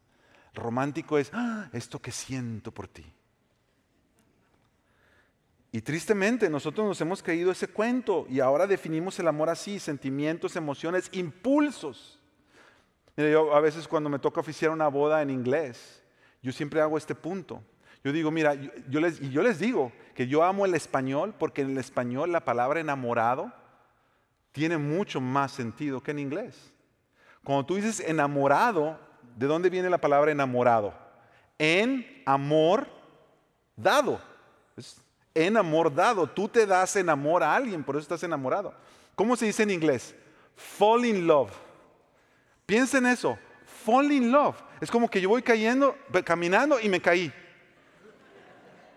Romántico 0.52 1.16
es 1.16 1.30
ah, 1.32 1.70
esto 1.72 2.02
que 2.02 2.12
siento 2.12 2.70
por 2.70 2.86
ti. 2.86 3.06
Y 5.72 5.82
tristemente 5.82 6.50
nosotros 6.50 6.86
nos 6.86 7.00
hemos 7.00 7.22
creído 7.22 7.52
ese 7.52 7.68
cuento 7.68 8.26
y 8.28 8.40
ahora 8.40 8.66
definimos 8.66 9.18
el 9.20 9.28
amor 9.28 9.50
así, 9.50 9.78
sentimientos, 9.78 10.56
emociones, 10.56 11.08
impulsos. 11.12 12.18
Mira, 13.16 13.30
yo 13.30 13.54
a 13.54 13.60
veces 13.60 13.86
cuando 13.86 14.10
me 14.10 14.18
toca 14.18 14.40
oficiar 14.40 14.72
una 14.72 14.88
boda 14.88 15.22
en 15.22 15.30
inglés, 15.30 16.02
yo 16.42 16.50
siempre 16.50 16.80
hago 16.80 16.98
este 16.98 17.14
punto. 17.14 17.62
Yo 18.02 18.12
digo, 18.12 18.30
mira, 18.30 18.54
yo, 18.88 19.00
les, 19.00 19.20
y 19.20 19.30
yo 19.30 19.42
les 19.42 19.58
digo 19.58 19.92
que 20.14 20.26
yo 20.26 20.42
amo 20.42 20.64
el 20.64 20.74
español 20.74 21.34
porque 21.38 21.62
en 21.62 21.70
el 21.70 21.78
español 21.78 22.32
la 22.32 22.44
palabra 22.44 22.80
enamorado 22.80 23.52
tiene 24.52 24.78
mucho 24.78 25.20
más 25.20 25.52
sentido 25.52 26.02
que 26.02 26.10
en 26.10 26.18
inglés. 26.18 26.72
Cuando 27.44 27.66
tú 27.66 27.76
dices 27.76 28.00
enamorado, 28.00 28.98
¿de 29.36 29.46
dónde 29.46 29.70
viene 29.70 29.88
la 29.88 29.98
palabra 29.98 30.32
enamorado? 30.32 30.94
En 31.58 32.22
amor 32.26 32.88
dado. 33.76 34.20
Es 34.76 35.00
en 35.34 35.56
amor 35.56 35.94
dado. 35.94 36.26
Tú 36.26 36.48
te 36.48 36.66
das 36.66 36.96
en 36.96 37.08
amor 37.08 37.42
a 37.42 37.54
alguien, 37.54 37.84
por 37.84 37.96
eso 37.96 38.02
estás 38.02 38.22
enamorado. 38.22 38.74
¿Cómo 39.14 39.36
se 39.36 39.46
dice 39.46 39.62
en 39.62 39.70
inglés? 39.70 40.14
Fall 40.56 41.04
in 41.04 41.26
love. 41.26 41.50
Piensa 42.66 42.98
en 42.98 43.06
eso. 43.06 43.38
Fall 43.84 44.12
in 44.12 44.30
love. 44.30 44.56
Es 44.80 44.90
como 44.90 45.10
que 45.10 45.20
yo 45.20 45.28
voy 45.28 45.42
cayendo, 45.42 45.96
caminando 46.24 46.80
y 46.80 46.88
me 46.88 47.00
caí. 47.00 47.32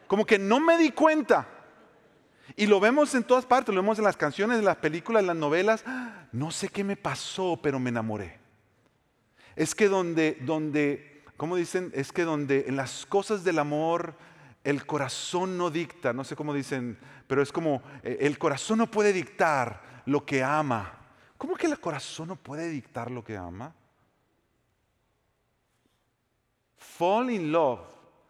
Como 0.08 0.26
que 0.26 0.38
no 0.38 0.60
me 0.60 0.78
di 0.78 0.92
cuenta. 0.92 1.48
Y 2.56 2.68
lo 2.68 2.80
vemos 2.80 3.16
en 3.16 3.24
todas 3.24 3.46
partes, 3.46 3.74
lo 3.74 3.82
vemos 3.82 3.98
en 3.98 4.04
las 4.04 4.18
canciones, 4.18 4.60
en 4.60 4.66
las 4.66 4.78
películas, 4.78 5.22
en 5.22 5.28
las 5.28 5.36
novelas. 5.36 5.84
No 6.32 6.52
sé 6.52 6.68
qué 6.68 6.84
me 6.84 6.96
pasó, 6.96 7.60
pero 7.62 7.80
me 7.80 7.90
enamoré. 7.90 8.40
Es 9.56 9.74
que 9.74 9.88
donde, 9.88 10.38
donde, 10.42 11.24
¿cómo 11.38 11.56
dicen? 11.56 11.92
Es 11.94 12.12
que 12.12 12.24
donde 12.24 12.66
en 12.68 12.76
las 12.76 13.06
cosas 13.06 13.44
del 13.44 13.60
amor 13.60 14.16
el 14.64 14.86
corazón 14.86 15.58
no 15.58 15.70
dicta, 15.70 16.14
no 16.14 16.24
sé 16.24 16.36
cómo 16.36 16.54
dicen, 16.54 16.98
pero 17.28 17.42
es 17.42 17.52
como 17.52 17.82
eh, 18.04 18.18
el 18.22 18.38
corazón 18.38 18.78
no 18.78 18.90
puede 18.90 19.12
dictar 19.12 20.04
lo 20.06 20.26
que 20.26 20.44
ama. 20.44 21.00
¿Cómo 21.38 21.56
que 21.56 21.68
el 21.68 21.80
corazón 21.80 22.30
no 22.30 22.36
puede 22.36 22.70
dictar 22.70 23.12
lo 23.12 23.24
que 23.24 23.36
ama? 23.36 23.76
Fall 26.78 27.32
in 27.32 27.52
love, 27.52 27.82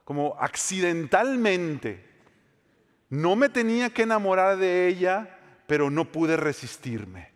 como 0.04 0.36
accidentalmente. 0.40 2.12
No 3.10 3.36
me 3.36 3.50
tenía 3.50 3.92
que 3.92 4.04
enamorar 4.04 4.58
de 4.58 4.88
ella, 4.88 5.38
pero 5.68 5.92
no 5.92 6.12
pude 6.12 6.36
resistirme. 6.36 7.32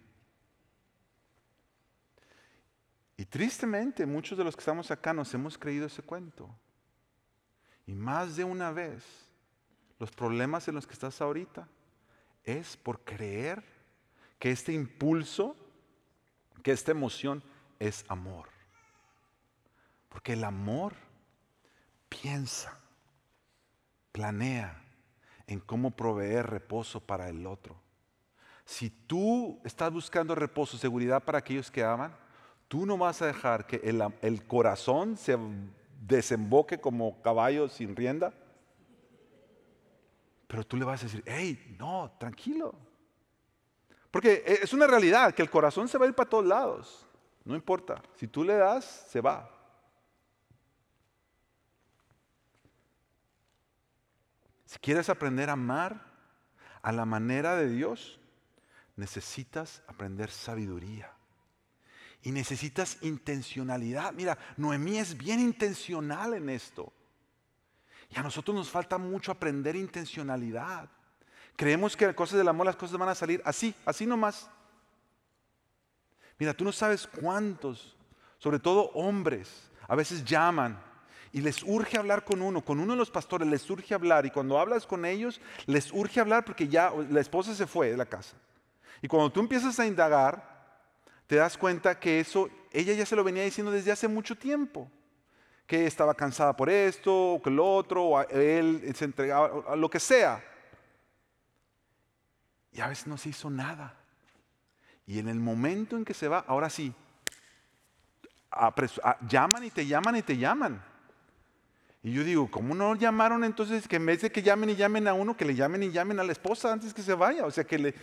Y 3.16 3.26
tristemente 3.26 4.06
muchos 4.06 4.38
de 4.38 4.44
los 4.44 4.56
que 4.56 4.62
estamos 4.62 4.90
acá 4.90 5.14
nos 5.14 5.34
hemos 5.34 5.58
creído 5.58 5.88
ese 5.88 6.02
cuento. 6.02 6.50
Y 7.88 7.96
más 7.96 8.36
de 8.36 8.44
una 8.44 8.72
vez, 8.72 9.04
los 9.98 10.12
problemas 10.12 10.68
en 10.68 10.76
los 10.76 10.86
que 10.86 10.94
estás 10.94 11.22
ahorita 11.22 11.68
es 12.44 12.76
por 12.78 13.00
creer 13.00 13.64
que 14.38 14.52
este 14.52 14.74
impulso, 14.74 15.56
que 16.62 16.72
esta 16.72 16.92
emoción 16.92 17.42
es 17.80 18.06
amor. 18.10 18.50
Porque 20.10 20.34
el 20.34 20.44
amor 20.44 20.94
piensa, 22.10 22.78
planea 24.12 24.84
en 25.48 25.62
cómo 25.62 25.92
proveer 25.92 26.48
reposo 26.48 27.00
para 27.00 27.30
el 27.30 27.48
otro. 27.48 27.76
Si 28.66 28.90
tú 28.90 29.62
estás 29.64 29.94
buscando 29.94 30.36
reposo, 30.36 30.78
seguridad 30.78 31.24
para 31.24 31.38
aquellos 31.38 31.72
que 31.72 31.86
aman, 31.86 32.14
tú 32.68 32.86
no 32.86 32.98
vas 32.98 33.22
a 33.22 33.28
dejar 33.28 33.66
que 33.66 33.78
el, 33.78 34.04
el 34.22 34.46
corazón 34.46 35.16
se 35.16 35.38
desemboque 36.00 36.80
como 36.80 37.22
caballo 37.22 37.70
sin 37.70 37.96
rienda. 37.96 38.34
Pero 40.48 40.66
tú 40.66 40.78
le 40.78 40.86
vas 40.86 41.02
a 41.02 41.06
decir, 41.06 41.24
hey, 41.26 41.76
no, 41.78 42.16
tranquilo. 42.20 42.74
Porque 44.12 44.44
es 44.46 44.74
una 44.74 44.88
realidad 44.88 45.34
que 45.34 45.42
el 45.42 45.50
corazón 45.50 45.88
se 45.88 45.98
va 45.98 46.06
a 46.06 46.08
ir 46.08 46.16
para 46.16 46.30
todos 46.30 46.46
lados. 46.46 47.06
No 47.44 47.56
importa. 47.56 48.02
Si 48.16 48.28
tú 48.28 48.44
le 48.44 48.56
das, 48.56 48.86
se 49.10 49.22
va. 49.22 49.50
Si 54.66 54.80
quieres 54.80 55.10
aprender 55.10 55.50
a 55.50 55.54
amar 55.54 56.02
a 56.82 56.92
la 56.92 57.06
manera 57.06 57.56
de 57.56 57.70
Dios, 57.70 58.20
necesitas 58.96 59.84
aprender 59.88 60.30
sabiduría. 60.30 61.17
Y 62.28 62.32
necesitas 62.32 62.98
intencionalidad. 63.04 64.12
Mira, 64.12 64.38
Noemí 64.58 64.98
es 64.98 65.18
bien 65.18 65.40
intencional 65.40 66.34
en 66.34 66.50
esto. 66.50 66.92
Y 68.10 68.20
a 68.20 68.22
nosotros 68.22 68.54
nos 68.54 68.70
falta 68.70 68.98
mucho 68.98 69.32
aprender 69.32 69.78
intencionalidad. 69.78 70.90
Creemos 71.56 71.96
que 71.96 72.06
las 72.06 72.16
cosas 72.16 72.38
del 72.38 72.50
amor, 72.50 72.66
las 72.66 72.76
cosas 72.76 72.98
van 72.98 73.08
a 73.08 73.16
salir 73.16 73.42
así, 73.46 73.74
así 73.86 74.06
nomás. 74.06 74.50
Mira, 76.38 76.54
tú 76.54 76.66
no 76.66 76.74
sabes 76.74 77.08
cuántos, 77.08 77.96
sobre 78.40 78.60
todo 78.60 78.92
hombres, 78.94 79.70
a 79.88 79.96
veces 79.96 80.26
llaman 80.26 80.78
y 81.32 81.40
les 81.40 81.64
urge 81.64 81.98
hablar 81.98 82.26
con 82.26 82.42
uno, 82.42 82.60
con 82.60 82.82
uno 82.82 82.92
de 82.92 83.00
los 83.00 83.10
pastores 83.10 83.48
les 83.48 83.70
urge 83.70 83.94
hablar 83.94 84.26
y 84.26 84.32
cuando 84.32 84.60
hablas 84.60 84.86
con 84.86 85.06
ellos 85.06 85.40
les 85.66 85.94
urge 85.94 86.20
hablar 86.20 86.44
porque 86.44 86.68
ya 86.68 86.92
la 87.10 87.22
esposa 87.22 87.56
se 87.56 87.68
fue 87.68 87.92
de 87.92 87.96
la 87.96 88.06
casa. 88.06 88.36
Y 89.02 89.08
cuando 89.08 89.32
tú 89.32 89.40
empiezas 89.40 89.80
a 89.80 89.86
indagar, 89.86 90.57
te 91.28 91.36
das 91.36 91.58
cuenta 91.58 92.00
que 92.00 92.20
eso 92.20 92.50
ella 92.72 92.94
ya 92.94 93.06
se 93.06 93.16
lo 93.16 93.24
venía 93.24 93.44
diciendo 93.44 93.72
desde 93.72 93.92
hace 93.92 94.08
mucho 94.08 94.38
tiempo. 94.38 94.90
Que 95.66 95.86
estaba 95.86 96.14
cansada 96.14 96.56
por 96.56 96.70
esto, 96.70 97.34
o 97.34 97.42
que 97.42 97.50
lo 97.50 97.66
otro, 97.70 98.04
o 98.06 98.22
él 98.30 98.90
se 98.96 99.06
entregaba, 99.06 99.64
a 99.68 99.76
lo 99.76 99.90
que 99.90 100.00
sea. 100.00 100.42
Y 102.72 102.80
a 102.80 102.88
veces 102.88 103.08
no 103.08 103.18
se 103.18 103.30
hizo 103.30 103.50
nada. 103.50 103.94
Y 105.06 105.20
en 105.20 105.28
el 105.28 105.40
momento 105.40 105.98
en 105.98 106.06
que 106.06 106.14
se 106.14 106.28
va, 106.28 106.46
ahora 106.48 106.70
sí, 106.70 106.94
llaman 109.28 109.64
y 109.66 109.72
te 109.72 109.86
llaman 109.86 110.16
y 110.16 110.22
te 110.22 110.38
llaman. 110.38 110.82
Y 112.04 112.14
yo 112.14 112.24
digo, 112.24 112.50
¿cómo 112.50 112.74
no 112.76 112.96
llamaron 112.96 113.44
entonces 113.44 113.88
que 113.88 113.98
en 113.98 114.06
vez 114.06 114.22
de 114.22 114.32
que 114.32 114.44
llamen 114.44 114.70
y 114.70 114.76
llamen 114.76 115.08
a 115.08 115.14
uno, 115.14 115.36
que 115.36 115.44
le 115.44 115.56
llamen 115.56 115.84
y 115.84 115.92
llamen 115.92 116.20
a 116.20 116.24
la 116.24 116.32
esposa 116.32 116.72
antes 116.72 116.94
que 116.94 117.02
se 117.02 117.14
vaya? 117.14 117.46
O 117.46 117.52
sea, 117.52 117.66
que 117.66 117.78
le, 117.78 117.96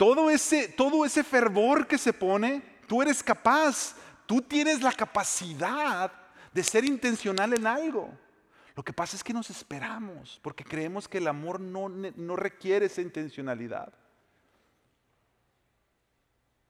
todo 0.00 0.30
ese, 0.30 0.66
todo 0.66 1.04
ese 1.04 1.22
fervor 1.22 1.86
que 1.86 1.98
se 1.98 2.14
pone, 2.14 2.62
tú 2.86 3.02
eres 3.02 3.22
capaz, 3.22 3.94
tú 4.24 4.40
tienes 4.40 4.80
la 4.80 4.92
capacidad 4.92 6.10
de 6.54 6.64
ser 6.64 6.86
intencional 6.86 7.52
en 7.52 7.66
algo. 7.66 8.10
Lo 8.74 8.82
que 8.82 8.94
pasa 8.94 9.14
es 9.14 9.22
que 9.22 9.34
nos 9.34 9.50
esperamos 9.50 10.40
porque 10.42 10.64
creemos 10.64 11.06
que 11.06 11.18
el 11.18 11.26
amor 11.26 11.60
no, 11.60 11.90
no 11.90 12.34
requiere 12.34 12.86
esa 12.86 13.02
intencionalidad. 13.02 13.92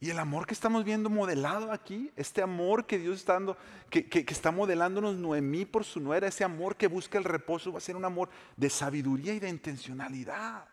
Y 0.01 0.11
el 0.11 0.19
amor 0.19 0.45
que 0.45 0.55
estamos 0.55 0.85
viendo 0.85 1.09
modelado 1.09 1.71
aquí, 1.71 2.11
este 2.17 2.43
amor 2.43 2.85
que 2.85 2.99
Dios 2.99 3.21
está 3.21 3.35
dando, 3.35 3.57
que, 3.91 4.09
que, 4.09 4.25
está 4.27 4.51
modelándonos 4.51 5.15
Noemí 5.15 5.67
por 5.67 5.85
su 5.85 6.01
nuera, 6.01 6.27
ese 6.27 6.43
amor 6.43 6.75
que 6.75 6.89
busca 6.89 7.17
el 7.17 7.23
reposo, 7.23 7.71
va 7.71 7.79
a 7.79 7.81
ser 7.81 7.95
un 7.95 8.05
amor 8.05 8.29
de 8.57 8.71
sabiduría 8.71 9.35
y 9.35 9.39
de 9.39 9.51
intencionalidad 9.51 10.67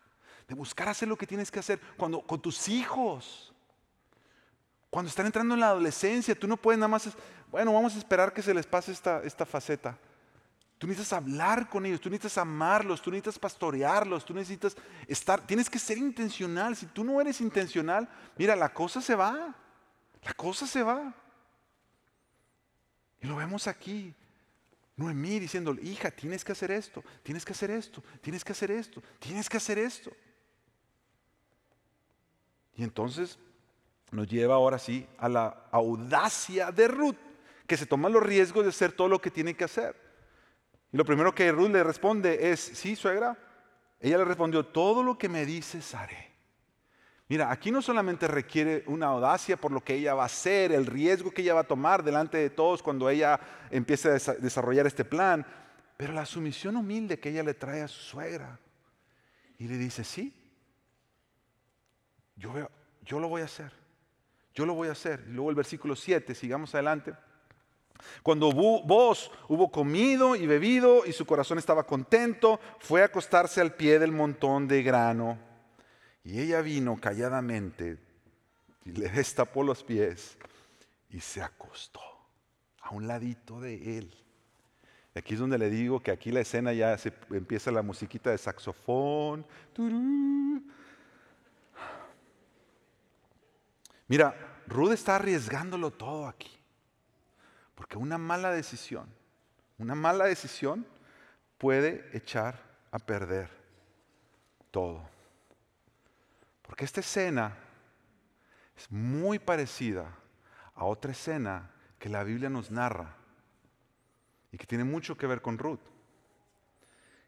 de 0.47 0.55
buscar 0.55 0.87
hacer 0.89 1.07
lo 1.07 1.17
que 1.17 1.27
tienes 1.27 1.51
que 1.51 1.59
hacer 1.59 1.79
cuando 1.97 2.21
con 2.21 2.41
tus 2.41 2.69
hijos. 2.69 3.53
Cuando 4.89 5.09
están 5.09 5.25
entrando 5.25 5.53
en 5.53 5.59
la 5.59 5.69
adolescencia, 5.69 6.33
tú 6.33 6.47
no 6.47 6.55
puedes 6.55 6.79
nada 6.79 6.87
más, 6.87 7.09
bueno, 7.51 7.73
vamos 7.73 7.95
a 7.95 7.97
esperar 7.97 8.33
que 8.33 8.41
se 8.41 8.53
les 8.53 8.65
pase 8.65 8.91
esta, 8.91 9.21
esta 9.23 9.45
faceta. 9.45 9.97
Tú 10.77 10.87
necesitas 10.87 11.13
hablar 11.13 11.67
con 11.69 11.85
ellos, 11.85 11.99
tú 11.99 12.09
necesitas 12.09 12.37
amarlos, 12.37 13.01
tú 13.01 13.09
necesitas 13.09 13.39
pastorearlos, 13.39 14.23
tú 14.23 14.33
necesitas 14.33 14.77
estar, 15.07 15.45
tienes 15.45 15.69
que 15.69 15.79
ser 15.79 15.97
intencional. 15.97 16.75
Si 16.75 16.85
tú 16.85 17.03
no 17.03 17.19
eres 17.19 17.41
intencional, 17.41 18.07
mira, 18.37 18.55
la 18.55 18.73
cosa 18.73 19.01
se 19.01 19.15
va, 19.15 19.55
la 20.23 20.33
cosa 20.33 20.67
se 20.67 20.83
va. 20.83 21.13
Y 23.19 23.27
lo 23.27 23.35
vemos 23.35 23.67
aquí. 23.67 24.13
Noemí 24.95 25.39
diciendo, 25.39 25.75
hija, 25.81 26.09
tienes 26.11 26.43
que 26.43 26.53
hacer 26.53 26.71
esto, 26.71 27.03
tienes 27.21 27.43
que 27.43 27.53
hacer 27.53 27.69
esto, 27.69 28.03
tienes 28.21 28.43
que 28.43 28.51
hacer 28.51 28.71
esto, 28.71 29.01
tienes 29.19 29.49
que 29.49 29.57
hacer 29.57 29.77
esto. 29.77 30.11
Y 32.77 32.83
entonces 32.83 33.39
nos 34.11 34.27
lleva 34.27 34.55
ahora 34.55 34.79
sí 34.79 35.05
a 35.17 35.27
la 35.27 35.67
audacia 35.71 36.71
de 36.71 36.87
Ruth, 36.87 37.17
que 37.65 37.75
se 37.75 37.85
toma 37.85 38.07
los 38.07 38.23
riesgos 38.23 38.63
de 38.63 38.69
hacer 38.69 38.93
todo 38.93 39.09
lo 39.09 39.19
que 39.19 39.31
tiene 39.31 39.55
que 39.55 39.65
hacer. 39.65 39.95
Y 40.93 40.97
lo 40.97 41.03
primero 41.03 41.35
que 41.35 41.51
Ruth 41.51 41.69
le 41.69 41.83
responde 41.83 42.51
es, 42.51 42.59
sí, 42.59 42.95
suegra. 42.95 43.37
Ella 43.99 44.19
le 44.19 44.25
respondió, 44.25 44.63
todo 44.65 45.03
lo 45.03 45.17
que 45.17 45.27
me 45.27 45.45
dices 45.45 45.93
haré. 45.95 46.27
Mira, 47.29 47.51
aquí 47.51 47.71
no 47.71 47.81
solamente 47.81 48.27
requiere 48.27 48.83
una 48.87 49.07
audacia 49.07 49.57
por 49.57 49.71
lo 49.71 49.83
que 49.83 49.95
ella 49.95 50.13
va 50.13 50.23
a 50.23 50.27
hacer, 50.27 50.71
el 50.71 50.85
riesgo 50.85 51.31
que 51.31 51.41
ella 51.41 51.55
va 51.55 51.61
a 51.61 51.67
tomar 51.67 52.03
delante 52.03 52.37
de 52.37 52.49
todos 52.49 52.81
cuando 52.81 53.09
ella 53.09 53.37
empiece 53.69 54.09
a 54.09 54.33
desarrollar 54.35 54.87
este 54.87 55.03
plan, 55.03 55.45
pero 55.97 56.13
la 56.13 56.25
sumisión 56.25 56.77
humilde 56.77 57.19
que 57.19 57.29
ella 57.29 57.43
le 57.43 57.53
trae 57.53 57.81
a 57.81 57.87
su 57.89 57.99
suegra. 57.99 58.59
Y 59.57 59.67
le 59.67 59.77
dice, 59.77 60.05
sí, 60.05 60.33
yo, 62.37 63.19
lo 63.19 63.27
voy 63.27 63.41
a 63.41 63.45
hacer. 63.45 63.71
Yo 64.53 64.65
lo 64.65 64.73
voy 64.73 64.87
a 64.87 64.93
hacer. 64.93 65.23
Y 65.27 65.31
luego 65.31 65.49
el 65.49 65.55
versículo 65.55 65.95
7, 65.95 66.33
sigamos 66.35 66.73
adelante. 66.73 67.13
Cuando 68.21 68.51
vos 68.51 69.31
hubo 69.47 69.71
comido 69.71 70.35
y 70.35 70.45
bebido 70.45 71.05
y 71.05 71.13
su 71.13 71.25
corazón 71.25 71.57
estaba 71.57 71.85
contento, 71.85 72.59
fue 72.79 73.01
a 73.01 73.05
acostarse 73.05 73.59
al 73.59 73.73
pie 73.73 73.97
del 73.99 74.11
montón 74.11 74.67
de 74.67 74.83
grano. 74.83 75.37
Y 76.23 76.39
ella 76.39 76.61
vino 76.61 76.97
calladamente 76.99 77.97
y 78.85 78.91
le 78.91 79.09
destapó 79.09 79.63
los 79.63 79.83
pies 79.83 80.37
y 81.09 81.19
se 81.19 81.41
acostó 81.41 82.01
a 82.81 82.91
un 82.91 83.07
ladito 83.07 83.59
de 83.59 83.97
él. 83.97 84.13
Y 85.15 85.19
aquí 85.19 85.33
es 85.33 85.39
donde 85.39 85.57
le 85.57 85.69
digo 85.69 85.99
que 85.99 86.11
aquí 86.11 86.31
la 86.31 86.41
escena 86.41 86.73
ya 86.73 86.95
se 86.97 87.11
empieza 87.31 87.71
la 87.71 87.81
musiquita 87.81 88.29
de 88.29 88.37
saxofón. 88.37 89.45
Mira, 94.07 94.35
Ruth 94.67 94.91
está 94.91 95.15
arriesgándolo 95.15 95.91
todo 95.91 96.27
aquí. 96.27 96.51
Porque 97.75 97.97
una 97.97 98.17
mala 98.17 98.51
decisión, 98.51 99.07
una 99.77 99.93
mala 99.93 100.25
decisión 100.25 100.85
puede 101.57 102.09
echar 102.11 102.59
a 102.91 102.99
perder 102.99 103.49
todo. 104.71 105.07
Porque 106.63 106.85
esta 106.85 107.01
escena 107.01 107.55
es 108.75 108.91
muy 108.91 109.39
parecida 109.39 110.11
a 110.75 110.85
otra 110.85 111.11
escena 111.11 111.69
que 111.99 112.09
la 112.09 112.23
Biblia 112.23 112.49
nos 112.49 112.71
narra 112.71 113.15
y 114.51 114.57
que 114.57 114.65
tiene 114.65 114.83
mucho 114.83 115.15
que 115.17 115.27
ver 115.27 115.41
con 115.41 115.57
Ruth. 115.57 115.79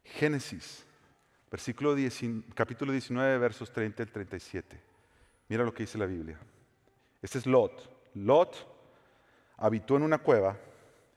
Génesis, 0.03 0.85
versículo 1.51 1.95
capítulo 2.55 2.91
19, 2.91 3.37
versos 3.37 3.71
30 3.71 4.03
al 4.03 4.11
37. 4.11 4.81
Mira 5.47 5.63
lo 5.63 5.73
que 5.73 5.83
dice 5.83 5.97
la 5.97 6.05
Biblia. 6.05 6.39
Este 7.21 7.37
es 7.37 7.45
Lot. 7.45 7.89
Lot 8.13 8.67
habitó 9.57 9.97
en 9.97 10.03
una 10.03 10.19
cueva. 10.19 10.57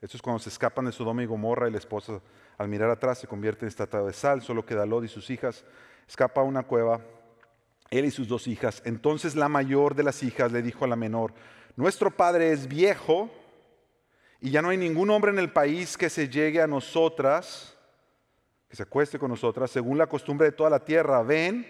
Esto 0.00 0.16
es 0.16 0.22
cuando 0.22 0.40
se 0.40 0.48
escapan 0.48 0.84
de 0.84 0.92
Sodoma 0.92 1.22
y 1.22 1.26
Gomorra 1.26 1.68
y 1.68 1.72
la 1.72 1.78
esposa 1.78 2.20
al 2.58 2.68
mirar 2.68 2.90
atrás 2.90 3.18
se 3.18 3.26
convierte 3.26 3.64
en 3.64 3.68
estatua 3.68 4.02
de 4.02 4.12
sal. 4.12 4.42
Solo 4.42 4.66
queda 4.66 4.86
Lot 4.86 5.04
y 5.04 5.08
sus 5.08 5.30
hijas. 5.30 5.64
Escapa 6.08 6.40
a 6.40 6.44
una 6.44 6.64
cueva, 6.64 7.00
él 7.90 8.04
y 8.04 8.10
sus 8.10 8.28
dos 8.28 8.46
hijas. 8.48 8.82
Entonces 8.84 9.36
la 9.36 9.48
mayor 9.48 9.94
de 9.94 10.02
las 10.02 10.22
hijas 10.22 10.52
le 10.52 10.62
dijo 10.62 10.84
a 10.84 10.88
la 10.88 10.96
menor, 10.96 11.32
nuestro 11.76 12.10
padre 12.10 12.52
es 12.52 12.66
viejo 12.66 13.30
y 14.40 14.50
ya 14.50 14.60
no 14.60 14.70
hay 14.70 14.76
ningún 14.76 15.10
hombre 15.10 15.30
en 15.30 15.38
el 15.38 15.52
país 15.52 15.96
que 15.96 16.10
se 16.10 16.28
llegue 16.28 16.60
a 16.60 16.66
nosotras, 16.66 17.76
que 18.68 18.76
se 18.76 18.82
acueste 18.82 19.18
con 19.18 19.30
nosotras, 19.30 19.70
según 19.70 19.98
la 19.98 20.08
costumbre 20.08 20.46
de 20.46 20.52
toda 20.52 20.68
la 20.68 20.84
tierra. 20.84 21.22
Ven, 21.22 21.66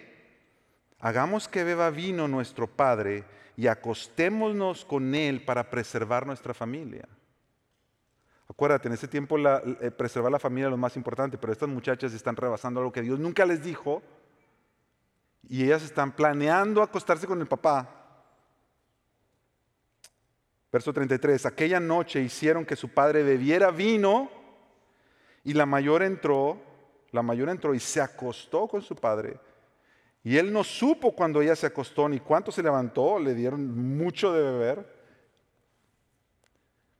hagamos 0.99 1.47
que 1.47 1.63
beba 1.63 1.91
vino 1.91 2.27
nuestro 2.27 2.67
padre 2.67 3.23
y 3.55 3.67
acostémonos 3.67 4.85
con 4.85 5.13
él 5.13 5.43
para 5.43 5.69
preservar 5.69 6.25
nuestra 6.25 6.53
familia. 6.53 7.07
Acuérdate, 8.47 8.87
en 8.87 8.93
ese 8.93 9.07
tiempo 9.07 9.37
eh, 9.37 9.91
preservar 9.91 10.31
la 10.31 10.39
familia 10.39 10.67
es 10.67 10.71
lo 10.71 10.77
más 10.77 10.95
importante, 10.95 11.37
pero 11.37 11.53
estas 11.53 11.69
muchachas 11.69 12.13
están 12.13 12.35
rebasando 12.35 12.79
algo 12.79 12.91
que 12.91 13.01
Dios 13.01 13.19
nunca 13.19 13.45
les 13.45 13.63
dijo 13.63 14.01
y 15.47 15.63
ellas 15.63 15.83
están 15.83 16.15
planeando 16.15 16.81
acostarse 16.81 17.27
con 17.27 17.39
el 17.41 17.47
papá. 17.47 18.03
Verso 20.71 20.91
33, 20.91 21.45
aquella 21.45 21.79
noche 21.79 22.21
hicieron 22.21 22.65
que 22.65 22.75
su 22.75 22.89
padre 22.89 23.23
bebiera 23.23 23.69
vino 23.69 24.29
y 25.43 25.53
la 25.53 25.65
mayor 25.65 26.01
entró, 26.01 26.61
la 27.11 27.21
mayor 27.21 27.49
entró 27.49 27.75
y 27.75 27.79
se 27.79 28.01
acostó 28.01 28.67
con 28.67 28.81
su 28.81 28.95
padre. 28.95 29.39
Y 30.23 30.37
él 30.37 30.53
no 30.53 30.63
supo 30.63 31.13
cuando 31.13 31.41
ella 31.41 31.55
se 31.55 31.67
acostó 31.67 32.07
ni 32.07 32.19
cuánto 32.19 32.51
se 32.51 32.63
levantó, 32.63 33.19
le 33.19 33.33
dieron 33.33 33.97
mucho 33.97 34.31
de 34.31 34.41
beber. 34.41 34.93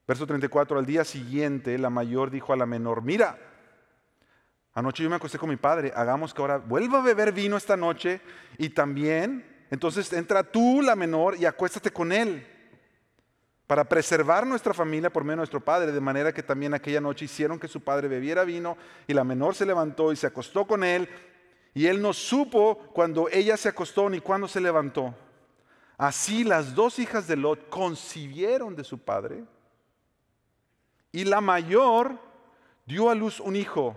Verso 0.06 0.28
34, 0.28 0.78
al 0.78 0.86
día 0.86 1.06
siguiente 1.06 1.78
la 1.78 1.90
mayor 1.90 2.30
dijo 2.30 2.52
a 2.52 2.58
la 2.58 2.66
menor, 2.66 3.02
mira, 3.02 3.38
anoche 4.74 5.04
yo 5.04 5.10
me 5.10 5.16
acosté 5.16 5.38
con 5.38 5.50
mi 5.50 5.56
padre, 5.56 5.94
hagamos 5.96 6.34
que 6.34 6.42
ahora 6.42 6.58
vuelva 6.58 7.00
a 7.00 7.04
beber 7.04 7.32
vino 7.32 7.56
esta 7.56 7.78
noche 7.78 8.20
y 8.58 8.70
también, 8.70 9.66
entonces 9.72 10.12
entra 10.12 10.44
tú, 10.44 10.82
la 10.82 10.98
menor, 10.98 11.38
y 11.38 11.46
acuéstate 11.46 11.92
con 11.92 12.12
él 12.12 12.46
para 13.66 13.86
preservar 13.86 14.46
nuestra 14.46 14.74
familia 14.74 15.10
por 15.10 15.24
medio 15.24 15.38
de 15.38 15.38
nuestro 15.38 15.62
padre, 15.62 15.94
de 15.94 16.02
manera 16.02 16.34
que 16.34 16.44
también 16.44 16.74
aquella 16.74 17.00
noche 17.00 17.24
hicieron 17.24 17.58
que 17.58 17.70
su 17.70 17.80
padre 17.80 18.10
bebiera 18.10 18.44
vino 18.44 18.78
y 19.08 19.14
la 19.14 19.24
menor 19.24 19.56
se 19.56 19.66
levantó 19.66 20.12
y 20.12 20.18
se 20.18 20.28
acostó 20.28 20.68
con 20.68 20.84
él 20.84 21.08
y 21.74 21.88
él 21.88 22.02
no 22.02 22.14
supo 22.14 22.78
cuando 22.94 23.30
ella 23.30 23.58
se 23.58 23.70
acostó 23.70 24.10
ni 24.10 24.20
cuándo 24.20 24.48
se 24.48 24.62
levantó. 24.62 25.16
Así 25.98 26.44
las 26.44 26.76
dos 26.76 27.00
hijas 27.00 27.28
de 27.28 27.36
Lot 27.36 27.70
concibieron 27.70 28.76
de 28.76 28.84
su 28.84 29.00
padre 29.00 29.44
y 31.12 31.24
la 31.24 31.42
mayor 31.42 32.20
dio 32.86 33.10
a 33.10 33.16
luz 33.16 33.40
un 33.40 33.56
hijo 33.56 33.96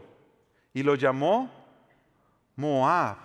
y 0.72 0.82
lo 0.82 0.94
llamó 0.94 1.50
Moab. 2.54 3.16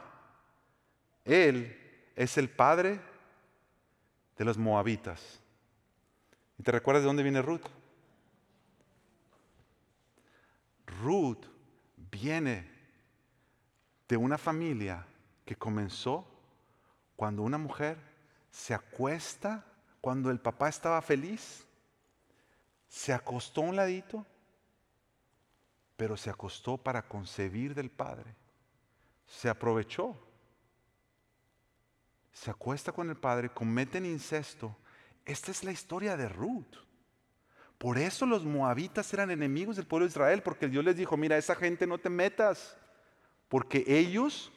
Él 1.23 1.77
es 2.15 2.37
el 2.37 2.49
padre 2.49 2.99
de 4.37 4.45
los 4.45 4.57
moabitas. 4.57 5.39
¿Y 6.57 6.63
te 6.63 6.71
recuerdas 6.71 7.03
de 7.03 7.07
dónde 7.07 7.23
viene 7.23 7.41
Ruth? 7.41 7.67
Ruth 11.01 11.45
viene 11.95 12.70
de 14.11 14.17
una 14.17 14.37
familia 14.37 15.07
que 15.45 15.55
comenzó 15.55 16.27
cuando 17.15 17.43
una 17.43 17.57
mujer 17.57 17.97
se 18.51 18.73
acuesta, 18.73 19.63
cuando 20.01 20.29
el 20.29 20.41
papá 20.41 20.67
estaba 20.67 21.01
feliz 21.01 21.65
se 22.89 23.13
acostó 23.13 23.61
a 23.61 23.67
un 23.67 23.77
ladito, 23.77 24.25
pero 25.95 26.17
se 26.17 26.29
acostó 26.29 26.77
para 26.77 27.07
concebir 27.07 27.73
del 27.73 27.89
Padre. 27.89 28.35
Se 29.25 29.47
aprovechó. 29.47 30.17
Se 32.33 32.51
acuesta 32.51 32.91
con 32.91 33.09
el 33.09 33.15
Padre, 33.15 33.53
cometen 33.53 34.05
incesto. 34.05 34.75
Esta 35.23 35.51
es 35.51 35.63
la 35.63 35.71
historia 35.71 36.17
de 36.17 36.27
Ruth. 36.27 36.75
Por 37.77 37.97
eso 37.97 38.25
los 38.25 38.43
moabitas 38.43 39.13
eran 39.13 39.31
enemigos 39.31 39.77
del 39.77 39.87
pueblo 39.87 40.05
de 40.05 40.11
Israel, 40.11 40.43
porque 40.43 40.67
Dios 40.67 40.83
les 40.83 40.97
dijo, 40.97 41.15
mira, 41.15 41.37
esa 41.37 41.55
gente 41.55 41.87
no 41.87 41.97
te 41.97 42.09
metas, 42.09 42.77
porque 43.51 43.83
ellos 43.85 44.49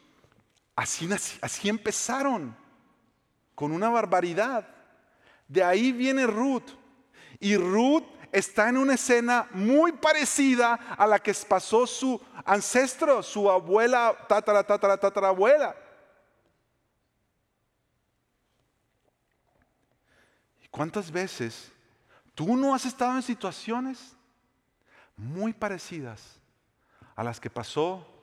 así, 0.77 1.09
así 1.41 1.69
empezaron, 1.69 2.57
con 3.57 3.73
una 3.73 3.89
barbaridad. 3.89 4.69
De 5.49 5.65
ahí 5.65 5.91
viene 5.91 6.29
Ruth. 6.29 6.71
Y 7.41 7.57
Ruth 7.57 8.05
está 8.31 8.69
en 8.69 8.77
una 8.77 8.95
escena 8.95 9.49
muy 9.51 9.91
parecida 9.91 10.75
a 10.75 11.09
la 11.09 11.19
que 11.19 11.35
pasó 11.35 11.89
su 11.89 12.21
ancestro, 12.45 13.21
su 13.25 13.51
abuela, 13.51 14.17
tatara, 14.29 14.63
tatara, 14.63 14.97
tatarabuela. 14.97 15.75
¿Y 20.63 20.69
cuántas 20.69 21.11
veces 21.11 21.73
tú 22.33 22.57
no 22.57 22.73
has 22.73 22.87
estado 22.87 23.17
en 23.17 23.23
situaciones 23.23 24.17
muy 25.17 25.53
parecidas 25.53 26.39
a 27.17 27.25
las 27.25 27.41
que 27.41 27.51
pasó 27.51 28.14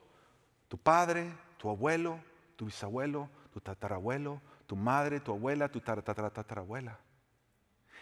tu 0.72 0.78
padre, 0.78 1.30
tu 1.58 1.70
abuelo, 1.70 2.18
tu 2.56 2.64
bisabuelo, 2.64 3.30
tu 3.52 3.60
tatarabuelo, 3.60 4.42
tu 4.66 4.78
madre, 4.78 5.20
tu 5.20 5.34
abuela, 5.34 5.68
tu 5.68 5.82
tatara, 5.82 6.30
tatarabuela? 6.30 6.98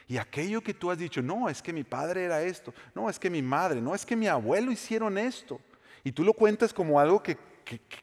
Y 0.08 0.18
aquello 0.18 0.62
que 0.62 0.76
tú 0.76 0.92
has 0.92 1.00
dicho, 1.00 1.20
no, 1.24 1.50
es 1.50 1.64
que 1.64 1.74
mi 1.74 1.84
padre 1.84 2.26
era 2.26 2.44
esto, 2.44 2.72
no, 2.94 3.10
es 3.10 3.18
que 3.18 3.28
mi 3.28 3.42
madre, 3.42 3.82
no, 3.82 3.96
es 3.96 4.06
que 4.06 4.16
mi 4.16 4.28
abuelo 4.28 4.72
hicieron 4.72 5.18
esto. 5.18 5.60
Y 6.04 6.12
tú 6.12 6.24
lo 6.24 6.32
cuentas 6.32 6.72
como 6.72 7.00
algo 7.00 7.24
que, 7.24 7.40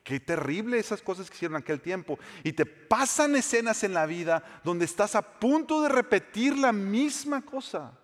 que, 0.03 0.19
terrible 0.19 0.81
esas 0.81 1.01
cosas 1.01 1.31
que 1.31 1.37
hicieron 1.37 1.57
aquel 1.57 1.81
tiempo. 1.81 2.19
Y 2.43 2.53
te 2.53 2.67
pasan 2.67 3.37
escenas 3.37 3.85
en 3.85 3.95
la 3.95 4.05
vida 4.05 4.43
donde 4.65 4.85
estás 4.85 5.15
a 5.15 5.23
punto 5.23 5.83
de 5.83 5.91
repetir 5.91 6.59
la 6.59 6.73
misma 6.73 7.41
cosa. 7.41 7.97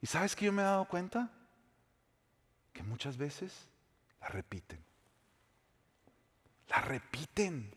¿Y 0.00 0.06
sabes 0.06 0.34
que 0.34 0.46
yo 0.46 0.52
me 0.52 0.62
he 0.62 0.64
dado 0.64 0.88
cuenta? 0.88 1.30
Que 2.72 2.82
muchas 2.82 3.18
veces 3.18 3.68
la 4.18 4.28
repiten. 4.28 4.82
La 6.68 6.80
repiten. 6.80 7.72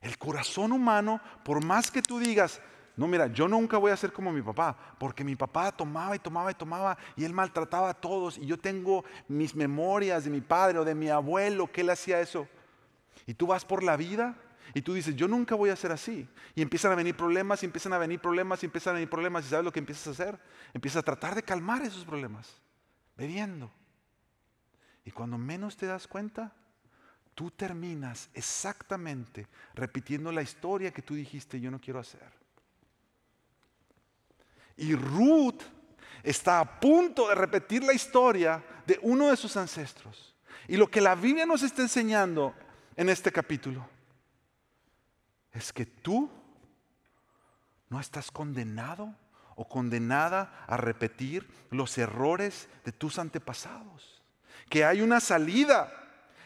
El 0.00 0.18
corazón 0.18 0.72
humano, 0.72 1.20
por 1.44 1.64
más 1.64 1.90
que 1.90 2.02
tú 2.02 2.18
digas, 2.18 2.60
no, 2.96 3.06
mira, 3.06 3.28
yo 3.28 3.48
nunca 3.48 3.78
voy 3.78 3.90
a 3.90 3.96
ser 3.96 4.12
como 4.12 4.32
mi 4.32 4.42
papá, 4.42 4.76
porque 4.98 5.24
mi 5.24 5.34
papá 5.34 5.72
tomaba 5.72 6.14
y 6.14 6.18
tomaba 6.18 6.50
y 6.50 6.54
tomaba 6.54 6.98
y 7.16 7.24
él 7.24 7.32
maltrataba 7.32 7.90
a 7.90 7.94
todos 7.94 8.36
y 8.36 8.46
yo 8.46 8.58
tengo 8.58 9.04
mis 9.28 9.54
memorias 9.54 10.24
de 10.24 10.30
mi 10.30 10.40
padre 10.40 10.78
o 10.78 10.84
de 10.84 10.94
mi 10.94 11.08
abuelo 11.08 11.70
que 11.70 11.80
él 11.80 11.90
hacía 11.90 12.20
eso. 12.20 12.46
Y 13.26 13.34
tú 13.34 13.46
vas 13.46 13.64
por 13.64 13.82
la 13.82 13.96
vida 13.96 14.36
y 14.74 14.82
tú 14.82 14.94
dices, 14.94 15.14
yo 15.16 15.28
nunca 15.28 15.54
voy 15.54 15.70
a 15.70 15.76
ser 15.76 15.92
así. 15.92 16.28
Y 16.54 16.62
empiezan 16.62 16.92
a 16.92 16.94
venir 16.94 17.16
problemas, 17.16 17.62
y 17.62 17.66
empiezan 17.66 17.92
a 17.92 17.98
venir 17.98 18.20
problemas, 18.20 18.62
y 18.62 18.66
empiezan 18.66 18.92
a 18.92 18.94
venir 18.94 19.10
problemas. 19.10 19.44
¿Y 19.44 19.48
sabes 19.48 19.64
lo 19.64 19.72
que 19.72 19.80
empiezas 19.80 20.06
a 20.06 20.10
hacer? 20.10 20.40
Empiezas 20.72 21.00
a 21.00 21.02
tratar 21.02 21.34
de 21.34 21.42
calmar 21.42 21.82
esos 21.82 22.04
problemas, 22.04 22.60
bebiendo. 23.16 23.70
Y 25.04 25.10
cuando 25.10 25.36
menos 25.36 25.76
te 25.76 25.86
das 25.86 26.06
cuenta, 26.06 26.54
tú 27.34 27.50
terminas 27.50 28.28
exactamente 28.34 29.46
repitiendo 29.74 30.30
la 30.32 30.42
historia 30.42 30.92
que 30.92 31.02
tú 31.02 31.14
dijiste 31.14 31.60
yo 31.60 31.70
no 31.70 31.80
quiero 31.80 32.00
hacer. 32.00 32.30
Y 34.76 34.94
Ruth 34.94 35.62
está 36.22 36.60
a 36.60 36.80
punto 36.80 37.28
de 37.28 37.34
repetir 37.34 37.82
la 37.82 37.92
historia 37.92 38.64
de 38.86 38.98
uno 39.02 39.30
de 39.30 39.36
sus 39.36 39.56
ancestros. 39.56 40.34
Y 40.68 40.76
lo 40.76 40.90
que 40.90 41.00
la 41.00 41.14
Biblia 41.14 41.46
nos 41.46 41.62
está 41.62 41.82
enseñando 41.82 42.54
en 42.96 43.08
este 43.08 43.32
capítulo 43.32 43.88
es 45.52 45.72
que 45.72 45.86
tú 45.86 46.30
no 47.88 48.00
estás 48.00 48.30
condenado 48.30 49.14
o 49.54 49.68
condenada 49.68 50.64
a 50.66 50.76
repetir 50.76 51.46
los 51.70 51.98
errores 51.98 52.68
de 52.84 52.92
tus 52.92 53.18
antepasados. 53.18 54.22
Que 54.70 54.84
hay 54.84 55.02
una 55.02 55.20
salida 55.20 56.01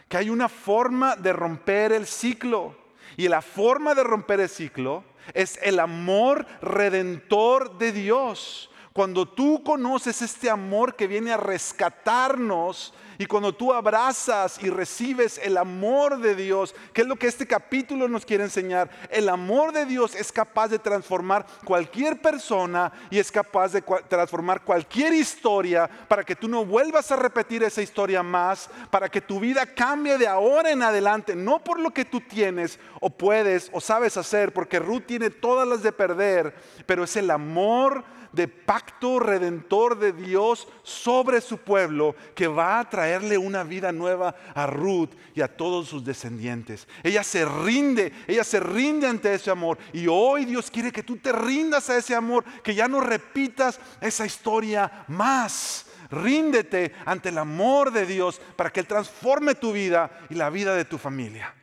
que 0.08 0.16
hay 0.16 0.30
una 0.30 0.48
forma 0.48 1.16
de 1.16 1.32
romper 1.32 1.92
el 1.92 2.06
ciclo. 2.06 2.76
Y 3.16 3.28
la 3.28 3.42
forma 3.42 3.94
de 3.94 4.04
romper 4.04 4.40
el 4.40 4.48
ciclo 4.48 5.04
es 5.34 5.58
el 5.62 5.80
amor 5.80 6.46
redentor 6.60 7.78
de 7.78 7.92
Dios. 7.92 8.70
Cuando 8.92 9.26
tú 9.26 9.62
conoces 9.62 10.22
este 10.22 10.48
amor 10.48 10.96
que 10.96 11.06
viene 11.06 11.32
a 11.32 11.36
rescatarnos 11.36 12.94
y 13.18 13.26
cuando 13.26 13.54
tú 13.54 13.72
abrazas 13.72 14.62
y 14.62 14.70
recibes 14.70 15.38
el 15.42 15.56
amor 15.56 16.18
de 16.18 16.34
Dios, 16.34 16.74
que 16.92 17.02
es 17.02 17.06
lo 17.06 17.16
que 17.16 17.26
este 17.26 17.46
capítulo 17.46 18.08
nos 18.08 18.26
quiere 18.26 18.44
enseñar, 18.44 18.90
el 19.10 19.28
amor 19.28 19.72
de 19.72 19.86
Dios 19.86 20.14
es 20.14 20.32
capaz 20.32 20.68
de 20.68 20.78
transformar 20.78 21.46
cualquier 21.64 22.20
persona 22.20 22.92
y 23.10 23.18
es 23.18 23.30
capaz 23.30 23.72
de 23.72 23.82
transformar 24.08 24.62
cualquier 24.62 25.12
historia 25.14 25.88
para 26.08 26.24
que 26.24 26.36
tú 26.36 26.48
no 26.48 26.64
vuelvas 26.64 27.10
a 27.10 27.16
repetir 27.16 27.62
esa 27.62 27.82
historia 27.82 28.22
más, 28.22 28.68
para 28.90 29.08
que 29.08 29.20
tu 29.20 29.40
vida 29.40 29.66
cambie 29.66 30.18
de 30.18 30.26
ahora 30.26 30.70
en 30.70 30.82
adelante, 30.82 31.34
no 31.34 31.62
por 31.62 31.80
lo 31.80 31.90
que 31.90 32.04
tú 32.04 32.20
tienes 32.20 32.78
o 33.00 33.10
puedes 33.10 33.70
o 33.72 33.80
sabes 33.80 34.16
hacer, 34.16 34.52
porque 34.52 34.78
Ruth 34.78 35.04
tiene 35.06 35.30
todas 35.30 35.66
las 35.66 35.82
de 35.82 35.92
perder, 35.92 36.54
pero 36.86 37.04
es 37.04 37.16
el 37.16 37.30
amor 37.30 38.04
de 38.36 38.48
pacto 38.48 39.18
redentor 39.18 39.98
de 39.98 40.12
Dios 40.12 40.68
sobre 40.82 41.40
su 41.40 41.58
pueblo 41.58 42.14
que 42.34 42.46
va 42.46 42.78
a 42.78 42.88
traerle 43.06 43.38
una 43.38 43.62
vida 43.62 43.92
nueva 43.92 44.34
a 44.52 44.66
Ruth 44.66 45.10
y 45.32 45.40
a 45.40 45.46
todos 45.46 45.88
sus 45.88 46.04
descendientes. 46.04 46.88
Ella 47.04 47.22
se 47.22 47.44
rinde, 47.44 48.12
ella 48.26 48.42
se 48.42 48.58
rinde 48.58 49.06
ante 49.06 49.32
ese 49.32 49.48
amor 49.48 49.78
y 49.92 50.08
hoy 50.08 50.44
Dios 50.44 50.72
quiere 50.72 50.90
que 50.90 51.04
tú 51.04 51.16
te 51.16 51.30
rindas 51.30 51.88
a 51.88 51.96
ese 51.96 52.16
amor, 52.16 52.44
que 52.64 52.74
ya 52.74 52.88
no 52.88 53.00
repitas 53.00 53.78
esa 54.00 54.26
historia 54.26 55.04
más. 55.06 55.86
Ríndete 56.10 56.96
ante 57.04 57.28
el 57.28 57.38
amor 57.38 57.92
de 57.92 58.06
Dios 58.06 58.40
para 58.56 58.70
que 58.70 58.80
Él 58.80 58.88
transforme 58.88 59.54
tu 59.54 59.72
vida 59.72 60.26
y 60.28 60.34
la 60.34 60.50
vida 60.50 60.74
de 60.74 60.84
tu 60.84 60.98
familia. 60.98 61.54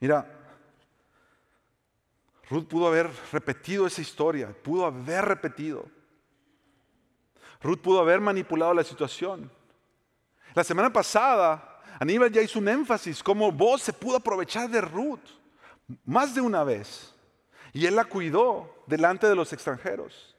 Mira, 0.00 0.26
Ruth 2.50 2.66
pudo 2.66 2.88
haber 2.88 3.10
repetido 3.30 3.86
esa 3.86 4.00
historia, 4.00 4.52
pudo 4.64 4.86
haber 4.86 5.24
repetido. 5.24 5.95
Ruth 7.62 7.80
pudo 7.80 8.00
haber 8.00 8.20
manipulado 8.20 8.74
la 8.74 8.84
situación. 8.84 9.50
La 10.54 10.64
semana 10.64 10.92
pasada, 10.92 11.82
Aníbal 11.98 12.30
ya 12.30 12.42
hizo 12.42 12.58
un 12.58 12.68
énfasis, 12.68 13.22
como 13.22 13.52
vos 13.52 13.82
se 13.82 13.92
pudo 13.92 14.16
aprovechar 14.16 14.68
de 14.68 14.80
Ruth 14.80 15.20
más 16.04 16.34
de 16.34 16.40
una 16.40 16.64
vez. 16.64 17.14
Y 17.72 17.86
él 17.86 17.94
la 17.96 18.04
cuidó 18.04 18.74
delante 18.86 19.26
de 19.26 19.34
los 19.34 19.52
extranjeros. 19.52 20.34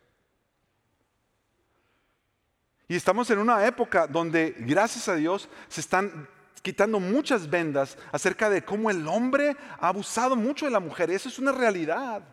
Y 2.87 2.95
estamos 2.95 3.29
en 3.29 3.39
una 3.39 3.65
época 3.65 4.07
donde, 4.07 4.55
gracias 4.59 5.09
a 5.09 5.15
Dios, 5.15 5.49
se 5.67 5.81
están 5.81 6.27
quitando 6.61 6.99
muchas 6.99 7.49
vendas 7.49 7.97
acerca 8.11 8.49
de 8.49 8.63
cómo 8.63 8.89
el 8.89 9.07
hombre 9.07 9.55
ha 9.79 9.89
abusado 9.89 10.35
mucho 10.35 10.65
de 10.65 10.71
la 10.71 10.79
mujer. 10.79 11.11
Eso 11.11 11.29
es 11.29 11.37
una 11.37 11.51
realidad. 11.51 12.23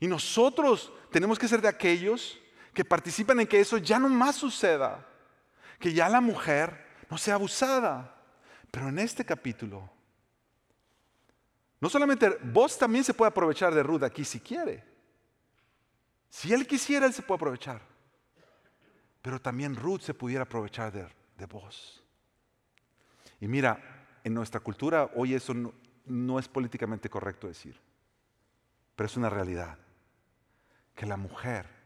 Y 0.00 0.06
nosotros 0.06 0.92
tenemos 1.10 1.38
que 1.38 1.48
ser 1.48 1.60
de 1.60 1.68
aquellos 1.68 2.38
que 2.80 2.84
participan 2.86 3.38
en 3.40 3.46
que 3.46 3.60
eso 3.60 3.76
ya 3.76 3.98
no 3.98 4.08
más 4.08 4.36
suceda. 4.36 5.06
Que 5.78 5.92
ya 5.92 6.08
la 6.08 6.22
mujer 6.22 6.86
no 7.10 7.18
sea 7.18 7.34
abusada. 7.34 8.16
Pero 8.70 8.88
en 8.88 8.98
este 8.98 9.22
capítulo, 9.22 9.90
no 11.78 11.90
solamente 11.90 12.38
vos 12.42 12.78
también 12.78 13.04
se 13.04 13.12
puede 13.12 13.28
aprovechar 13.28 13.74
de 13.74 13.82
Ruth 13.82 14.02
aquí 14.02 14.24
si 14.24 14.40
quiere. 14.40 14.82
Si 16.30 16.54
él 16.54 16.66
quisiera, 16.66 17.04
él 17.04 17.12
se 17.12 17.20
puede 17.20 17.36
aprovechar. 17.36 17.82
Pero 19.20 19.38
también 19.38 19.76
Ruth 19.76 20.00
se 20.00 20.14
pudiera 20.14 20.44
aprovechar 20.44 20.90
de, 20.90 21.06
de 21.36 21.44
vos. 21.44 22.02
Y 23.40 23.46
mira, 23.46 23.78
en 24.24 24.32
nuestra 24.32 24.60
cultura 24.60 25.10
hoy 25.16 25.34
eso 25.34 25.52
no, 26.06 26.38
es 26.38 26.48
políticamente 26.48 27.10
correcto 27.10 27.46
decir, 27.46 27.78
pero 28.96 29.06
es 29.06 29.18
una 29.18 29.28
realidad. 29.28 29.76
Que 30.94 31.04
la 31.04 31.18
mujer, 31.18 31.79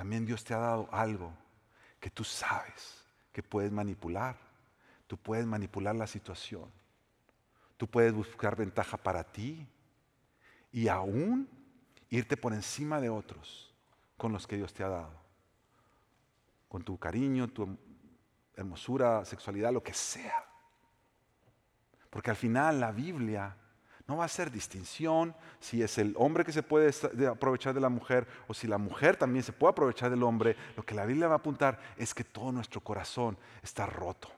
también 0.00 0.24
Dios 0.24 0.42
te 0.44 0.54
ha 0.54 0.58
dado 0.58 0.88
algo 0.92 1.30
que 2.00 2.08
tú 2.08 2.24
sabes 2.24 3.04
que 3.34 3.42
puedes 3.42 3.70
manipular. 3.70 4.34
Tú 5.06 5.18
puedes 5.18 5.44
manipular 5.44 5.94
la 5.94 6.06
situación. 6.06 6.72
Tú 7.76 7.86
puedes 7.86 8.14
buscar 8.14 8.56
ventaja 8.56 8.96
para 8.96 9.22
ti 9.22 9.68
y 10.72 10.88
aún 10.88 11.46
irte 12.08 12.38
por 12.38 12.54
encima 12.54 12.98
de 12.98 13.10
otros 13.10 13.74
con 14.16 14.32
los 14.32 14.46
que 14.46 14.56
Dios 14.56 14.72
te 14.72 14.82
ha 14.82 14.88
dado. 14.88 15.12
Con 16.70 16.82
tu 16.82 16.96
cariño, 16.98 17.48
tu 17.48 17.76
hermosura, 18.56 19.22
sexualidad, 19.26 19.70
lo 19.70 19.82
que 19.82 19.92
sea. 19.92 20.46
Porque 22.08 22.30
al 22.30 22.36
final 22.36 22.80
la 22.80 22.90
Biblia 22.90 23.54
no 24.10 24.16
va 24.16 24.24
a 24.24 24.26
hacer 24.26 24.50
distinción 24.50 25.36
si 25.60 25.84
es 25.84 25.96
el 25.96 26.14
hombre 26.18 26.44
que 26.44 26.50
se 26.50 26.64
puede 26.64 26.92
aprovechar 27.28 27.74
de 27.74 27.80
la 27.80 27.88
mujer 27.88 28.26
o 28.48 28.54
si 28.54 28.66
la 28.66 28.76
mujer 28.76 29.16
también 29.16 29.44
se 29.44 29.52
puede 29.52 29.70
aprovechar 29.70 30.10
del 30.10 30.24
hombre. 30.24 30.56
Lo 30.76 30.82
que 30.82 30.96
la 30.96 31.06
Biblia 31.06 31.28
va 31.28 31.34
a 31.34 31.38
apuntar 31.38 31.78
es 31.96 32.12
que 32.12 32.24
todo 32.24 32.50
nuestro 32.50 32.80
corazón 32.80 33.38
está 33.62 33.86
roto. 33.86 34.28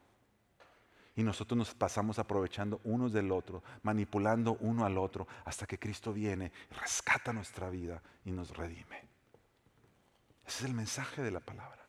Y 1.16 1.22
nosotros 1.22 1.56
nos 1.56 1.74
pasamos 1.74 2.18
aprovechando 2.18 2.82
unos 2.84 3.14
del 3.14 3.32
otro, 3.32 3.62
manipulando 3.82 4.58
uno 4.60 4.84
al 4.84 4.98
otro, 4.98 5.26
hasta 5.46 5.64
que 5.64 5.78
Cristo 5.78 6.12
viene, 6.12 6.52
rescata 6.78 7.32
nuestra 7.32 7.70
vida 7.70 8.02
y 8.26 8.30
nos 8.30 8.54
redime. 8.54 9.08
Ese 10.46 10.64
es 10.64 10.64
el 10.64 10.74
mensaje 10.74 11.22
de 11.22 11.30
la 11.30 11.40
palabra. 11.40 11.80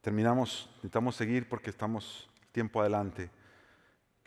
Terminamos, 0.00 0.70
necesitamos 0.76 1.14
seguir 1.14 1.46
porque 1.46 1.68
estamos 1.68 2.30
tiempo 2.52 2.80
adelante. 2.80 3.30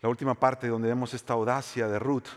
La 0.01 0.09
última 0.09 0.35
parte 0.35 0.67
donde 0.67 0.87
vemos 0.87 1.13
esta 1.13 1.33
audacia 1.33 1.87
de 1.87 1.99
Ruth. 1.99 2.27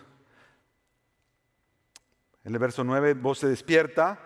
En 2.45 2.53
el 2.53 2.59
verso 2.59 2.85
9, 2.85 3.15
vos 3.15 3.39
se 3.39 3.49
despierta, 3.49 4.19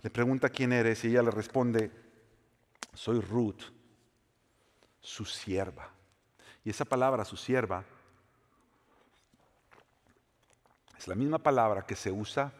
le 0.00 0.10
pregunta 0.10 0.48
quién 0.48 0.72
eres 0.72 1.04
y 1.04 1.08
ella 1.08 1.22
le 1.22 1.30
responde, 1.30 1.90
soy 2.92 3.20
Ruth, 3.20 3.62
su 5.00 5.24
sierva. 5.24 5.88
Y 6.64 6.70
esa 6.70 6.84
palabra, 6.84 7.24
su 7.24 7.36
sierva, 7.36 7.84
es 10.98 11.06
la 11.06 11.14
misma 11.14 11.38
palabra 11.38 11.86
que 11.86 11.94
se 11.94 12.10
usa 12.10 12.52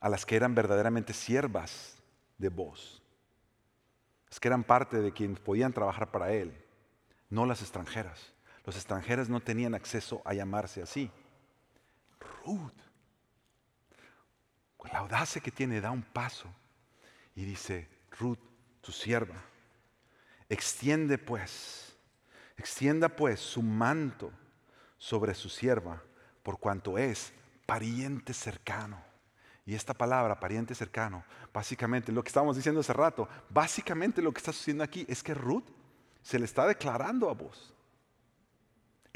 a 0.00 0.08
las 0.08 0.24
que 0.24 0.36
eran 0.36 0.54
verdaderamente 0.54 1.12
siervas 1.12 1.96
de 2.38 2.48
vos 2.48 3.02
es 4.30 4.40
que 4.40 4.48
eran 4.48 4.64
parte 4.64 5.00
de 5.00 5.12
quienes 5.12 5.40
podían 5.40 5.72
trabajar 5.72 6.10
para 6.10 6.32
él, 6.32 6.54
no 7.30 7.46
las 7.46 7.62
extranjeras. 7.62 8.32
Los 8.68 8.76
extranjeros 8.76 9.30
no 9.30 9.40
tenían 9.40 9.74
acceso 9.74 10.20
a 10.26 10.34
llamarse 10.34 10.82
así. 10.82 11.10
Ruth, 12.44 12.74
con 14.76 14.90
la 14.92 14.98
audacia 14.98 15.40
que 15.40 15.50
tiene, 15.50 15.80
da 15.80 15.90
un 15.90 16.02
paso 16.02 16.50
y 17.34 17.46
dice, 17.46 17.88
Ruth, 18.20 18.38
tu 18.82 18.92
sierva, 18.92 19.36
extiende 20.50 21.16
pues, 21.16 21.96
extienda 22.58 23.08
pues 23.08 23.40
su 23.40 23.62
manto 23.62 24.30
sobre 24.98 25.34
su 25.34 25.48
sierva, 25.48 26.02
por 26.42 26.58
cuanto 26.58 26.98
es 26.98 27.32
pariente 27.64 28.34
cercano. 28.34 29.02
Y 29.64 29.76
esta 29.76 29.94
palabra, 29.94 30.38
pariente 30.38 30.74
cercano, 30.74 31.24
básicamente 31.54 32.12
lo 32.12 32.22
que 32.22 32.28
estábamos 32.28 32.56
diciendo 32.56 32.82
hace 32.82 32.92
rato, 32.92 33.30
básicamente 33.48 34.20
lo 34.20 34.30
que 34.30 34.40
está 34.40 34.52
sucediendo 34.52 34.84
aquí 34.84 35.06
es 35.08 35.22
que 35.22 35.32
Ruth 35.32 35.70
se 36.20 36.38
le 36.38 36.44
está 36.44 36.66
declarando 36.66 37.30
a 37.30 37.32
vos. 37.32 37.74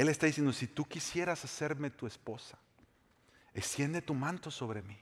Él 0.02 0.08
está 0.08 0.26
diciendo, 0.26 0.52
si 0.52 0.66
tú 0.66 0.84
quisieras 0.84 1.44
hacerme 1.44 1.88
tu 1.88 2.08
esposa, 2.08 2.58
extiende 3.54 4.02
tu 4.02 4.14
manto 4.14 4.50
sobre 4.50 4.82
mí 4.82 4.98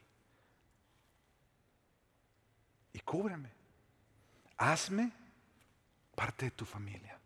y 2.92 3.01
cúbreme. 3.01 3.51
Hazme 4.59 5.11
parte 6.14 6.44
de 6.44 6.51
tu 6.51 6.66
familia. 6.66 7.18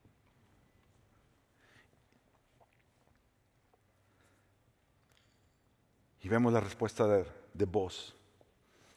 Y 6.22 6.28
vemos 6.28 6.52
la 6.52 6.60
respuesta 6.60 7.08
de 7.08 7.26
de 7.54 7.64
vos, 7.64 8.14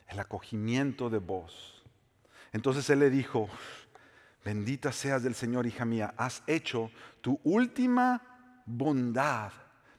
el 0.08 0.20
acogimiento 0.20 1.10
de 1.10 1.18
vos. 1.18 1.84
Entonces 2.54 2.88
él 2.92 3.00
le 3.00 3.10
dijo, 3.10 3.50
bendita 4.46 4.92
seas 4.92 5.24
del 5.24 5.34
Señor, 5.34 5.66
hija 5.66 5.84
mía, 5.84 6.14
has 6.16 6.44
hecho 6.46 6.92
tu 7.22 7.40
última 7.44 8.37
bondad 8.68 9.52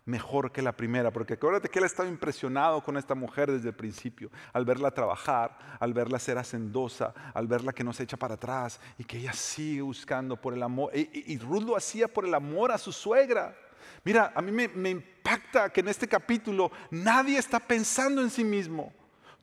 mejor 0.09 0.51
que 0.51 0.63
la 0.63 0.73
primera, 0.73 1.13
porque 1.13 1.35
acuérdate 1.35 1.69
que 1.69 1.79
él 1.79 1.85
estaba 1.85 2.09
impresionado 2.09 2.83
con 2.83 2.97
esta 2.97 3.15
mujer 3.15 3.53
desde 3.53 3.69
el 3.69 3.75
principio, 3.75 4.31
al 4.55 4.65
verla 4.65 4.91
trabajar, 4.91 5.59
al 5.79 5.93
verla 5.93 6.19
ser 6.19 6.39
hacendosa, 6.39 7.13
al 7.35 7.47
verla 7.47 7.75
que 7.75 7.85
no 7.85 7.93
se 7.93 8.05
echa 8.05 8.17
para 8.17 8.35
atrás 8.35 8.81
y 8.97 9.05
que 9.05 9.19
ella 9.19 9.35
sigue 9.35 9.83
buscando 9.83 10.41
por 10.41 10.55
el 10.55 10.63
amor. 10.63 10.91
Y, 10.95 11.39
Ruth 11.39 11.63
lo 11.63 11.77
hacía 11.77 12.09
por 12.09 12.25
el 12.25 12.35
amor 12.35 12.73
a 12.73 12.79
su 12.79 12.91
suegra. 12.91 13.55
Mira, 14.03 14.33
a 14.35 14.41
mí 14.41 14.51
me, 14.51 14.91
impacta 14.91 15.69
que 15.71 15.81
en 15.81 15.89
este 15.89 16.09
capítulo 16.09 16.73
nadie 16.91 17.37
está 17.37 17.61
pensando 17.61 18.23
en 18.23 18.31
sí 18.31 18.45
mismo. 18.45 18.93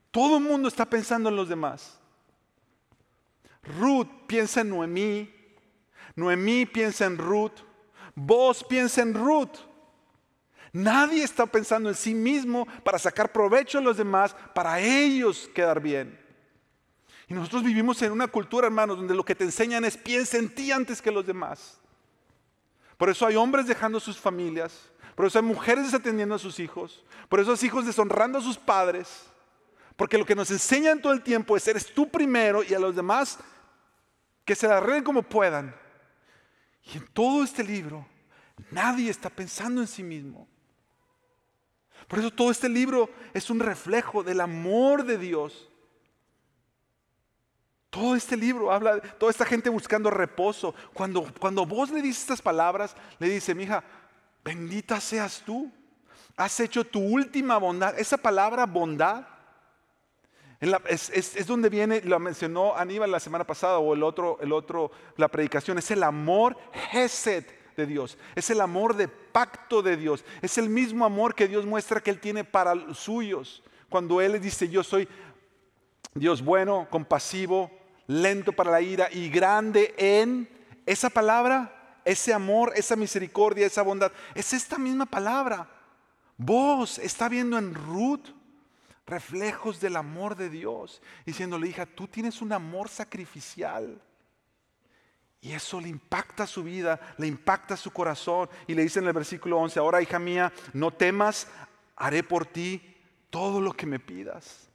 Todo 0.10 0.38
el 0.38 0.44
mundo 0.44 0.68
está 0.68 0.86
pensando 0.86 1.30
en 1.30 1.36
los 1.36 1.48
demás. 1.48 2.00
Ruth 3.80 4.08
piensa 4.26 4.62
en 4.62 4.70
Noemí. 4.72 5.32
Noemí 6.16 6.66
piensa 6.66 7.06
en 7.06 7.20
Ruth. 7.20 7.62
Vos 8.16 8.64
piensa 8.64 9.02
en 9.02 9.14
Ruth. 9.14 9.58
Nadie 10.72 11.24
está 11.24 11.46
pensando 11.46 11.90
en 11.90 11.96
sí 11.96 12.14
mismo 12.14 12.68
para 12.84 12.98
sacar 12.98 13.32
provecho 13.32 13.78
a 13.78 13.82
los 13.82 13.98
demás, 13.98 14.36
para 14.54 14.80
ellos 14.80 15.50
quedar 15.54 15.80
bien. 15.80 16.20
Y 17.28 17.34
nosotros 17.34 17.64
vivimos 17.64 18.02
en 18.02 18.12
una 18.12 18.28
cultura, 18.28 18.68
hermanos, 18.68 18.98
donde 18.98 19.16
lo 19.16 19.26
que 19.26 19.36
te 19.36 19.44
enseñan 19.44 19.86
es 19.86 19.98
piensa 19.98 20.38
en 20.38 20.54
ti 20.54 20.72
antes 20.72 21.02
que 21.02 21.12
los 21.12 21.26
demás. 21.26 21.80
Por 22.98 23.10
eso 23.10 23.26
hay 23.26 23.36
hombres 23.36 23.68
dejando 23.68 24.00
sus 24.00 24.18
familias. 24.18 24.90
Por 25.16 25.26
eso 25.26 25.40
hay 25.40 25.46
mujeres 25.46 25.86
desatendiendo 25.86 26.36
a 26.36 26.40
sus 26.40 26.60
hijos. 26.60 27.04
Por 27.30 27.40
eso 27.40 27.54
hay 27.54 27.66
hijos 27.66 27.86
deshonrando 27.86 28.40
a 28.40 28.42
sus 28.42 28.58
padres. 28.58 29.26
Porque 29.96 30.18
lo 30.18 30.26
que 30.26 30.36
nos 30.36 30.52
enseñan 30.52 31.02
todo 31.02 31.14
el 31.14 31.24
tiempo 31.24 31.56
es 31.56 31.68
eres 31.68 31.94
tú 31.94 32.10
primero 32.10 32.64
y 32.64 32.74
a 32.74 32.80
los 32.80 32.96
demás 32.96 33.40
que 34.44 34.56
se 34.56 34.68
la 34.68 34.78
arreglen 34.78 35.04
como 35.04 35.24
puedan. 35.24 35.74
Y 36.86 36.98
en 36.98 37.08
todo 37.08 37.44
este 37.44 37.64
libro 37.64 38.06
nadie 38.72 39.10
está 39.10 39.30
pensando 39.30 39.82
en 39.82 39.88
sí 39.88 40.04
mismo. 40.04 40.48
Por 42.08 42.20
eso 42.20 42.32
todo 42.32 42.52
este 42.52 42.70
libro 42.70 43.10
es 43.34 43.50
un 43.50 43.60
reflejo 43.60 44.24
del 44.24 44.42
amor 44.42 45.04
de 45.06 45.18
Dios 45.18 45.70
todo 47.96 48.14
este 48.14 48.36
libro 48.36 48.74
habla 48.74 48.96
de 48.96 49.02
toda 49.12 49.32
esta 49.32 49.46
gente 49.46 49.70
buscando 49.70 50.10
reposo. 50.10 50.76
Cuando, 50.94 51.32
cuando 51.40 51.66
vos 51.66 51.90
le 51.92 52.02
dices 52.02 52.24
estas 52.24 52.42
palabras, 52.42 52.94
le 53.20 53.30
dice, 53.30 53.56
mija, 53.56 53.86
bendita 54.44 55.00
seas 55.00 55.42
tú. 55.46 55.72
Has 56.36 56.60
hecho 56.60 56.84
tu 56.84 57.00
última 57.00 57.58
bondad. 57.58 57.98
Esa 57.98 58.18
palabra 58.18 58.66
bondad 58.66 59.26
es, 60.88 61.48
donde 61.48 61.70
viene, 61.70 62.02
lo 62.02 62.20
mencionó 62.20 62.76
Aníbal 62.76 63.12
la 63.12 63.20
semana 63.20 63.46
pasada 63.46 63.80
o 63.80 63.94
el 63.94 64.04
otro, 64.04 64.38
el 64.42 64.52
otro, 64.52 64.92
la 65.18 65.28
predicación, 65.28 65.78
es 65.78 65.92
el 65.92 66.04
amor 66.04 66.58
Hesed 66.92 67.46
de 67.76 67.86
Dios, 67.86 68.18
es 68.36 68.50
el 68.50 68.62
amor 68.62 68.96
de 68.96 69.08
pacto 69.08 69.82
de 69.82 69.98
Dios, 69.98 70.24
es 70.42 70.58
el 70.58 70.70
mismo 70.70 71.06
amor 71.06 71.36
que 71.36 71.48
Dios 71.48 71.66
muestra 71.66 72.02
que 72.02 72.10
Él 72.10 72.20
tiene 72.20 72.44
para 72.44 72.74
los 72.74 73.00
suyos. 73.00 73.64
Cuando 73.90 74.22
Él 74.22 74.42
dice, 74.42 74.70
yo 74.70 74.84
soy 74.84 75.08
Dios 76.14 76.42
bueno, 76.44 76.88
compasivo, 76.90 77.70
lento 78.08 78.54
para 78.54 78.72
la 78.72 78.82
ira 78.82 79.10
y 79.12 79.30
grande 79.30 79.94
en 79.98 80.50
esa 80.86 81.10
palabra, 81.10 82.00
ese 82.06 82.34
amor, 82.34 82.72
esa 82.76 82.96
misericordia, 82.96 83.66
esa 83.66 83.82
bondad, 83.82 84.12
es 84.34 84.54
esta 84.54 84.78
misma 84.78 85.06
palabra. 85.06 85.70
Vos 86.38 87.00
está 87.00 87.30
viendo 87.30 87.58
en 87.58 87.74
Ruth 87.74 88.28
reflejos 89.06 89.80
del 89.80 89.96
amor 89.96 90.36
de 90.36 90.50
Dios, 90.50 91.02
diciéndole, 91.26 91.68
hija, 91.68 91.86
tú 91.86 92.08
tienes 92.08 92.42
un 92.42 92.52
amor 92.52 92.90
sacrificial. 92.90 94.02
Y 95.42 95.54
eso 95.54 95.80
le 95.80 95.90
impacta 95.90 96.48
su 96.48 96.64
vida, 96.64 97.00
le 97.18 97.28
impacta 97.28 97.78
su 97.78 97.92
corazón. 97.92 98.50
Y 98.66 98.74
le 98.74 98.82
dice 98.82 99.00
en 99.00 99.06
el 99.06 99.14
versículo 99.14 99.60
11, 99.60 99.80
ahora 99.80 100.02
hija 100.02 100.18
mía, 100.18 100.52
no 100.74 100.92
temas, 100.92 101.48
haré 101.96 102.24
por 102.24 102.48
ti 102.48 102.96
todo 103.30 103.62
lo 103.62 103.72
que 103.74 103.86
me 103.86 104.00
pidas. 104.00 104.70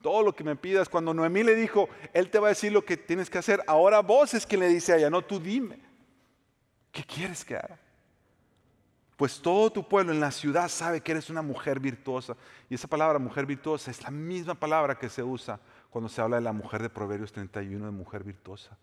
Todo 0.00 0.22
lo 0.22 0.32
que 0.32 0.44
me 0.44 0.54
pidas. 0.54 0.88
Cuando 0.88 1.12
Noemí 1.12 1.42
le 1.42 1.56
dijo, 1.56 1.88
Él 2.12 2.30
te 2.30 2.38
va 2.38 2.48
a 2.48 2.50
decir 2.50 2.70
lo 2.70 2.84
que 2.84 2.96
tienes 2.96 3.28
que 3.28 3.38
hacer. 3.38 3.60
Ahora 3.66 4.00
vos 4.00 4.34
es 4.34 4.46
quien 4.46 4.60
le 4.60 4.68
dice 4.68 4.92
a 4.92 4.96
ella, 4.98 5.10
no 5.10 5.22
tú 5.22 5.40
dime. 5.40 5.80
¿Qué 6.92 7.02
quieres 7.02 7.44
que 7.44 7.56
haga? 7.56 7.80
Pues 9.16 9.40
todo 9.40 9.70
tu 9.70 9.88
pueblo 9.88 10.12
en 10.12 10.20
la 10.20 10.30
ciudad 10.30 10.68
sabe 10.68 11.00
que 11.00 11.12
eres 11.12 11.30
una 11.30 11.42
mujer 11.42 11.78
virtuosa. 11.78 12.36
Y 12.68 12.74
esa 12.74 12.88
palabra 12.88 13.18
mujer 13.18 13.46
virtuosa 13.46 13.90
es 13.90 14.02
la 14.02 14.10
misma 14.10 14.54
palabra 14.54 14.98
que 14.98 15.08
se 15.08 15.22
usa 15.22 15.60
cuando 15.90 16.08
se 16.08 16.20
habla 16.20 16.36
de 16.36 16.42
la 16.42 16.52
mujer 16.52 16.82
de 16.82 16.90
Proverbios 16.90 17.32
31 17.32 17.84
de 17.84 17.92
mujer 17.92 18.24
virtuosa. 18.24 18.76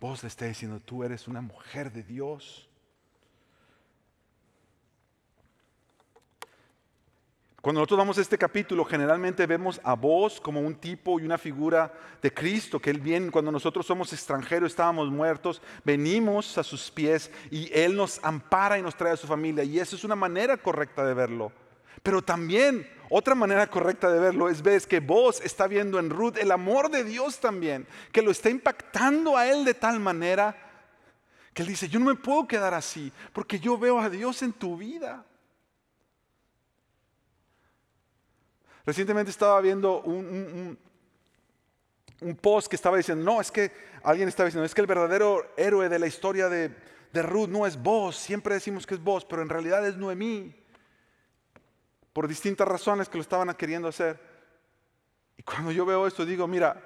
Vos 0.00 0.22
le 0.22 0.28
está 0.28 0.46
diciendo, 0.46 0.80
tú 0.80 1.04
eres 1.04 1.28
una 1.28 1.40
mujer 1.40 1.92
de 1.92 2.02
Dios. 2.02 2.65
Cuando 7.66 7.80
nosotros 7.80 7.98
vamos 7.98 8.18
a 8.18 8.20
este 8.20 8.38
capítulo, 8.38 8.84
generalmente 8.84 9.44
vemos 9.44 9.80
a 9.82 9.94
vos 9.94 10.40
como 10.40 10.60
un 10.60 10.76
tipo 10.76 11.18
y 11.18 11.24
una 11.24 11.36
figura 11.36 11.92
de 12.22 12.32
Cristo, 12.32 12.78
que 12.78 12.90
Él 12.90 13.00
viene 13.00 13.32
cuando 13.32 13.50
nosotros 13.50 13.84
somos 13.84 14.12
extranjeros, 14.12 14.70
estábamos 14.70 15.10
muertos, 15.10 15.60
venimos 15.82 16.58
a 16.58 16.62
sus 16.62 16.92
pies 16.92 17.28
y 17.50 17.68
Él 17.72 17.96
nos 17.96 18.20
ampara 18.22 18.78
y 18.78 18.82
nos 18.82 18.94
trae 18.94 19.14
a 19.14 19.16
su 19.16 19.26
familia. 19.26 19.64
Y 19.64 19.80
eso 19.80 19.96
es 19.96 20.04
una 20.04 20.14
manera 20.14 20.56
correcta 20.56 21.04
de 21.04 21.12
verlo. 21.12 21.50
Pero 22.04 22.22
también 22.22 22.88
otra 23.10 23.34
manera 23.34 23.66
correcta 23.66 24.12
de 24.12 24.20
verlo 24.20 24.48
es 24.48 24.62
ver 24.62 24.80
que 24.82 25.00
vos 25.00 25.40
está 25.40 25.66
viendo 25.66 25.98
en 25.98 26.10
Ruth 26.10 26.36
el 26.36 26.52
amor 26.52 26.88
de 26.88 27.02
Dios 27.02 27.40
también, 27.40 27.84
que 28.12 28.22
lo 28.22 28.30
está 28.30 28.48
impactando 28.48 29.36
a 29.36 29.44
Él 29.44 29.64
de 29.64 29.74
tal 29.74 29.98
manera 29.98 30.56
que 31.52 31.62
Él 31.62 31.68
dice, 31.68 31.88
yo 31.88 31.98
no 31.98 32.06
me 32.06 32.14
puedo 32.14 32.46
quedar 32.46 32.74
así, 32.74 33.12
porque 33.32 33.58
yo 33.58 33.76
veo 33.76 33.98
a 33.98 34.08
Dios 34.08 34.40
en 34.42 34.52
tu 34.52 34.76
vida. 34.76 35.24
Recientemente 38.86 39.32
estaba 39.32 39.60
viendo 39.60 40.00
un, 40.02 40.78
post 42.40 42.68
que 42.68 42.76
estaba 42.76 42.96
diciendo, 42.96 43.24
no, 43.24 43.40
es 43.40 43.50
que 43.50 43.72
alguien 44.04 44.28
estaba 44.28 44.46
diciendo, 44.46 44.64
es 44.64 44.74
que 44.74 44.80
el 44.80 44.86
verdadero 44.86 45.52
héroe 45.56 45.88
de 45.88 45.98
la 45.98 46.06
historia 46.06 46.48
de, 46.48 46.74
de 47.12 47.22
Ruth 47.22 47.48
no 47.48 47.66
es 47.66 47.76
vos, 47.76 48.16
siempre 48.16 48.54
decimos 48.54 48.86
que 48.86 48.94
es 48.94 49.02
vos, 49.02 49.24
pero 49.24 49.42
en 49.42 49.48
realidad 49.48 49.86
es 49.86 49.96
Noemí, 49.96 50.54
por 52.12 52.28
distintas 52.28 52.66
razones 52.66 53.08
que 53.08 53.18
lo 53.18 53.22
estaban 53.22 53.52
queriendo 53.54 53.88
hacer. 53.88 54.18
Y 55.36 55.42
cuando 55.42 55.72
yo 55.72 55.84
veo 55.84 56.06
esto 56.06 56.24
digo, 56.24 56.46
mira, 56.46 56.80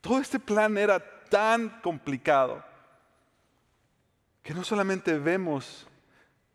todo 0.00 0.18
este 0.18 0.38
plan 0.38 0.76
era 0.78 0.98
tan 1.28 1.80
complicado 1.82 2.64
que 4.42 4.54
no 4.54 4.64
solamente 4.64 5.18
vemos 5.18 5.86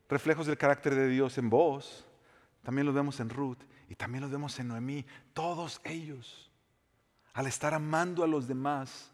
reflejos 0.09 0.47
del 0.47 0.57
carácter 0.57 0.95
de 0.95 1.07
Dios 1.07 1.38
en 1.38 1.49
vos, 1.49 2.05
también 2.64 2.86
lo 2.86 2.93
vemos 2.93 3.20
en 3.20 3.30
Ruth 3.30 3.59
y 3.89 3.95
también 3.95 4.24
lo 4.24 4.30
vemos 4.30 4.57
en 4.59 4.68
Noemí. 4.68 5.05
Todos 5.34 5.82
ellos, 5.84 6.49
al 7.34 7.47
estar 7.47 7.74
amando 7.74 8.24
a 8.24 8.28
los 8.28 8.47
demás, 8.47 9.12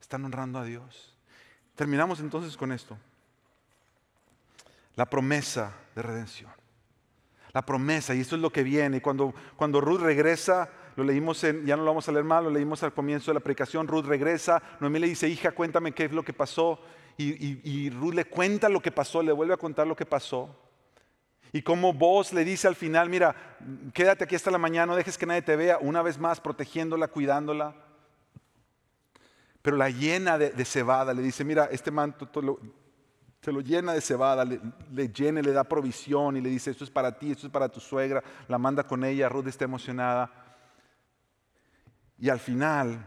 están 0.00 0.24
honrando 0.24 0.58
a 0.58 0.64
Dios. 0.64 1.14
Terminamos 1.74 2.20
entonces 2.20 2.56
con 2.56 2.72
esto. 2.72 2.96
La 4.94 5.06
promesa 5.06 5.74
de 5.94 6.02
redención. 6.02 6.50
La 7.52 7.64
promesa, 7.64 8.14
y 8.14 8.20
esto 8.20 8.36
es 8.36 8.42
lo 8.42 8.50
que 8.50 8.62
viene. 8.62 9.02
Cuando, 9.02 9.34
cuando 9.56 9.80
Ruth 9.80 10.00
regresa, 10.00 10.70
lo 10.96 11.04
leímos 11.04 11.42
en, 11.44 11.64
ya 11.66 11.76
no 11.76 11.82
lo 11.82 11.90
vamos 11.90 12.08
a 12.08 12.12
leer 12.12 12.24
mal, 12.24 12.44
lo 12.44 12.50
leímos 12.50 12.82
al 12.82 12.94
comienzo 12.94 13.30
de 13.30 13.34
la 13.34 13.40
predicación. 13.40 13.86
Ruth 13.88 14.06
regresa, 14.06 14.62
Noemí 14.80 14.98
le 14.98 15.08
dice, 15.08 15.28
hija, 15.28 15.52
cuéntame 15.52 15.92
qué 15.92 16.06
es 16.06 16.12
lo 16.12 16.24
que 16.24 16.32
pasó. 16.32 16.80
Y 17.18 17.88
Ruth 17.90 18.14
le 18.14 18.26
cuenta 18.26 18.68
lo 18.68 18.80
que 18.80 18.92
pasó, 18.92 19.22
le 19.22 19.32
vuelve 19.32 19.54
a 19.54 19.58
contar 19.58 19.86
lo 19.86 19.96
que 19.96 20.04
pasó. 20.04 20.65
Y 21.56 21.62
como 21.62 21.94
vos 21.94 22.34
le 22.34 22.44
dice 22.44 22.68
al 22.68 22.76
final, 22.76 23.08
mira, 23.08 23.34
quédate 23.94 24.24
aquí 24.24 24.34
hasta 24.34 24.50
la 24.50 24.58
mañana, 24.58 24.88
no 24.88 24.94
dejes 24.94 25.16
que 25.16 25.24
nadie 25.24 25.40
te 25.40 25.56
vea, 25.56 25.78
una 25.80 26.02
vez 26.02 26.18
más 26.18 26.38
protegiéndola, 26.38 27.08
cuidándola. 27.08 27.74
Pero 29.62 29.78
la 29.78 29.88
llena 29.88 30.36
de, 30.36 30.64
cebada, 30.66 31.14
le 31.14 31.22
dice, 31.22 31.44
mira, 31.44 31.64
este 31.72 31.90
manto 31.90 32.28
se 33.40 33.52
lo 33.52 33.60
llena 33.62 33.94
de 33.94 34.02
cebada, 34.02 34.44
le, 34.44 34.60
le 34.92 35.08
llena, 35.08 35.40
le 35.40 35.52
da 35.52 35.64
provisión 35.64 36.36
y 36.36 36.42
le 36.42 36.50
dice, 36.50 36.72
esto 36.72 36.84
es 36.84 36.90
para 36.90 37.18
ti, 37.18 37.30
esto 37.30 37.46
es 37.46 37.52
para 37.54 37.70
tu 37.70 37.80
suegra, 37.80 38.22
la 38.48 38.58
manda 38.58 38.82
con 38.82 39.02
ella, 39.02 39.30
Ruth 39.30 39.46
está 39.46 39.64
emocionada. 39.64 40.30
Y 42.18 42.28
al 42.28 42.38
final 42.38 43.02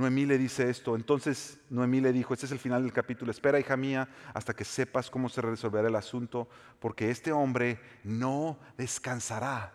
Noemí 0.00 0.24
le 0.24 0.38
dice 0.38 0.70
esto. 0.70 0.96
Entonces 0.96 1.58
Noemí 1.68 2.00
le 2.00 2.10
dijo, 2.10 2.32
este 2.32 2.46
es 2.46 2.52
el 2.52 2.58
final 2.58 2.82
del 2.82 2.92
capítulo, 2.92 3.30
espera 3.30 3.60
hija 3.60 3.76
mía 3.76 4.08
hasta 4.32 4.54
que 4.54 4.64
sepas 4.64 5.10
cómo 5.10 5.28
se 5.28 5.42
resolverá 5.42 5.88
el 5.88 5.94
asunto, 5.94 6.48
porque 6.78 7.10
este 7.10 7.32
hombre 7.32 7.78
no 8.02 8.58
descansará. 8.78 9.74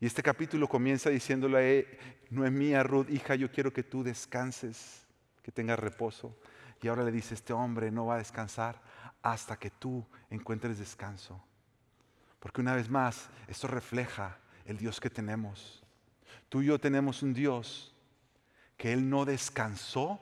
Y 0.00 0.06
este 0.06 0.22
capítulo 0.22 0.68
comienza 0.68 1.10
diciéndole 1.10 1.78
e, 1.78 1.98
Noemí 2.30 2.74
a 2.74 2.84
Ruth, 2.84 3.10
hija, 3.10 3.34
yo 3.34 3.50
quiero 3.50 3.72
que 3.72 3.82
tú 3.82 4.04
descanses, 4.04 5.04
que 5.42 5.50
tengas 5.50 5.80
reposo. 5.80 6.38
Y 6.80 6.86
ahora 6.86 7.02
le 7.02 7.10
dice, 7.10 7.34
este 7.34 7.52
hombre 7.52 7.90
no 7.90 8.06
va 8.06 8.14
a 8.14 8.18
descansar 8.18 8.80
hasta 9.20 9.58
que 9.58 9.70
tú 9.70 10.06
encuentres 10.30 10.78
descanso. 10.78 11.42
Porque 12.38 12.60
una 12.60 12.76
vez 12.76 12.88
más, 12.88 13.28
esto 13.48 13.66
refleja 13.66 14.38
el 14.64 14.76
Dios 14.76 15.00
que 15.00 15.10
tenemos. 15.10 15.82
Tú 16.48 16.62
y 16.62 16.66
yo 16.66 16.78
tenemos 16.78 17.22
un 17.24 17.34
Dios 17.34 17.93
que 18.76 18.92
Él 18.92 19.08
no 19.08 19.24
descansó 19.24 20.20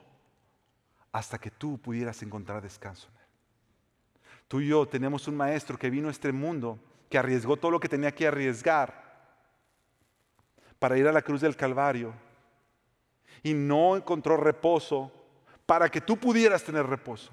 hasta 1.11 1.38
que 1.38 1.50
tú 1.50 1.78
pudieras 1.78 2.22
encontrar 2.22 2.62
descanso 2.62 3.09
en 3.09 3.16
Él. 3.16 3.26
Tú 4.48 4.61
y 4.61 4.68
yo 4.68 4.86
tenemos 4.86 5.28
un 5.28 5.36
maestro 5.36 5.78
que 5.78 5.90
vino 5.90 6.09
a 6.09 6.11
este 6.11 6.32
mundo, 6.32 6.78
que 7.09 7.18
arriesgó 7.18 7.57
todo 7.57 7.70
lo 7.70 7.80
que 7.80 7.88
tenía 7.88 8.14
que 8.14 8.26
arriesgar 8.26 9.03
para 10.78 10.98
ir 10.98 11.07
a 11.07 11.12
la 11.12 11.22
cruz 11.22 11.40
del 11.40 11.57
Calvario 11.57 12.12
y 13.42 13.55
no 13.55 13.96
encontró 13.96 14.36
reposo 14.36 15.12
para 15.66 15.88
que 15.88 16.00
tú 16.00 16.16
pudieras 16.16 16.62
tener 16.62 16.86
reposo. 16.86 17.30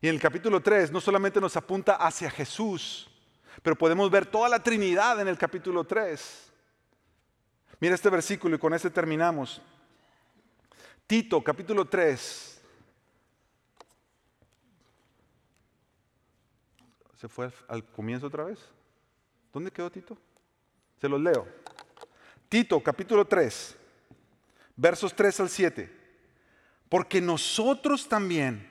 Y 0.00 0.08
en 0.08 0.14
el 0.14 0.20
capítulo 0.20 0.60
3 0.60 0.92
no 0.92 1.00
solamente 1.00 1.40
nos 1.40 1.56
apunta 1.56 1.96
hacia 1.96 2.30
Jesús, 2.30 3.10
pero 3.62 3.76
podemos 3.76 4.10
ver 4.10 4.26
toda 4.26 4.48
la 4.48 4.62
Trinidad 4.62 5.20
en 5.20 5.28
el 5.28 5.36
capítulo 5.36 5.84
3. 5.84 6.47
Mira 7.80 7.94
este 7.94 8.10
versículo 8.10 8.56
y 8.56 8.58
con 8.58 8.74
este 8.74 8.90
terminamos. 8.90 9.62
Tito, 11.06 11.42
capítulo 11.42 11.84
3. 11.84 12.60
¿Se 17.16 17.28
fue 17.28 17.50
al 17.66 17.84
comienzo 17.84 18.26
otra 18.26 18.44
vez? 18.44 18.58
¿Dónde 19.52 19.70
quedó 19.70 19.90
Tito? 19.90 20.16
Se 21.00 21.08
los 21.08 21.20
leo. 21.20 21.46
Tito, 22.48 22.82
capítulo 22.82 23.26
3, 23.26 23.76
versos 24.76 25.14
3 25.14 25.40
al 25.40 25.48
7. 25.48 25.98
Porque 26.88 27.20
nosotros 27.20 28.08
también, 28.08 28.68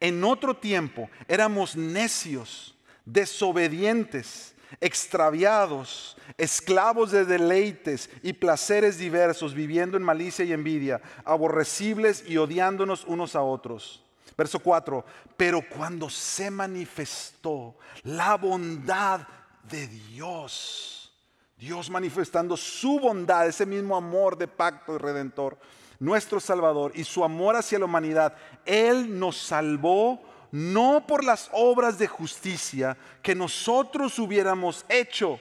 en 0.00 0.24
otro 0.24 0.56
tiempo, 0.56 1.10
éramos 1.28 1.76
necios, 1.76 2.76
desobedientes 3.04 4.53
extraviados, 4.80 6.16
esclavos 6.38 7.10
de 7.10 7.24
deleites 7.24 8.10
y 8.22 8.32
placeres 8.32 8.98
diversos, 8.98 9.54
viviendo 9.54 9.96
en 9.96 10.02
malicia 10.02 10.44
y 10.44 10.52
envidia, 10.52 11.00
aborrecibles 11.24 12.24
y 12.26 12.36
odiándonos 12.36 13.04
unos 13.04 13.36
a 13.36 13.42
otros. 13.42 14.02
Verso 14.36 14.58
4, 14.58 15.04
pero 15.36 15.62
cuando 15.68 16.10
se 16.10 16.50
manifestó 16.50 17.76
la 18.02 18.36
bondad 18.36 19.20
de 19.62 19.86
Dios, 19.86 21.12
Dios 21.56 21.88
manifestando 21.88 22.56
su 22.56 22.98
bondad, 22.98 23.46
ese 23.46 23.64
mismo 23.64 23.96
amor 23.96 24.36
de 24.36 24.48
pacto 24.48 24.94
y 24.94 24.98
redentor, 24.98 25.56
nuestro 26.00 26.40
Salvador 26.40 26.92
y 26.94 27.04
su 27.04 27.24
amor 27.24 27.56
hacia 27.56 27.78
la 27.78 27.84
humanidad, 27.84 28.34
Él 28.66 29.18
nos 29.18 29.36
salvó 29.36 30.20
no 30.54 31.04
por 31.04 31.24
las 31.24 31.50
obras 31.50 31.98
de 31.98 32.06
justicia 32.06 32.96
que 33.22 33.34
nosotros 33.34 34.20
hubiéramos 34.20 34.86
hecho, 34.88 35.40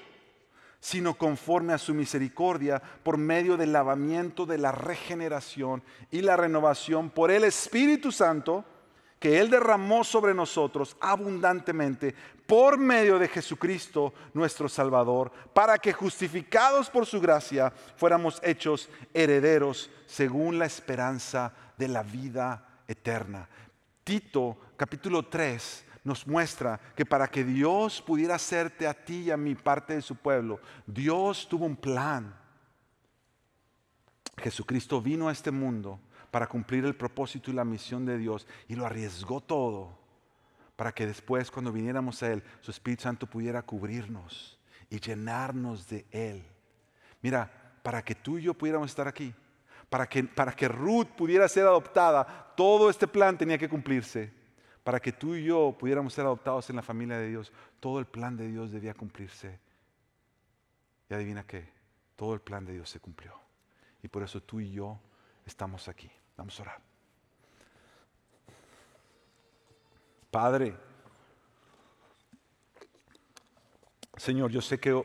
sino 0.80 1.14
conforme 1.14 1.72
a 1.72 1.78
su 1.78 1.94
misericordia, 1.94 2.82
por 3.04 3.20
medio 3.20 3.56
del 3.56 3.74
lavamiento 3.74 4.48
de 4.48 4.58
la 4.58 4.72
regeneración 4.72 5.84
y 6.10 6.22
la 6.22 6.36
renovación 6.36 7.12
por 7.12 7.30
el 7.30 7.44
Espíritu 7.44 8.12
Santo 8.12 8.66
que 9.20 9.40
Él 9.40 9.52
derramó 9.52 10.04
sobre 10.04 10.34
nosotros 10.34 10.98
abundantemente 11.00 12.16
por 12.48 12.80
medio 12.80 13.20
de 13.20 13.28
Jesucristo 13.28 14.16
nuestro 14.34 14.68
Salvador, 14.68 15.32
para 15.54 15.78
que 15.78 15.94
justificados 15.94 16.90
por 16.90 17.06
su 17.06 17.22
gracia 17.22 17.72
fuéramos 17.98 18.42
hechos 18.44 18.90
herederos 19.14 19.92
según 20.08 20.58
la 20.58 20.66
esperanza 20.66 21.54
de 21.78 21.88
la 21.88 22.02
vida 22.02 22.82
eterna. 22.88 23.48
Tito 24.04 24.58
capítulo 24.78 25.24
3 25.24 25.86
nos 26.04 26.28
muestra 26.28 26.80
que 26.96 27.06
para 27.06 27.28
que 27.28 27.44
Dios 27.44 28.02
pudiera 28.02 28.36
hacerte 28.36 28.88
a 28.88 28.94
ti 28.94 29.24
y 29.24 29.32
a 29.32 29.38
mí 29.38 29.56
parte 29.56 29.96
de 29.96 30.02
su 30.02 30.16
pueblo, 30.16 30.60
Dios 30.86 31.48
tuvo 31.48 31.66
un 31.66 31.76
plan. 31.76 32.36
Jesucristo 34.38 35.02
vino 35.02 35.30
a 35.30 35.32
este 35.32 35.52
mundo 35.52 36.00
para 36.32 36.48
cumplir 36.48 36.86
el 36.86 36.96
propósito 36.96 37.52
y 37.52 37.54
la 37.54 37.64
misión 37.64 38.06
de 38.06 38.18
Dios 38.18 38.48
y 38.68 38.76
lo 38.76 38.86
arriesgó 38.86 39.40
todo 39.40 39.98
para 40.76 40.92
que 40.92 41.06
después 41.06 41.52
cuando 41.52 41.72
viniéramos 41.72 42.22
a 42.24 42.32
Él, 42.32 42.44
su 42.60 42.72
Espíritu 42.72 43.04
Santo 43.04 43.28
pudiera 43.28 43.62
cubrirnos 43.62 44.60
y 44.90 45.00
llenarnos 45.00 45.88
de 45.88 46.06
Él. 46.12 46.44
Mira, 47.22 47.80
para 47.84 48.04
que 48.04 48.16
tú 48.16 48.38
y 48.38 48.44
yo 48.44 48.54
pudiéramos 48.54 48.90
estar 48.90 49.08
aquí, 49.08 49.34
para 49.90 50.10
que, 50.10 50.24
para 50.24 50.52
que 50.54 50.68
Ruth 50.68 51.08
pudiera 51.16 51.48
ser 51.48 51.66
adoptada, 51.66 52.54
todo 52.58 52.90
este 52.90 53.08
plan 53.08 53.38
tenía 53.38 53.58
que 53.58 53.70
cumplirse 53.70 54.43
para 54.84 55.00
que 55.00 55.14
tú 55.14 55.36
y 55.36 55.46
yo 55.46 55.76
pudiéramos 55.80 56.14
ser 56.14 56.26
adoptados 56.26 56.70
en 56.70 56.76
la 56.76 56.82
familia 56.82 57.18
de 57.18 57.30
Dios, 57.30 57.52
todo 57.80 58.00
el 58.00 58.06
plan 58.06 58.36
de 58.36 58.48
Dios 58.48 58.72
debía 58.72 58.94
cumplirse. 58.94 59.60
Y 61.10 61.14
adivina 61.14 61.46
qué, 61.46 61.70
todo 62.16 62.34
el 62.34 62.42
plan 62.42 62.66
de 62.66 62.74
Dios 62.74 62.90
se 62.90 63.00
cumplió. 63.00 63.34
Y 64.02 64.10
por 64.10 64.24
eso 64.24 64.42
tú 64.42 64.60
y 64.60 64.72
yo 64.72 65.00
estamos 65.46 65.88
aquí. 65.88 66.12
Vamos 66.36 66.60
a 66.60 66.64
orar. 66.64 66.82
Padre, 70.30 70.76
Señor, 74.18 74.52
yo 74.52 74.62
sé 74.62 74.80
que 74.80 75.02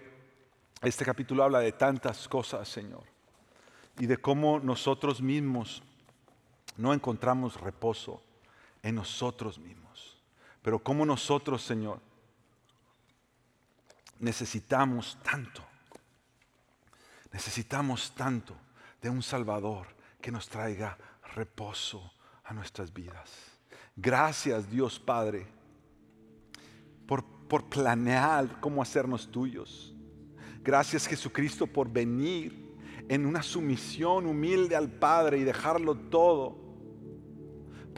este 0.82 1.04
capítulo 1.04 1.44
habla 1.44 1.60
de 1.60 1.72
tantas 1.72 2.26
cosas, 2.26 2.68
Señor, 2.68 3.04
y 3.98 4.06
de 4.06 4.16
cómo 4.16 4.58
nosotros 4.58 5.20
mismos 5.20 5.82
no 6.76 6.94
encontramos 6.94 7.60
reposo 7.60 8.22
en 8.88 8.94
nosotros 8.94 9.58
mismos. 9.58 10.16
Pero 10.62 10.78
como 10.82 11.04
nosotros, 11.04 11.62
Señor, 11.62 12.00
necesitamos 14.18 15.18
tanto, 15.22 15.62
necesitamos 17.30 18.12
tanto 18.14 18.56
de 19.02 19.10
un 19.10 19.22
Salvador 19.22 19.86
que 20.20 20.32
nos 20.32 20.48
traiga 20.48 20.96
reposo 21.34 22.12
a 22.44 22.54
nuestras 22.54 22.92
vidas. 22.92 23.30
Gracias 23.94 24.70
Dios 24.70 24.98
Padre 24.98 25.46
por, 27.06 27.22
por 27.46 27.68
planear 27.68 28.58
cómo 28.60 28.80
hacernos 28.80 29.30
tuyos. 29.30 29.94
Gracias 30.62 31.06
Jesucristo 31.06 31.66
por 31.66 31.90
venir 31.90 32.74
en 33.08 33.26
una 33.26 33.42
sumisión 33.42 34.26
humilde 34.26 34.74
al 34.74 34.90
Padre 34.90 35.38
y 35.38 35.44
dejarlo 35.44 35.94
todo 35.94 36.67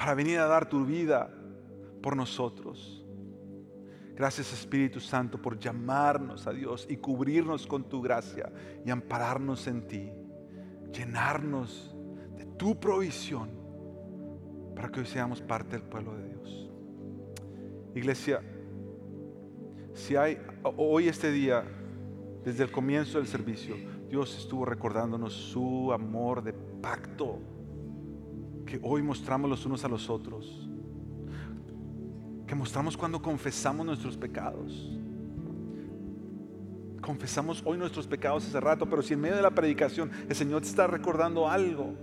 para 0.01 0.15
venir 0.15 0.39
a 0.39 0.47
dar 0.47 0.67
tu 0.67 0.87
vida 0.87 1.31
por 2.03 2.17
nosotros. 2.17 3.05
Gracias 4.15 4.51
Espíritu 4.51 4.99
Santo 4.99 5.37
por 5.37 5.59
llamarnos 5.59 6.47
a 6.47 6.53
Dios 6.53 6.87
y 6.89 6.97
cubrirnos 6.97 7.67
con 7.67 7.87
tu 7.87 8.01
gracia 8.01 8.51
y 8.83 8.89
ampararnos 8.89 9.67
en 9.67 9.87
ti, 9.87 10.11
llenarnos 10.91 11.95
de 12.35 12.47
tu 12.47 12.81
provisión 12.81 13.51
para 14.75 14.89
que 14.89 15.01
hoy 15.01 15.07
seamos 15.07 15.43
parte 15.43 15.77
del 15.77 15.83
pueblo 15.83 16.17
de 16.17 16.29
Dios. 16.29 16.71
Iglesia, 17.95 18.41
si 19.93 20.17
hay 20.17 20.39
hoy 20.79 21.09
este 21.09 21.31
día, 21.31 21.63
desde 22.43 22.65
el 22.65 22.73
comienzo 22.73 23.19
del 23.19 23.27
servicio, 23.27 23.77
Dios 24.09 24.35
estuvo 24.39 24.65
recordándonos 24.65 25.35
su 25.35 25.93
amor 25.93 26.43
de 26.43 26.55
pacto 26.55 27.39
que 28.71 28.79
hoy 28.85 29.03
mostramos 29.03 29.51
los 29.51 29.67
unos 29.67 29.85
a 29.85 29.89
los 29.89 30.09
otros, 30.09 30.69
que 32.47 32.55
mostramos 32.55 32.97
cuando 32.97 33.21
confesamos 33.21 33.85
nuestros 33.85 34.17
pecados. 34.17 34.89
Confesamos 37.01 37.63
hoy 37.67 37.79
nuestros 37.79 38.07
pecados 38.07 38.47
hace 38.47 38.61
rato, 38.61 38.89
pero 38.89 39.03
si 39.03 39.15
en 39.15 39.23
medio 39.23 39.35
de 39.35 39.43
la 39.43 39.51
predicación 39.51 40.13
el 40.29 40.37
Señor 40.37 40.63
te 40.63 40.69
está 40.69 40.87
recordando 40.87 41.49
algo, 41.49 41.95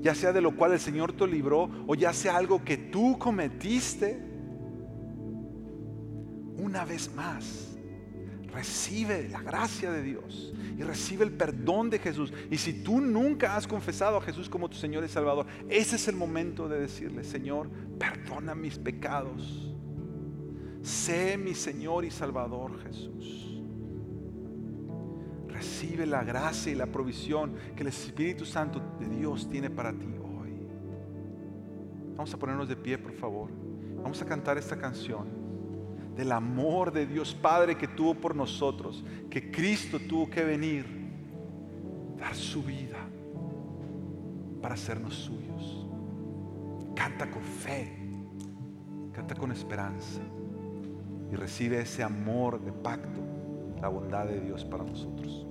ya 0.00 0.14
sea 0.14 0.32
de 0.32 0.40
lo 0.40 0.56
cual 0.56 0.72
el 0.72 0.80
Señor 0.80 1.12
te 1.12 1.26
libró 1.26 1.68
o 1.86 1.94
ya 1.94 2.14
sea 2.14 2.38
algo 2.38 2.64
que 2.64 2.78
tú 2.78 3.18
cometiste, 3.18 4.18
una 6.56 6.86
vez 6.86 7.14
más, 7.14 7.73
recibe 8.54 9.28
la 9.28 9.42
gracia 9.42 9.90
de 9.90 10.02
Dios 10.02 10.54
y 10.78 10.82
recibe 10.82 11.24
el 11.24 11.32
perdón 11.32 11.90
de 11.90 11.98
Jesús. 11.98 12.32
Y 12.50 12.56
si 12.56 12.84
tú 12.84 13.00
nunca 13.00 13.56
has 13.56 13.66
confesado 13.66 14.16
a 14.16 14.22
Jesús 14.22 14.48
como 14.48 14.68
tu 14.68 14.76
Señor 14.76 15.04
y 15.04 15.08
Salvador, 15.08 15.46
ese 15.68 15.96
es 15.96 16.08
el 16.08 16.16
momento 16.16 16.68
de 16.68 16.80
decirle, 16.80 17.24
Señor, 17.24 17.68
perdona 17.98 18.54
mis 18.54 18.78
pecados. 18.78 19.74
Sé 20.82 21.36
mi 21.36 21.54
Señor 21.54 22.04
y 22.04 22.10
Salvador 22.10 22.80
Jesús. 22.82 23.62
Recibe 25.48 26.06
la 26.06 26.22
gracia 26.24 26.72
y 26.72 26.74
la 26.74 26.86
provisión 26.86 27.54
que 27.74 27.82
el 27.82 27.88
Espíritu 27.88 28.44
Santo 28.44 28.80
de 29.00 29.08
Dios 29.08 29.48
tiene 29.48 29.70
para 29.70 29.92
ti 29.92 30.06
hoy. 30.22 30.66
Vamos 32.16 32.32
a 32.32 32.38
ponernos 32.38 32.68
de 32.68 32.76
pie, 32.76 32.98
por 32.98 33.12
favor. 33.14 33.50
Vamos 34.02 34.20
a 34.20 34.26
cantar 34.26 34.58
esta 34.58 34.76
canción 34.76 35.43
del 36.16 36.32
amor 36.32 36.92
de 36.92 37.06
Dios 37.06 37.34
Padre 37.34 37.76
que 37.76 37.88
tuvo 37.88 38.14
por 38.14 38.36
nosotros, 38.36 39.04
que 39.30 39.50
Cristo 39.50 39.98
tuvo 39.98 40.30
que 40.30 40.44
venir, 40.44 40.86
dar 42.16 42.34
su 42.34 42.62
vida 42.62 42.98
para 44.62 44.74
hacernos 44.74 45.14
suyos. 45.14 45.86
Canta 46.94 47.30
con 47.30 47.42
fe, 47.42 47.92
canta 49.12 49.34
con 49.34 49.50
esperanza 49.52 50.20
y 51.30 51.34
recibe 51.34 51.80
ese 51.80 52.02
amor 52.02 52.60
de 52.60 52.72
pacto, 52.72 53.20
la 53.80 53.88
bondad 53.88 54.26
de 54.26 54.40
Dios 54.40 54.64
para 54.64 54.84
nosotros. 54.84 55.46